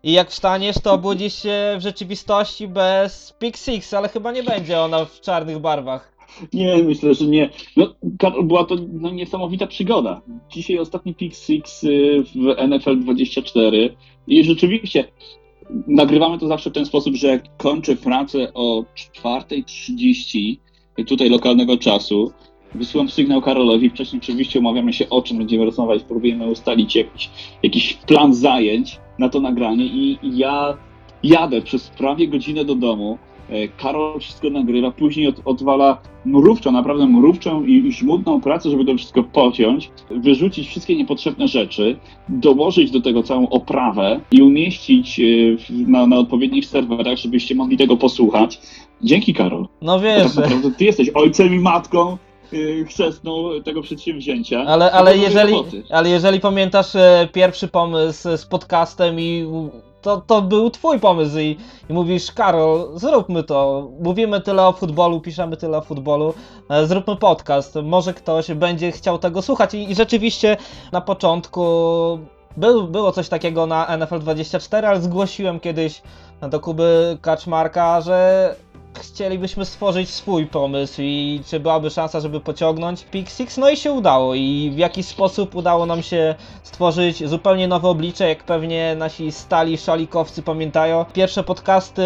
i 0.03 0.11
jak 0.11 0.29
wstaniesz, 0.29 0.75
to 0.83 0.93
obudzisz 0.93 1.43
się 1.43 1.75
w 1.77 1.81
rzeczywistości 1.81 2.67
bez 2.67 3.33
Pick 3.39 3.57
Six, 3.57 3.93
ale 3.93 4.09
chyba 4.09 4.31
nie 4.31 4.43
będzie 4.43 4.79
ona 4.79 5.05
w 5.05 5.21
czarnych 5.21 5.59
barwach. 5.59 6.11
Nie, 6.53 6.77
myślę, 6.77 7.13
że 7.13 7.25
nie. 7.25 7.49
No, 7.77 7.93
była 8.43 8.65
to 8.65 8.75
no, 8.93 9.09
niesamowita 9.09 9.67
przygoda. 9.67 10.21
Dzisiaj 10.49 10.79
ostatni 10.79 11.15
Pick 11.15 11.35
Six 11.35 11.83
y, 11.83 12.23
w 12.35 12.67
NFL 12.67 12.99
24 12.99 13.95
i 14.27 14.43
rzeczywiście 14.43 15.03
nagrywamy 15.87 16.39
to 16.39 16.47
zawsze 16.47 16.69
w 16.69 16.73
ten 16.73 16.85
sposób, 16.85 17.15
że 17.15 17.39
kończę 17.57 17.95
pracę 17.95 18.53
o 18.53 18.85
4.30 19.23 20.57
tutaj 21.07 21.29
lokalnego 21.29 21.77
czasu, 21.77 22.31
wysyłam 22.75 23.09
sygnał 23.09 23.41
Karolowi, 23.41 23.89
wcześniej 23.89 24.21
oczywiście 24.21 24.59
umawiamy 24.59 24.93
się 24.93 25.09
o 25.09 25.21
czym 25.21 25.37
będziemy 25.37 25.65
rozmawiać, 25.65 26.03
próbujemy 26.03 26.47
ustalić 26.47 26.95
jakiś, 26.95 27.29
jakiś 27.63 27.93
plan 27.93 28.33
zajęć 28.33 28.99
na 29.21 29.29
to 29.29 29.39
nagranie 29.39 29.85
i 29.85 30.19
ja 30.23 30.77
jadę 31.23 31.61
przez 31.61 31.89
prawie 31.89 32.27
godzinę 32.27 32.65
do 32.65 32.75
domu, 32.75 33.17
E, 33.51 33.67
Karol 33.67 34.19
wszystko 34.19 34.49
nagrywa, 34.49 34.91
później 34.91 35.27
od, 35.27 35.35
odwala 35.45 35.97
mrówczą, 36.25 36.71
naprawdę 36.71 37.07
mrówczą 37.07 37.65
i, 37.65 37.73
i 37.73 37.91
żmudną 37.91 38.41
pracę, 38.41 38.69
żeby 38.69 38.85
to 38.85 38.97
wszystko 38.97 39.23
pociąć, 39.23 39.91
wyrzucić 40.09 40.67
wszystkie 40.67 40.95
niepotrzebne 40.95 41.47
rzeczy, 41.47 41.97
dołożyć 42.29 42.91
do 42.91 43.01
tego 43.01 43.23
całą 43.23 43.49
oprawę 43.49 44.19
i 44.31 44.41
umieścić 44.41 45.19
e, 45.19 45.23
na, 45.69 46.07
na 46.07 46.17
odpowiednich 46.17 46.65
serwerach, 46.65 47.17
żebyście 47.17 47.55
mogli 47.55 47.77
tego 47.77 47.97
posłuchać. 47.97 48.59
Dzięki 49.03 49.33
Karol. 49.33 49.67
No 49.81 49.99
wiesz, 49.99 50.35
tak 50.35 50.43
naprawdę 50.43 50.71
ty 50.71 50.85
jesteś 50.85 51.09
ojcem 51.09 51.55
i 51.55 51.59
matką 51.59 52.17
e, 52.53 52.85
chrzestną 52.85 53.49
tego 53.65 53.81
przedsięwzięcia. 53.81 54.63
ale, 54.67 54.91
ale, 54.91 55.17
jeżeli, 55.17 55.55
ale 55.89 56.09
jeżeli 56.09 56.39
pamiętasz 56.39 56.95
e, 56.95 57.29
pierwszy 57.33 57.67
pomysł 57.67 58.37
z 58.37 58.45
podcastem 58.45 59.19
i 59.19 59.47
to, 60.01 60.21
to 60.27 60.41
był 60.41 60.69
twój 60.69 60.99
pomysł 60.99 61.39
i, 61.39 61.57
i 61.89 61.93
mówisz, 61.93 62.31
Karol, 62.31 62.87
zróbmy 62.95 63.43
to. 63.43 63.89
Mówimy 63.99 64.41
tyle 64.41 64.67
o 64.67 64.71
futbolu, 64.71 65.21
piszemy 65.21 65.57
tyle 65.57 65.77
o 65.77 65.81
futbolu, 65.81 66.33
e, 66.69 66.87
zróbmy 66.87 67.15
podcast. 67.15 67.75
Może 67.83 68.13
ktoś 68.13 68.51
będzie 68.51 68.91
chciał 68.91 69.17
tego 69.19 69.41
słuchać. 69.41 69.73
I, 69.73 69.91
i 69.91 69.95
rzeczywiście 69.95 70.57
na 70.91 71.01
początku 71.01 71.61
był, 72.57 72.87
było 72.87 73.11
coś 73.11 73.29
takiego 73.29 73.65
na 73.65 73.97
NFL 73.97 74.19
24, 74.19 74.87
ale 74.87 75.01
zgłosiłem 75.01 75.59
kiedyś 75.59 76.01
do 76.49 76.59
Kuby 76.59 77.17
Kaczmarka, 77.21 78.01
że 78.01 78.55
chcielibyśmy 78.99 79.65
stworzyć 79.65 80.09
swój 80.09 80.47
pomysł 80.47 81.01
i 81.01 81.41
czy 81.47 81.59
byłaby 81.59 81.89
szansa, 81.89 82.19
żeby 82.19 82.39
pociągnąć 82.39 83.03
Pick 83.03 83.29
Six, 83.29 83.57
no 83.57 83.69
i 83.69 83.77
się 83.77 83.91
udało 83.91 84.35
i 84.35 84.71
w 84.75 84.77
jakiś 84.77 85.05
sposób 85.05 85.55
udało 85.55 85.85
nam 85.85 86.03
się 86.03 86.35
stworzyć 86.63 87.29
zupełnie 87.29 87.67
nowe 87.67 87.87
oblicze, 87.87 88.29
jak 88.29 88.43
pewnie 88.43 88.95
nasi 88.95 89.31
stali 89.31 89.77
szalikowcy 89.77 90.43
pamiętają. 90.43 91.05
Pierwsze 91.13 91.43
podcasty 91.43 92.03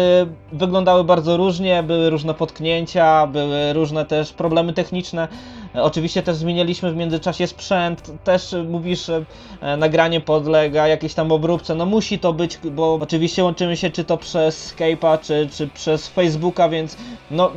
wyglądały 0.52 1.04
bardzo 1.04 1.36
różnie, 1.36 1.82
były 1.82 2.10
różne 2.10 2.34
potknięcia, 2.34 3.26
były 3.26 3.72
różne 3.72 4.04
też 4.04 4.32
problemy 4.32 4.72
techniczne. 4.72 5.28
E, 5.76 5.82
Oczywiście 5.82 6.22
też 6.22 6.36
zmienialiśmy 6.36 6.92
w 6.92 6.96
międzyczasie 6.96 7.46
sprzęt, 7.46 8.24
też 8.24 8.52
e, 8.52 8.62
mówisz, 8.62 9.08
e, 9.08 9.76
nagranie 9.76 10.20
podlega 10.20 10.88
jakiejś 10.88 11.14
tam 11.14 11.32
obróbce, 11.32 11.74
no 11.74 11.86
musi 11.86 12.18
to 12.18 12.32
być, 12.32 12.58
bo 12.58 12.94
oczywiście 13.02 13.44
łączymy 13.44 13.76
się 13.76 13.90
czy 13.90 14.04
to 14.04 14.16
przez 14.16 14.74
Skype'a, 14.74 15.20
czy, 15.20 15.48
czy 15.52 15.68
przez 15.68 16.08
Facebooka, 16.08 16.68
więc 16.68 16.96
no 17.30 17.52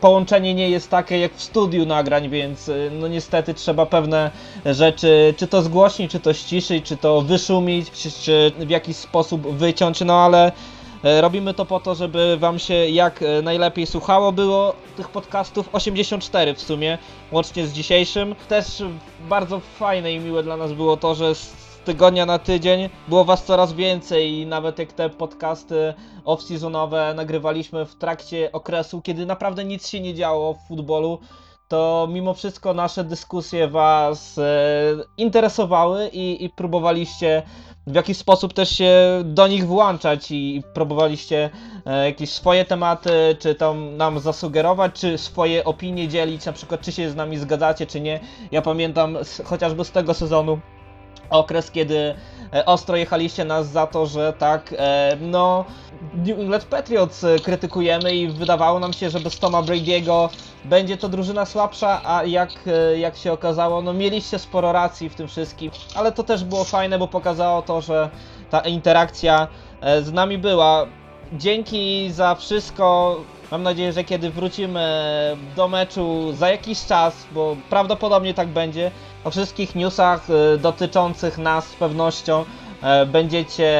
połączenie 0.00 0.54
nie 0.54 0.70
jest 0.70 0.90
takie 0.90 1.18
jak 1.18 1.34
w 1.34 1.42
studiu 1.42 1.86
nagrań, 1.86 2.28
więc 2.28 2.68
y, 2.68 2.90
no 3.00 3.08
niestety 3.08 3.54
trzeba 3.54 3.86
pewne 3.86 4.30
rzeczy, 4.66 5.34
czy 5.36 5.46
to 5.46 5.62
zgłośnić, 5.62 6.10
czy 6.10 6.20
to 6.20 6.32
ściszyć, 6.32 6.84
czy 6.84 6.96
to 6.96 7.22
wyszumić, 7.22 7.90
czy, 7.90 8.10
czy 8.10 8.52
w 8.58 8.70
jakiś 8.70 8.96
sposób 8.96 9.46
wyciąć, 9.46 10.00
no 10.00 10.14
ale 10.14 10.52
E, 10.52 10.79
Robimy 11.02 11.54
to 11.54 11.64
po 11.64 11.80
to, 11.80 11.94
żeby 11.94 12.36
wam 12.36 12.58
się 12.58 12.74
jak 12.74 13.22
e, 13.22 13.42
najlepiej 13.42 13.86
słuchało. 13.86 14.32
Było 14.32 14.74
tych 14.96 15.08
podcastów 15.08 15.68
84 15.72 16.54
w 16.54 16.62
sumie, 16.62 16.98
łącznie 17.32 17.66
z 17.66 17.72
dzisiejszym. 17.72 18.34
Też 18.48 18.82
bardzo 19.28 19.60
fajne 19.60 20.12
i 20.12 20.18
miłe 20.18 20.42
dla 20.42 20.56
nas 20.56 20.72
było 20.72 20.96
to, 20.96 21.14
że 21.14 21.34
z 21.34 21.52
tygodnia 21.84 22.26
na 22.26 22.38
tydzień 22.38 22.88
było 23.08 23.24
was 23.24 23.44
coraz 23.44 23.72
więcej 23.72 24.32
i 24.32 24.46
nawet 24.46 24.78
jak 24.78 24.92
te 24.92 25.10
podcasty 25.10 25.94
off-seasonowe 26.24 27.14
nagrywaliśmy 27.14 27.86
w 27.86 27.94
trakcie 27.94 28.52
okresu, 28.52 29.02
kiedy 29.02 29.26
naprawdę 29.26 29.64
nic 29.64 29.88
się 29.88 30.00
nie 30.00 30.14
działo 30.14 30.54
w 30.54 30.68
futbolu, 30.68 31.18
to 31.68 32.08
mimo 32.10 32.34
wszystko 32.34 32.74
nasze 32.74 33.04
dyskusje 33.04 33.68
was 33.68 34.38
e, 34.38 34.42
interesowały 35.16 36.08
i, 36.08 36.44
i 36.44 36.50
próbowaliście 36.50 37.42
w 37.86 37.94
jakiś 37.94 38.16
sposób 38.16 38.52
też 38.52 38.70
się 38.70 38.94
do 39.24 39.46
nich 39.46 39.66
włączać 39.66 40.30
i 40.30 40.62
próbowaliście 40.74 41.50
e, 41.86 42.06
jakieś 42.06 42.30
swoje 42.30 42.64
tematy, 42.64 43.36
czy 43.38 43.54
tam 43.54 43.96
nam 43.96 44.20
zasugerować, 44.20 44.92
czy 44.94 45.18
swoje 45.18 45.64
opinie 45.64 46.08
dzielić, 46.08 46.46
na 46.46 46.52
przykład 46.52 46.80
czy 46.80 46.92
się 46.92 47.10
z 47.10 47.16
nami 47.16 47.38
zgadzacie, 47.38 47.86
czy 47.86 48.00
nie. 48.00 48.20
Ja 48.52 48.62
pamiętam 48.62 49.18
chociażby 49.44 49.84
z 49.84 49.90
tego 49.90 50.14
sezonu 50.14 50.60
okres, 51.30 51.70
kiedy 51.70 52.14
ostro 52.66 52.96
jechaliście 52.96 53.44
nas 53.44 53.68
za 53.68 53.86
to, 53.86 54.06
że 54.06 54.32
tak, 54.32 54.74
e, 54.78 55.16
no, 55.20 55.64
New 56.14 56.38
England 56.38 56.64
Patriots 56.64 57.24
e, 57.24 57.40
krytykujemy 57.40 58.14
i 58.14 58.28
wydawało 58.28 58.78
nam 58.78 58.92
się, 58.92 59.10
że 59.10 59.20
bez 59.20 59.38
Toma 59.38 59.62
Brady'ego 59.62 60.28
będzie 60.64 60.96
to 60.96 61.08
drużyna 61.08 61.44
słabsza, 61.44 62.00
a 62.04 62.24
jak, 62.24 62.50
e, 62.66 62.98
jak 62.98 63.16
się 63.16 63.32
okazało, 63.32 63.82
no 63.82 63.92
mieliście 63.92 64.38
sporo 64.38 64.72
racji 64.72 65.08
w 65.08 65.14
tym 65.14 65.28
wszystkim, 65.28 65.70
ale 65.94 66.12
to 66.12 66.22
też 66.22 66.44
było 66.44 66.64
fajne, 66.64 66.98
bo 66.98 67.08
pokazało 67.08 67.62
to, 67.62 67.80
że 67.80 68.10
ta 68.50 68.60
interakcja 68.60 69.48
e, 69.80 70.02
z 70.02 70.12
nami 70.12 70.38
była. 70.38 70.86
Dzięki 71.32 72.10
za 72.12 72.34
wszystko. 72.34 73.16
Mam 73.50 73.62
nadzieję, 73.62 73.92
że 73.92 74.04
kiedy 74.04 74.30
wrócimy 74.30 74.80
do 75.56 75.68
meczu 75.68 76.32
za 76.32 76.48
jakiś 76.48 76.84
czas, 76.84 77.26
bo 77.32 77.56
prawdopodobnie 77.70 78.34
tak 78.34 78.48
będzie, 78.48 78.90
o 79.24 79.30
wszystkich 79.30 79.74
newsach 79.74 80.26
e, 80.30 80.58
dotyczących 80.58 81.38
nas 81.38 81.68
z 81.68 81.74
pewnością 81.74 82.44
e, 82.82 83.06
będziecie 83.06 83.78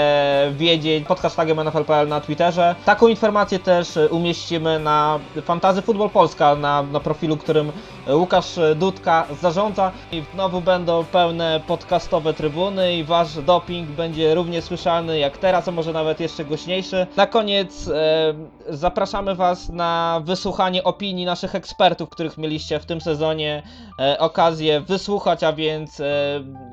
wiedzieć 0.53 1.07
pod 1.07 1.21
hashtagiem 1.21 1.64
NFL.pl 1.64 2.09
na 2.09 2.21
Twitterze. 2.21 2.75
Taką 2.85 3.09
informację 3.09 3.59
też 3.59 3.97
e, 3.97 4.09
umieścimy 4.09 4.79
na 4.79 5.21
Fantazy 5.45 5.83
Football 5.83 6.11
Polska, 6.11 6.57
na, 6.57 6.83
na 6.83 7.01
profilu, 7.01 7.37
którym 7.37 7.73
Łukasz 8.14 8.58
Dudka 8.76 9.26
zarządza. 9.40 9.92
I 10.12 10.22
znowu 10.32 10.61
będą 10.61 11.04
pełne 11.04 11.61
podcastowe 11.66 12.34
trybuny 12.34 12.96
i 12.96 13.04
wasz 13.04 13.42
doping 13.42 13.90
będzie 13.90 14.34
równie 14.34 14.62
słyszalny 14.62 15.18
jak 15.18 15.38
teraz, 15.38 15.68
a 15.68 15.70
może 15.70 15.92
nawet 15.92 16.20
jeszcze 16.20 16.44
głośniejszy. 16.44 17.06
Na 17.16 17.26
koniec 17.26 17.88
e, 17.88 18.34
zapraszamy 18.68 19.34
was 19.34 19.68
na 19.68 20.20
wysłuchanie 20.24 20.84
opinii 20.84 21.24
naszych 21.24 21.54
ekspertów, 21.54 22.08
których 22.08 22.38
mieliście 22.38 22.80
w 22.80 22.86
tym 22.86 23.00
sezonie 23.00 23.62
e, 23.98 24.18
okazję 24.18 24.80
wysłuchać, 24.80 25.44
a 25.44 25.52
więc 25.52 26.00
e, 26.00 26.04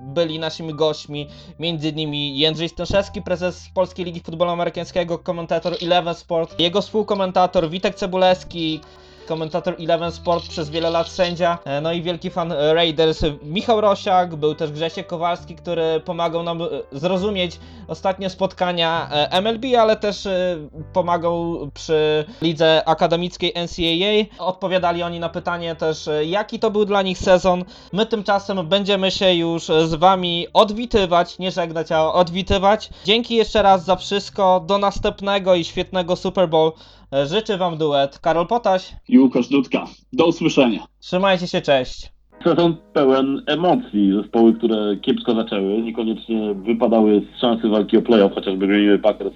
byli 0.03 0.39
naszymi 0.39 0.73
gośćmi, 0.73 1.27
między 1.59 1.89
innymi 1.89 2.39
Jędrzej 2.39 2.69
Stęszewski, 2.69 3.21
prezes 3.21 3.69
Polskiej 3.73 4.05
Ligi 4.05 4.19
Futbolu 4.19 4.51
Amerykańskiego, 4.51 5.17
komentator 5.17 5.75
Eleven 5.81 6.15
Sport, 6.15 6.59
jego 6.59 6.81
współkomentator 6.81 7.69
Witek 7.69 7.95
Cebulewski, 7.95 8.81
komentator 9.27 9.75
Eleven 9.79 10.11
Sport 10.11 10.47
przez 10.47 10.69
wiele 10.69 10.89
lat 10.89 11.09
sędzia, 11.09 11.57
e, 11.65 11.81
no 11.81 11.91
i 11.91 12.01
wielki 12.01 12.29
fan 12.29 12.51
e, 12.51 12.73
Raiders 12.73 13.21
Michał 13.43 13.81
Rosiak, 13.81 14.35
był 14.35 14.55
też 14.55 14.71
Grzesiek 14.71 15.07
Kowalski, 15.07 15.55
który 15.55 16.01
pomagał 16.05 16.43
nam 16.43 16.61
e, 16.61 16.67
zrozumieć 16.91 17.59
ostatnie 17.87 18.29
spotkania 18.29 19.09
e, 19.11 19.41
MLB, 19.41 19.65
ale 19.79 19.95
też 19.95 20.25
e, 20.25 20.57
pomagał 20.93 21.69
przy 21.73 22.25
lidze 22.41 22.81
akademickiej 22.85 23.53
NCAA. 23.55 24.45
Odpowiadali 24.45 25.03
oni 25.03 25.19
na 25.19 25.29
pytanie 25.29 25.75
też, 25.75 26.07
e, 26.07 26.25
jaki 26.25 26.59
to 26.59 26.71
był 26.71 26.85
dla 26.85 27.01
nich 27.01 27.17
sezon. 27.17 27.65
My 27.93 28.05
tymczasem 28.05 28.67
będziemy 28.67 29.11
się 29.11 29.33
już 29.33 29.63
z 29.63 29.95
wami 29.95 30.47
odwitywać, 30.53 31.39
nie 31.39 31.51
żegnać, 31.51 31.91
a 31.91 32.13
odwitywać. 32.13 32.89
Dzięki 33.05 33.35
jeszcze 33.35 33.61
raz 33.61 33.85
za 33.85 33.95
wszystko. 33.95 34.63
Do 34.67 34.77
następnego 34.77 35.55
i 35.55 35.63
świetnego 35.63 36.15
Super 36.15 36.49
Bowl. 36.49 36.71
E, 37.13 37.25
Życzę 37.25 37.57
wam 37.57 37.77
duet. 37.77 38.19
Karol 38.19 38.47
Potaś. 38.47 38.95
I 39.09 39.19
Łukasz 39.19 39.47
Dudka. 39.49 39.85
Do 40.13 40.25
usłyszenia. 40.27 40.79
Trzymajcie 40.99 41.47
się, 41.47 41.61
cześć. 41.61 42.11
Sezon 42.43 42.75
pełen 42.93 43.41
emocji. 43.45 44.13
Zespoły, 44.21 44.53
które 44.53 44.97
kiepsko 45.01 45.35
zaczęły, 45.35 45.81
niekoniecznie 45.81 46.53
wypadały 46.53 47.21
z 47.35 47.41
szansy 47.41 47.69
walki 47.69 47.97
o 47.97 48.01
playoff, 48.01 48.33
chociażby 48.33 48.67
Green 48.67 48.87
Bay 48.87 48.99
Packers 48.99 49.33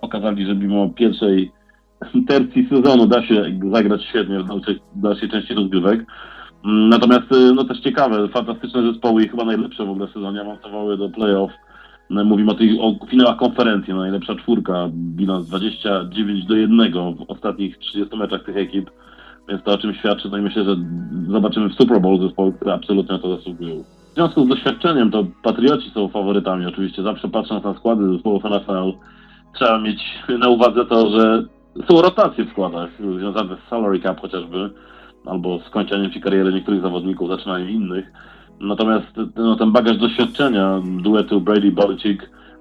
pokazali, 0.00 0.46
że 0.46 0.54
mimo 0.54 0.88
pierwszej 0.90 1.52
tercji 2.28 2.68
sezonu 2.68 3.06
da 3.06 3.26
się 3.26 3.44
zagrać 3.72 4.02
świetnie 4.04 4.38
w 4.38 4.46
dalszej, 4.48 4.80
dalszej 4.94 5.28
części 5.30 5.54
rozgrywek. 5.54 6.00
Mm, 6.64 6.88
Natomiast 6.88 7.32
y, 7.32 7.54
no 7.54 7.64
też 7.64 7.80
ciekawe, 7.80 8.28
fantastyczne 8.28 8.82
zespoły 8.92 9.24
i 9.24 9.28
chyba 9.28 9.44
najlepsze 9.44 9.84
w 9.86 9.90
ogóle 9.90 10.06
w 10.06 10.12
sezonie 10.12 10.40
awansowały 10.40 10.96
do 10.98 11.08
playoff. 11.10 11.50
No, 12.12 12.24
Mówimy 12.24 12.50
o, 12.50 12.54
tych, 12.54 12.70
o 12.80 13.06
finałach 13.06 13.36
konferencji, 13.36 13.94
no, 13.94 14.00
najlepsza 14.00 14.34
czwórka, 14.34 14.88
bilans 14.92 15.48
29 15.48 16.44
do 16.46 16.56
1 16.56 16.92
w 16.92 17.24
ostatnich 17.28 17.78
30 17.78 18.16
meczach 18.16 18.44
tych 18.44 18.56
ekip. 18.56 18.90
Więc 19.48 19.62
to 19.62 19.72
o 19.72 19.78
czym 19.78 19.94
świadczy, 19.94 20.28
no 20.30 20.38
i 20.38 20.42
myślę, 20.42 20.64
że 20.64 20.76
zobaczymy 21.28 21.68
w 21.68 21.74
Super 21.74 22.00
Bowl 22.00 22.22
zespoły, 22.22 22.52
które 22.52 22.74
absolutnie 22.74 23.12
na 23.12 23.18
to 23.22 23.36
zasługują. 23.36 23.84
W 24.12 24.14
związku 24.14 24.44
z 24.44 24.48
doświadczeniem, 24.48 25.10
to 25.10 25.26
Patrioci 25.42 25.90
są 25.90 26.08
faworytami 26.08 26.66
oczywiście. 26.66 27.02
Zawsze 27.02 27.28
patrząc 27.28 27.64
na 27.64 27.74
składy 27.74 28.12
zespołów 28.12 28.44
NFL, 28.44 28.92
trzeba 29.54 29.78
mieć 29.78 30.04
na 30.38 30.48
uwadze 30.48 30.84
to, 30.84 31.10
że 31.10 31.44
są 31.88 32.02
rotacje 32.02 32.44
w 32.44 32.50
składach 32.50 32.90
związane 33.18 33.56
z 33.56 33.68
salary 33.70 34.00
cap 34.00 34.20
chociażby, 34.20 34.70
albo 35.26 35.58
z 35.58 35.70
kończeniem 35.70 36.12
się 36.12 36.20
kariery 36.20 36.52
niektórych 36.52 36.82
zawodników, 36.82 37.28
zaczynaniem 37.28 37.70
innych. 37.70 38.12
Natomiast 38.62 39.06
no, 39.36 39.56
ten 39.56 39.72
bagaż 39.72 39.96
doświadczenia 39.96 40.80
duetu 41.02 41.40
Brady-Belichick, 41.40 42.18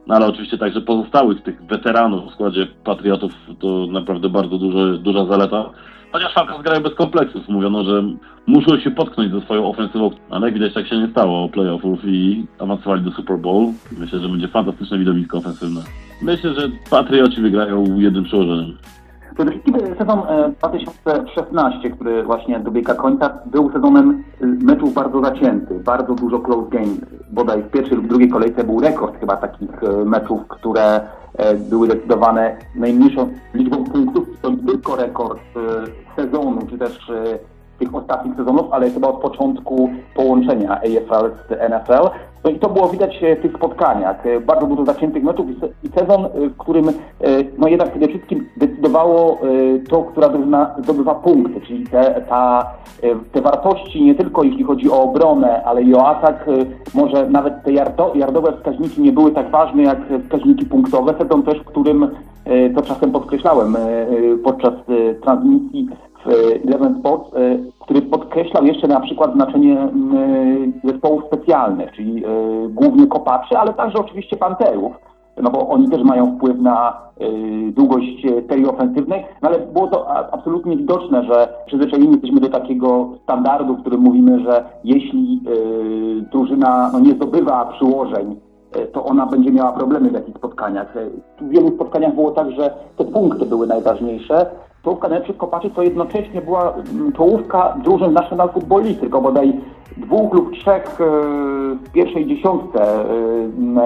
no 0.07 0.15
ale 0.15 0.27
oczywiście 0.27 0.57
także 0.57 0.81
pozostałych 0.81 1.43
tych 1.43 1.65
weteranów 1.65 2.29
w 2.29 2.33
składzie 2.33 2.67
Patriotów, 2.83 3.31
to 3.59 3.87
naprawdę 3.91 4.29
bardzo 4.29 4.57
duże, 4.57 4.97
duża 4.97 5.25
zaleta. 5.25 5.69
Chociaż 6.11 6.33
Falcons 6.33 6.63
grają 6.63 6.81
bez 6.81 6.95
kompleksów. 6.95 7.49
Mówiono, 7.49 7.83
że 7.83 8.03
muszą 8.47 8.79
się 8.79 8.91
potknąć 8.91 9.31
ze 9.31 9.41
swoją 9.41 9.69
ofensywą, 9.69 10.11
ale 10.29 10.45
jak 10.45 10.53
widać 10.53 10.73
tak 10.73 10.87
się 10.87 10.97
nie 10.97 11.07
stało 11.07 11.49
playoffów 11.49 11.99
i 12.05 12.45
awansowali 12.59 13.03
do 13.03 13.11
Super 13.11 13.37
Bowl. 13.37 13.67
Myślę, 13.99 14.19
że 14.19 14.29
będzie 14.29 14.47
fantastyczne 14.47 14.97
widowisko 14.97 15.37
ofensywne. 15.37 15.81
Myślę, 16.21 16.53
że 16.53 16.69
Patrioci 16.89 17.41
wygrają 17.41 17.99
jednym 17.99 18.23
przełożeniem. 18.23 18.77
Przede 19.41 19.51
wszystkim 19.51 19.95
sezon 19.97 20.19
e, 20.27 20.51
2016, 20.59 21.89
który 21.89 22.23
właśnie 22.23 22.59
dobiega 22.59 22.95
końca, 22.95 23.37
był 23.45 23.71
sezonem 23.71 24.23
e, 24.41 24.45
meczów 24.45 24.93
bardzo 24.93 25.21
zacięty, 25.21 25.79
bardzo 25.79 26.13
dużo 26.15 26.39
close 26.39 26.69
game. 26.69 26.95
Bodaj 27.31 27.61
w 27.61 27.69
pierwszej 27.69 27.97
lub 27.97 28.07
drugiej 28.07 28.29
kolejce 28.29 28.63
był 28.63 28.79
rekord 28.79 29.19
chyba 29.19 29.37
takich 29.37 29.83
e, 29.83 30.05
meczów, 30.05 30.47
które 30.47 31.01
e, 31.37 31.55
były 31.55 31.87
decydowane 31.87 32.57
najmniejszą 32.75 33.29
liczbą 33.53 33.83
punktów. 33.83 34.27
To 34.41 34.49
nie 34.49 34.57
tylko 34.57 34.95
rekord 34.95 35.39
e, 35.55 36.21
sezonu, 36.21 36.61
czy 36.69 36.77
też 36.77 37.09
e, 37.09 37.39
tych 37.81 37.95
ostatnich 37.95 38.35
sezonów, 38.35 38.65
ale 38.71 38.89
chyba 38.89 39.07
od 39.07 39.15
początku 39.21 39.89
połączenia 40.15 40.71
AFL 40.71 41.29
z 41.49 41.71
NFL. 41.71 42.09
No 42.43 42.49
i 42.51 42.59
to 42.59 42.69
było 42.69 42.87
widać 42.89 43.23
e, 43.23 43.35
w 43.35 43.41
tych 43.41 43.53
spotkaniach. 43.53 44.25
E, 44.25 44.39
Bardzo 44.39 44.67
dużo 44.67 44.85
zaciętych 44.85 45.23
meczów 45.23 45.49
i 45.49 45.59
se- 45.59 45.67
i 45.83 45.87
sezon, 45.99 46.25
e, 46.25 46.29
w 46.49 46.57
którym 46.57 46.85
no 47.57 47.67
jednak 47.67 47.89
przede 47.91 48.07
wszystkim 48.07 48.47
decydowało 48.57 49.37
to, 49.89 50.01
która 50.03 50.29
drużyna 50.29 50.75
zdobywa 50.83 51.15
punkty, 51.15 51.61
czyli 51.61 51.83
te, 51.87 52.21
ta, 52.29 52.65
te 53.31 53.41
wartości 53.41 54.03
nie 54.03 54.15
tylko 54.15 54.43
jeśli 54.43 54.63
chodzi 54.63 54.91
o 54.91 55.03
obronę, 55.03 55.63
ale 55.63 55.81
i 55.83 55.95
o 55.95 56.07
atak, 56.07 56.45
może 56.95 57.29
nawet 57.29 57.63
te 57.63 57.71
jardo, 57.73 58.11
jardowe 58.15 58.51
wskaźniki 58.57 59.01
nie 59.01 59.11
były 59.11 59.31
tak 59.31 59.49
ważne 59.49 59.83
jak 59.83 59.97
wskaźniki 60.25 60.65
punktowe. 60.65 61.13
Sezon 61.21 61.43
też, 61.43 61.59
w 61.59 61.65
którym, 61.65 62.07
to 62.75 62.81
czasem 62.81 63.11
podkreślałem 63.11 63.77
podczas 64.43 64.73
transmisji 65.23 65.87
Eleven 66.65 66.99
Sports, 66.99 67.33
e, 67.33 67.57
który 67.79 68.01
podkreślał 68.01 68.65
jeszcze 68.65 68.87
na 68.87 68.99
przykład 68.99 69.33
znaczenie 69.33 69.79
e, 69.79 69.89
zespołów 70.83 71.23
specjalnych, 71.25 71.91
czyli 71.91 72.25
e, 72.25 72.29
głównie 72.69 73.07
kopaczy, 73.07 73.57
ale 73.57 73.73
także 73.73 73.99
oczywiście 73.99 74.37
panterów, 74.37 74.93
no 75.41 75.49
bo 75.49 75.69
oni 75.69 75.89
też 75.89 76.03
mają 76.03 76.35
wpływ 76.35 76.59
na 76.59 77.11
długość 77.71 78.27
serii 78.49 78.65
ofensywnej, 78.65 79.25
no 79.41 79.49
ale 79.49 79.59
było 79.59 79.87
to 79.87 80.07
absolutnie 80.33 80.77
widoczne, 80.77 81.23
że 81.23 81.53
przyzwyczajeni 81.65 82.11
jesteśmy 82.11 82.39
do 82.39 82.49
takiego 82.49 83.09
standardu, 83.23 83.75
w 83.75 83.81
którym 83.81 84.01
mówimy, 84.01 84.39
że 84.39 84.65
jeśli 84.83 85.41
drużyna 86.31 86.89
no, 86.93 86.99
nie 86.99 87.13
zdobywa 87.13 87.65
przyłożeń, 87.65 88.35
to 88.93 89.05
ona 89.05 89.25
będzie 89.25 89.51
miała 89.51 89.71
problemy 89.71 90.09
w 90.09 90.13
jakichś 90.13 90.37
spotkaniach. 90.37 90.93
W 91.41 91.49
wielu 91.49 91.67
spotkaniach 91.75 92.15
było 92.15 92.31
tak, 92.31 92.51
że 92.51 92.73
te 92.97 93.05
punkty 93.05 93.45
były 93.45 93.67
najważniejsze. 93.67 94.45
Czołówka 94.83 95.09
najlepszych 95.09 95.37
kopaczy 95.37 95.69
to 95.69 95.83
jednocześnie 95.83 96.41
była 96.41 96.73
mm, 96.73 97.11
czołówka 97.11 97.77
drużyn 97.83 98.13
National 98.13 98.49
Football 98.49 98.83
League, 98.83 98.99
tylko 98.99 99.21
bodaj 99.21 99.53
dwóch 99.97 100.33
lub 100.33 100.53
trzech 100.53 101.01
e, 101.01 101.05
w 101.75 101.91
pierwszej 101.93 102.25
dziesiątce 102.25 102.83
e, 102.83 103.05
m, 103.57 103.79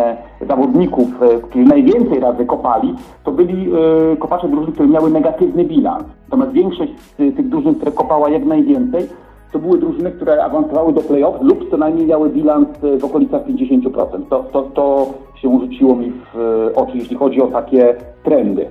zawodników, 0.48 1.08
e, 1.22 1.38
którzy 1.40 1.66
najwięcej 1.66 2.20
razy 2.20 2.46
kopali, 2.46 2.96
to 3.24 3.32
byli 3.32 3.72
e, 3.72 4.18
kopacze 4.18 4.48
drużyn, 4.48 4.74
które 4.74 4.90
miały 4.90 5.12
negatywny 5.12 5.66
bilans. 5.66 6.04
Natomiast 6.24 6.52
większość 6.52 6.92
z 7.00 7.16
tych 7.18 7.50
drużyn, 7.50 7.76
które 7.76 7.92
kopała 7.92 8.30
jak 8.30 8.46
najwięcej, 8.46 9.08
to 9.56 9.60
były 9.60 9.78
drużyny, 9.78 10.12
które 10.12 10.44
awansowały 10.44 10.94
do 10.94 11.02
play-off 11.02 11.42
lub 11.42 11.70
co 11.72 11.78
najmniej 11.78 12.08
miały 12.08 12.30
bilans 12.30 12.68
e, 12.84 12.98
w 12.98 13.06
okolicach 13.06 13.48
50%. 13.48 14.22
To, 14.30 14.44
to, 14.44 14.62
to 14.62 15.06
się 15.36 15.60
rzuciło 15.60 15.96
mi 15.96 16.12
w 16.12 16.40
e, 16.40 16.76
oczy, 16.76 16.98
jeśli 16.98 17.16
chodzi 17.16 17.42
o 17.42 17.48
takie 17.48 17.96
trendy. 18.24 18.66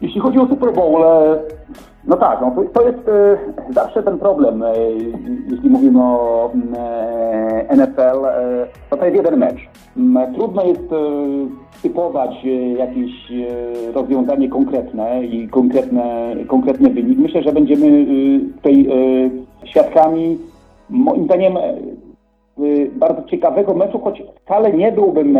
Jeśli 0.00 0.20
chodzi 0.20 0.38
o 0.38 0.46
Super 0.46 0.72
Bowl, 0.72 1.04
e, 1.04 1.38
no 2.04 2.16
tak, 2.16 2.40
no 2.40 2.64
to, 2.72 2.86
jest 2.86 3.08
e, 3.08 3.36
zawsze 3.70 4.02
ten 4.02 4.18
problem, 4.18 4.62
e, 4.62 4.72
jeśli 5.50 5.70
mówimy 5.70 6.02
o 6.02 6.50
mm, 6.54 6.74
NFL, 7.78 8.20
to 8.90 8.96
to 8.96 9.04
jest 9.04 9.16
jeden 9.16 9.36
mecz. 9.36 9.68
Mm, 9.96 10.34
Trudno 10.34 10.64
jest 10.64 10.88
typować 11.82 12.30
jakieś 12.78 13.10
rozwiązanie 13.94 14.48
konkretne 14.48 15.24
i 15.24 15.48
konkretne, 15.48 16.34
konkretny 16.46 16.90
wynik. 16.90 17.18
Myślę, 17.18 17.42
że 17.42 17.52
będziemy 17.52 17.86
tutaj 18.56 18.86
świadkami, 19.64 20.38
moim 20.90 21.24
zdaniem, 21.24 21.52
bardzo 22.92 23.22
ciekawego 23.22 23.74
meczu, 23.74 23.98
choć 23.98 24.22
wcale 24.44 24.72
nie 24.72 24.92
byłbym 24.92 25.38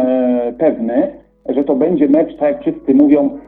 pewny, 0.59 1.13
że 1.49 1.65
to 1.65 1.77
będzie 1.77 2.09
mecz, 2.09 2.37
tak 2.37 2.53
jak 2.53 2.61
wszyscy 2.61 2.95
mówią, 2.95 3.39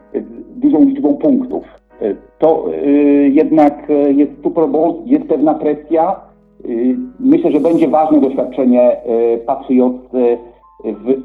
dużą 0.63 0.85
liczbą 0.85 1.13
punktów. 1.13 1.63
E, 2.01 2.15
To 2.39 2.65
e, 2.73 2.91
jednak 3.29 3.89
e, 3.89 4.11
jest 4.11 4.31
Bowl, 4.41 4.93
jest 5.05 5.25
pewna 5.25 5.53
presja. 5.53 6.15
Myślę, 7.19 7.51
że 7.51 7.59
będzie 7.59 7.87
ważne 7.87 8.21
doświadczenie 8.21 8.97
Patriots 9.45 10.15
e, 10.15 10.37
w, 10.83 11.21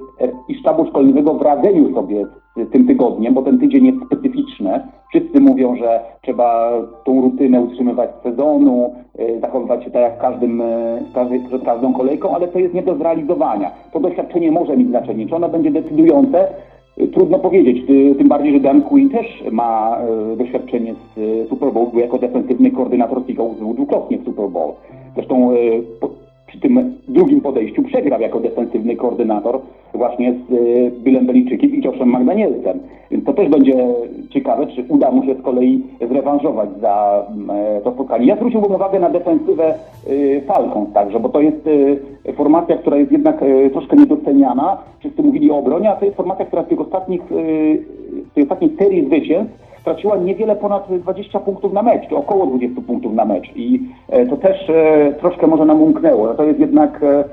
i 0.49 0.55
sztabu 0.55 0.87
szkoleniowego 0.87 1.35
w 1.35 1.43
radzeniu 1.43 1.95
sobie 1.95 2.27
z 2.57 2.71
tym 2.71 2.87
tygodniem, 2.87 3.35
bo 3.35 3.43
ten 3.43 3.59
tydzień 3.59 3.87
jest 3.87 3.99
specyficzny. 4.07 4.81
Wszyscy 5.09 5.41
mówią, 5.41 5.77
że 5.77 6.01
trzeba 6.23 6.73
tą 7.05 7.21
rutynę 7.21 7.61
utrzymywać 7.61 8.11
z 8.21 8.23
sezonu, 8.23 8.95
zachowywać 9.41 9.85
się 9.85 9.91
tak 9.91 10.03
jak 10.03 10.19
każdym, 10.19 10.63
przed 11.49 11.65
każdą 11.65 11.93
kolejką, 11.93 12.35
ale 12.35 12.49
to 12.49 12.59
jest 12.59 12.75
nie 12.75 12.83
do 12.83 12.95
zrealizowania. 12.97 13.71
To 13.93 14.01
doświadczenie 14.01 14.53
może 14.53 14.77
mieć 14.77 14.89
znaczenie. 14.89 15.27
Czy 15.27 15.37
ono 15.37 15.49
będzie 15.49 15.71
decydujące? 15.71 16.49
E, 16.99 17.07
Trudno 17.07 17.39
powiedzieć, 17.39 17.87
Ty- 17.87 18.15
tym 18.19 18.29
bardziej, 18.29 18.53
że 18.53 18.61
Dan 18.61 18.83
Quinn 18.83 19.11
też 19.11 19.45
ma 19.53 19.99
e, 20.33 20.37
doświadczenie 20.37 20.95
z 20.95 21.19
e, 21.19 21.49
Super 21.49 21.73
Bowl, 21.73 21.91
był 21.91 22.01
jako 22.01 22.19
defensywny 22.19 22.71
koordynator 22.71 23.23
Seagulls 23.27 23.59
był 23.59 23.75
dwukrotnie 23.75 24.19
w 24.19 24.25
Super 24.25 24.49
Bowl. 24.49 24.73
Zresztą 25.15 25.51
przy 26.59 26.69
tym 26.69 26.95
drugim 27.09 27.41
podejściu 27.41 27.83
przegrał 27.83 28.21
jako 28.21 28.41
defensywny 28.41 28.97
koordynator 28.97 29.61
właśnie 29.95 30.33
z 30.33 30.53
e, 30.53 30.91
Billem 30.91 31.27
Beliczykiem 31.27 31.75
i 31.75 31.83
Joshem 31.83 32.09
McDanielsem. 32.09 32.79
To 33.27 33.33
też 33.33 33.49
będzie 33.49 33.75
ciekawe, 34.31 34.67
czy 34.67 34.85
uda 34.89 35.11
mu 35.11 35.25
się 35.25 35.35
z 35.35 35.43
kolei 35.43 35.83
zrewanżować 36.09 36.69
za 36.81 37.27
mm, 37.31 37.51
e, 37.51 37.81
to 37.81 37.93
spotkanie. 37.93 38.27
Ja 38.27 38.37
zwróciłbym 38.37 38.73
uwagę 38.73 39.01
na 39.01 39.11
defensywę 39.11 39.75
e, 40.07 40.41
Falcons 40.41 40.93
także, 40.93 41.21
bo 41.21 41.29
to 41.29 41.41
jest 41.41 41.69
formacja, 42.37 42.77
która 42.77 42.97
jest 42.97 43.13
jednak 43.13 43.45
troszkę 43.73 43.97
niedoceniana. 43.97 44.79
Wszyscy 44.99 45.23
mówili 45.23 45.51
o 45.51 45.59
obronie, 45.59 45.91
a 45.91 45.97
to 45.97 46.05
jest 46.05 46.17
formacja, 46.17 46.45
która 46.45 46.63
w 46.63 46.69
tych 46.69 46.81
ostatnich, 46.81 47.23
w 48.31 48.35
tej 48.35 48.45
ostatniej 48.45 48.71
serii 48.79 49.07
zwycięstw 49.07 49.68
straciła 49.89 50.17
niewiele 50.17 50.57
ponad 50.57 50.89
20 50.91 51.41
punktów 51.41 51.73
na 51.73 51.83
mecz, 51.83 52.09
czy 52.09 52.17
około 52.17 52.47
20 52.47 52.81
punktów 52.81 53.15
na 53.15 53.25
mecz. 53.25 53.57
I 53.57 53.81
e, 54.09 54.27
to 54.27 54.37
też 54.37 54.71
e, 54.71 55.13
troszkę 55.21 55.47
może 55.47 55.65
nam 55.65 55.83
umknęło. 55.83 56.35
To 56.35 56.45
jest 56.45 56.61
jednak 56.61 57.03
e, 57.03 57.25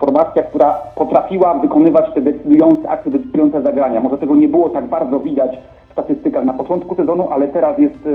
formacja, 0.00 0.42
która 0.42 0.74
potrafiła 0.96 1.54
wykonywać 1.54 2.14
te 2.14 2.20
decydujące 2.20 2.88
akcje, 2.88 3.12
decydujące 3.12 3.62
zagrania. 3.62 4.00
Może 4.00 4.18
tego 4.18 4.36
nie 4.36 4.48
było 4.48 4.68
tak 4.68 4.86
bardzo 4.86 5.20
widać 5.20 5.58
w 5.88 5.92
statystykach 5.92 6.44
na 6.44 6.52
początku 6.52 6.94
sezonu, 6.94 7.28
ale 7.30 7.48
teraz 7.48 7.78
jest 7.78 8.08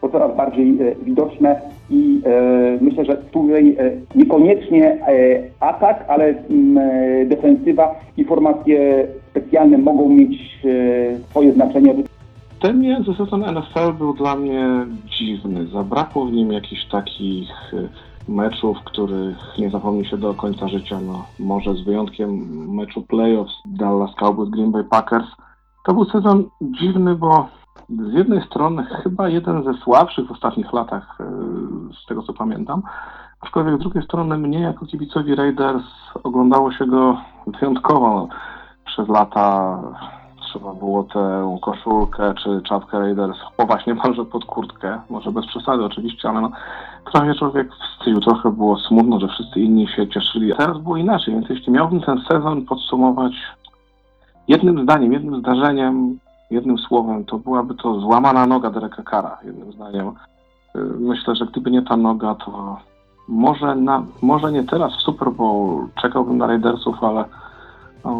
to 0.00 0.08
coraz 0.08 0.36
bardziej 0.36 0.78
widoczne 1.02 1.60
i 1.90 2.22
myślę, 2.80 3.04
że 3.04 3.16
tutaj 3.16 3.76
niekoniecznie 4.14 4.98
atak, 5.60 6.04
ale 6.08 6.34
defensywa 7.24 7.94
i 8.16 8.24
formacje 8.24 9.06
specjalne 9.30 9.78
mogą 9.78 10.08
mieć 10.08 10.58
swoje 11.30 11.52
znaczenie. 11.52 11.94
Między 12.70 13.14
sezon 13.14 13.40
NFL 13.40 13.92
był 13.98 14.14
dla 14.14 14.36
mnie 14.36 14.86
dziwny. 15.06 15.66
Zabrakło 15.66 16.26
w 16.26 16.32
nim 16.32 16.52
jakichś 16.52 16.84
takich 16.84 17.74
y, 17.74 17.88
meczów, 18.28 18.78
których 18.84 19.36
nie 19.58 19.70
zapomni 19.70 20.06
się 20.06 20.16
do 20.16 20.34
końca 20.34 20.68
życia. 20.68 20.98
No, 21.06 21.24
może 21.38 21.74
z 21.74 21.80
wyjątkiem 21.80 22.30
meczu 22.74 23.02
playoffs 23.02 23.52
Dallas 23.66 24.14
Cowboys 24.14 24.50
Green 24.50 24.72
Bay 24.72 24.84
Packers. 24.84 25.26
To 25.84 25.94
był 25.94 26.04
sezon 26.04 26.44
dziwny, 26.60 27.14
bo 27.14 27.48
z 27.88 28.12
jednej 28.12 28.42
strony 28.42 28.84
chyba 28.84 29.28
jeden 29.28 29.64
ze 29.64 29.74
słabszych 29.74 30.26
w 30.26 30.32
ostatnich 30.32 30.72
latach, 30.72 31.18
y, 31.20 31.24
z 31.94 32.06
tego 32.06 32.22
co 32.22 32.32
pamiętam, 32.32 32.82
aczkolwiek 33.40 33.76
z 33.76 33.80
drugiej 33.80 34.04
strony 34.04 34.38
mnie 34.38 34.60
jako 34.60 34.86
kibicowi 34.86 35.34
Raiders 35.34 35.84
oglądało 36.22 36.72
się 36.72 36.86
go 36.86 37.16
wyjątkowo 37.46 38.28
przez 38.84 39.08
lata 39.08 39.78
trzeba 40.52 40.74
było 40.74 41.04
tę 41.04 41.58
koszulkę 41.62 42.34
czy 42.34 42.62
czapkę 42.62 42.98
Raiders 42.98 43.38
chować 43.56 43.86
niemalże 43.86 44.24
pod 44.24 44.44
kurtkę, 44.44 45.00
może 45.10 45.32
bez 45.32 45.46
przesady 45.46 45.84
oczywiście, 45.84 46.28
ale 46.28 46.40
no, 46.40 46.50
trochę 47.12 47.34
człowiek 47.34 47.68
wstydził, 47.74 48.20
trochę 48.20 48.50
było 48.50 48.78
smutno, 48.78 49.20
że 49.20 49.28
wszyscy 49.28 49.60
inni 49.60 49.88
się 49.88 50.08
cieszyli. 50.08 50.52
Teraz 50.58 50.78
było 50.78 50.96
inaczej, 50.96 51.34
więc 51.34 51.48
jeśli 51.48 51.72
miałbym 51.72 52.00
ten 52.00 52.20
sezon 52.28 52.64
podsumować 52.64 53.32
jednym 54.48 54.82
zdaniem, 54.82 55.12
jednym 55.12 55.40
zdarzeniem, 55.40 56.18
jednym 56.50 56.78
słowem, 56.78 57.24
to 57.24 57.38
byłaby 57.38 57.74
to 57.74 58.00
złamana 58.00 58.46
noga 58.46 58.70
Dereka 58.70 59.02
Kara, 59.02 59.38
jednym 59.44 59.72
zdaniem. 59.72 60.08
Y, 60.08 60.78
Myślę, 60.98 61.36
że 61.36 61.46
gdyby 61.46 61.70
nie 61.70 61.82
ta 61.82 61.96
noga, 61.96 62.34
to 62.34 62.76
może, 63.28 63.74
na, 63.76 64.04
może 64.22 64.52
nie 64.52 64.64
teraz 64.64 64.96
w 64.96 65.00
Super 65.00 65.30
Bowl 65.30 65.86
czekałbym 66.02 66.38
na 66.38 66.46
Raidersów, 66.46 67.04
ale 67.04 67.24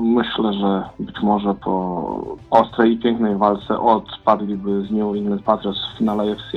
myślę, 0.02 0.52
że 0.52 0.84
być 0.98 1.22
może 1.22 1.54
po 1.54 2.36
ostrej 2.50 2.92
i 2.92 2.98
pięknej 2.98 3.36
walce 3.36 3.80
odpadliby 3.80 4.86
z 4.86 4.90
New 4.90 5.16
England 5.16 5.42
Patriots 5.42 5.78
w 5.94 5.98
finale 5.98 6.32
AFC. 6.32 6.52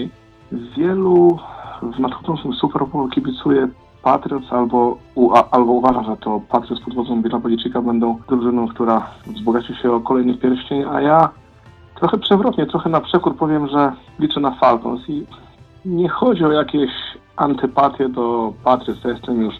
Wielu 0.52 1.38
w 1.82 2.00
nadchodzącym 2.00 2.54
Super 2.54 2.88
Bowl 2.88 3.10
kibicuje 3.10 3.68
Patriots 4.04 4.54
albo, 4.54 4.98
u, 5.16 5.34
a, 5.34 5.50
albo 5.52 5.72
uważa, 5.72 6.04
że 6.04 6.18
to 6.18 6.42
Patriots 6.50 6.84
pod 6.84 6.96
wodzą 6.96 7.22
Billa 7.22 7.40
Belichicka 7.40 7.82
będą 7.82 8.20
drużyną, 8.30 8.68
która 8.68 9.08
wzbogaci 9.28 9.76
się 9.76 9.92
o 9.92 10.00
kolejny 10.00 10.34
pierścień, 10.34 10.84
a 10.92 11.02
ja 11.02 11.30
trochę 11.96 12.18
przewrotnie, 12.18 12.66
trochę 12.66 12.90
na 12.90 13.02
przekór 13.02 13.38
powiem, 13.38 13.68
że 13.68 13.92
liczę 14.20 14.40
na 14.40 14.52
Falcons 14.52 15.10
i 15.10 15.26
nie 15.86 16.10
chodzi 16.10 16.46
o 16.46 16.52
jakieś 16.52 16.92
antypatie 17.36 18.10
do 18.10 18.54
Patriots, 18.64 19.04
ja 19.04 19.10
jestem 19.10 19.42
już 19.42 19.56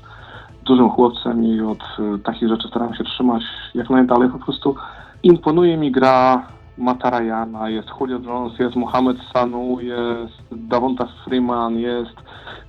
dużym 0.66 0.90
chłopcem 0.90 1.44
i 1.44 1.62
od 1.62 1.84
y, 2.00 2.20
takich 2.20 2.50
rzeczy 2.50 2.68
staram 2.68 2.94
się 2.94 3.04
trzymać 3.04 3.44
jak 3.76 3.90
najdalej. 3.90 4.30
Po 4.30 4.40
prostu 4.40 4.76
imponuje 5.24 5.78
mi 5.78 5.92
gra 5.92 6.48
Mata 6.78 7.10
Ryana, 7.10 7.70
jest 7.70 7.88
Julio 8.00 8.20
Jones, 8.20 8.60
jest 8.60 8.76
Mohamed 8.76 9.18
Sanu, 9.34 9.80
jest 9.80 10.34
Davonta 10.52 11.08
Freeman, 11.26 11.80
jest 11.80 12.16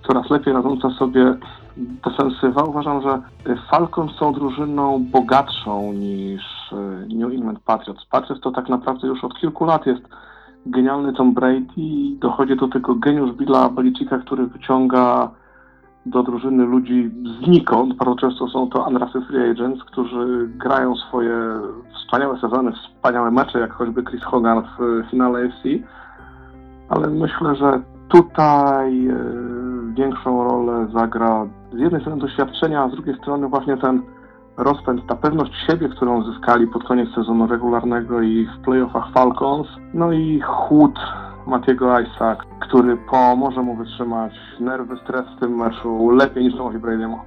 coraz 0.06 0.30
lepiej 0.30 0.52
radząca 0.52 0.90
sobie 0.90 1.34
defensywa. 1.76 2.62
Uważam, 2.62 3.02
że 3.02 3.22
Falcons 3.70 4.12
są 4.12 4.32
drużyną 4.32 5.04
bogatszą 5.10 5.92
niż 5.92 6.72
y, 6.72 7.14
New 7.14 7.32
England 7.32 7.60
Patriots. 7.60 8.04
Patriots 8.04 8.42
to 8.42 8.50
tak 8.50 8.68
naprawdę 8.68 9.08
już 9.08 9.24
od 9.24 9.38
kilku 9.40 9.64
lat 9.64 9.86
jest 9.86 10.02
genialny 10.66 11.12
Tom 11.12 11.34
Brady 11.34 11.66
i 11.76 12.16
dochodzi 12.20 12.56
do 12.56 12.68
tego 12.68 12.94
geniusz 12.94 13.32
Billa 13.32 13.68
Belichicka, 13.68 14.18
który 14.18 14.46
wyciąga 14.46 15.30
do 16.06 16.22
drużyny 16.22 16.64
ludzi 16.64 17.10
znikąd. 17.44 17.94
Bardzo 17.94 18.14
często 18.14 18.48
są 18.48 18.68
to 18.68 18.84
undrafted 18.84 19.24
free 19.24 19.50
agents, 19.50 19.84
którzy 19.84 20.48
grają 20.48 20.96
swoje 20.96 21.36
wspaniałe 21.94 22.40
sezony, 22.40 22.72
wspaniałe 22.72 23.30
mecze, 23.30 23.60
jak 23.60 23.72
choćby 23.72 24.02
Chris 24.02 24.22
Hogan 24.22 24.62
w 24.62 25.10
finale 25.10 25.38
AFC. 25.38 25.64
Ale 26.88 27.08
myślę, 27.08 27.54
że 27.54 27.82
tutaj 28.08 29.08
e, 29.08 29.16
większą 29.94 30.44
rolę 30.44 30.86
zagra 30.92 31.46
z 31.72 31.78
jednej 31.78 32.00
strony 32.00 32.20
doświadczenia, 32.20 32.82
a 32.82 32.88
z 32.88 32.92
drugiej 32.92 33.16
strony 33.16 33.48
właśnie 33.48 33.76
ten 33.76 34.02
rozpęd, 34.56 35.06
ta 35.06 35.14
pewność 35.14 35.52
siebie, 35.66 35.88
którą 35.88 36.22
zyskali 36.22 36.66
pod 36.66 36.84
koniec 36.84 37.08
sezonu 37.14 37.46
regularnego 37.46 38.22
i 38.22 38.46
w 38.46 38.64
playoffach 38.64 39.12
Falcons, 39.12 39.66
no 39.94 40.12
i 40.12 40.40
chłód 40.40 40.98
Matiego 41.46 42.00
Isaac, 42.00 42.38
który 42.60 42.96
pomoże 43.10 43.62
mu 43.62 43.76
wytrzymać 43.76 44.32
nerwy, 44.60 44.96
stres 45.04 45.24
w 45.36 45.40
tym 45.40 45.56
meczu 45.56 46.10
lepiej 46.10 46.44
niż 46.44 46.56
Tomowi 46.56 46.78
Brady'emu. 46.78 47.18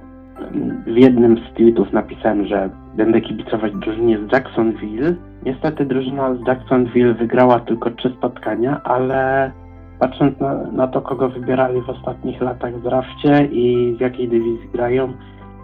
W 0.86 0.96
jednym 0.96 1.38
z 1.38 1.54
tweetów 1.56 1.92
napisałem, 1.92 2.46
że 2.46 2.70
będę 2.96 3.20
kibicować 3.20 3.72
drużynie 3.72 4.18
z 4.18 4.32
Jacksonville. 4.32 5.14
Niestety 5.44 5.84
drużyna 5.84 6.34
z 6.34 6.46
Jacksonville 6.46 7.14
wygrała 7.14 7.60
tylko 7.60 7.90
trzy 7.90 8.14
spotkania, 8.18 8.80
ale 8.84 9.52
Patrząc 10.00 10.40
na, 10.40 10.54
na 10.72 10.86
to, 10.86 11.00
kogo 11.00 11.28
wybierali 11.28 11.80
w 11.82 11.90
ostatnich 11.90 12.40
latach 12.40 12.74
w 12.74 12.82
drafcie 12.82 13.44
i 13.44 13.94
w 13.98 14.00
jakiej 14.00 14.28
dywizji 14.28 14.68
grają, 14.72 15.12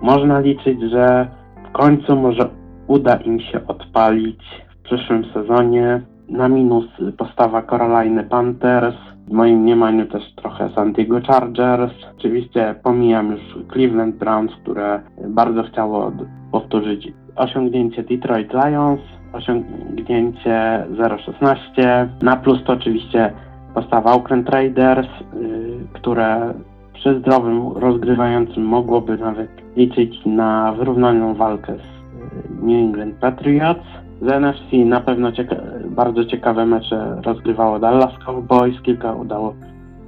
można 0.03 0.41
liczyć, 0.41 0.81
że 0.91 1.29
w 1.69 1.73
końcu 1.73 2.17
może 2.17 2.49
uda 2.87 3.17
im 3.17 3.41
się 3.41 3.67
odpalić 3.67 4.41
w 4.71 4.83
przyszłym 4.83 5.25
sezonie. 5.35 6.03
Na 6.29 6.49
minus 6.49 6.85
postawa 7.19 7.63
Carolina 7.63 8.23
Panthers, 8.23 8.97
w 9.29 9.33
moim 9.33 9.59
mniemaniu 9.59 10.07
też 10.07 10.33
trochę 10.37 10.71
San 10.75 10.93
Diego 10.93 11.21
Chargers. 11.21 11.93
Oczywiście 12.19 12.75
pomijam 12.83 13.31
już 13.33 13.41
Cleveland 13.73 14.17
Browns, 14.17 14.53
które 14.63 15.01
bardzo 15.29 15.63
chciało 15.63 16.13
powtórzyć 16.53 17.13
osiągnięcie 17.37 18.03
Detroit 18.03 18.53
Lions, 18.53 19.01
osiągnięcie 19.33 20.87
0-16. 20.93 22.09
Na 22.23 22.37
plus 22.37 22.65
to 22.65 22.73
oczywiście 22.73 23.33
postawa 23.75 24.13
Oakland 24.13 24.49
Raiders, 24.49 25.09
y, 25.35 25.79
które 25.93 26.55
przy 26.95 27.19
zdrowym 27.19 27.69
rozgrywającym 27.73 28.65
mogłoby 28.65 29.19
nawet 29.19 29.51
liczyć 29.77 30.27
na 30.27 30.73
wyrównaną 30.73 31.35
walkę 31.35 31.73
z 31.75 31.79
y, 31.79 32.67
New 32.67 32.85
England 32.85 33.15
Patriots. 33.15 33.85
Z 34.23 34.29
NFC 34.29 34.85
na 34.85 35.01
pewno 35.01 35.33
cieka- 35.33 35.76
bardzo 35.97 36.25
ciekawe 36.25 36.67
mecze 36.67 37.21
rozgrywało 37.25 37.79
Dallas 37.79 38.19
Cowboys, 38.27 38.83
kilka 38.83 39.13
udało 39.13 39.55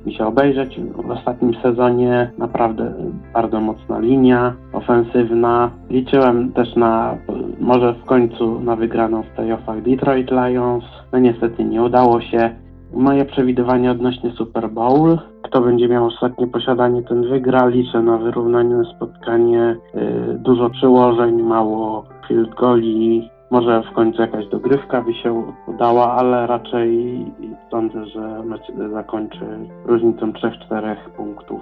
mi 0.06 0.14
się 0.14 0.26
obejrzeć 0.26 0.80
w 0.80 1.10
ostatnim 1.10 1.54
sezonie. 1.62 2.30
Naprawdę 2.38 2.92
bardzo 3.34 3.60
mocna 3.60 3.98
linia 3.98 4.54
ofensywna. 4.72 5.70
Liczyłem 5.90 6.52
też 6.52 6.76
na 6.76 7.16
może 7.60 7.94
w 7.94 8.04
końcu 8.04 8.60
na 8.60 8.76
wygraną 8.76 9.22
w 9.22 9.26
playoffach 9.26 9.82
Detroit 9.82 10.30
Lions. 10.30 10.84
No 11.12 11.18
niestety 11.18 11.64
nie 11.64 11.82
udało 11.82 12.20
się. 12.20 12.50
Moje 12.92 13.24
przewidywanie 13.24 13.90
odnośnie 13.90 14.30
Super 14.30 14.70
Bowl. 14.70 15.18
Kto 15.42 15.60
będzie 15.60 15.88
miał 15.88 16.06
ostatnie 16.06 16.46
posiadanie, 16.46 17.02
ten 17.02 17.28
wygra. 17.28 17.66
Liczę 17.66 18.02
na 18.02 18.18
wyrównanie 18.18 18.84
spotkanie. 18.96 19.76
Yy, 19.94 20.38
dużo 20.38 20.70
przyłożeń, 20.70 21.42
mało 21.42 22.04
field 22.28 22.54
goli. 22.54 23.30
Może 23.50 23.82
w 23.82 23.94
końcu 23.94 24.22
jakaś 24.22 24.46
dogrywka 24.46 25.02
by 25.02 25.14
się 25.14 25.44
udała, 25.66 26.12
ale 26.12 26.46
raczej 26.46 27.24
sądzę, 27.70 28.06
że 28.06 28.42
mecz 28.44 28.72
zakończy 28.92 29.46
różnicą 29.84 30.32
3-4 30.32 30.96
punktów. 31.16 31.60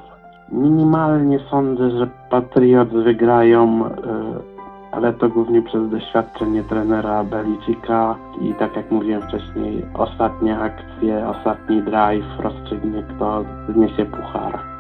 Minimalnie 0.53 1.39
sądzę, 1.51 1.91
że 1.91 2.09
Patriots 2.31 2.93
wygrają, 2.93 3.79
yy, 3.79 4.57
ale 4.93 5.13
to 5.13 5.29
głównie 5.29 5.63
przez 5.63 5.91
doświadczenie 5.91 6.63
trenera 6.63 7.25
Belicika 7.25 8.17
i 8.41 8.55
tak 8.55 8.77
jak 8.77 8.91
mówiłem 8.91 9.23
wcześniej, 9.23 9.85
ostatnie 9.95 10.59
akcje, 10.59 11.29
ostatni 11.29 11.83
drive 11.83 12.41
rozstrzygnie 12.41 13.03
kto 13.03 13.45
zniesie 13.69 14.05
puchar. 14.05 14.76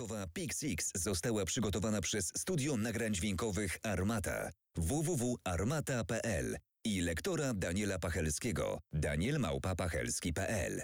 Dźwiękowa 0.00 0.26
Pixix 0.26 0.90
została 0.94 1.44
przygotowana 1.44 2.00
przez 2.00 2.32
Studio 2.36 2.76
Nagrań 2.76 3.14
Dźwiękowych 3.14 3.78
Armata. 3.82 4.50
www.armata.pl 4.76 6.56
i 6.84 7.00
lektora 7.00 7.54
Daniela 7.54 7.98
Pachelskiego. 7.98 8.80
Danielmałpa.pachelski.pl 8.92 10.82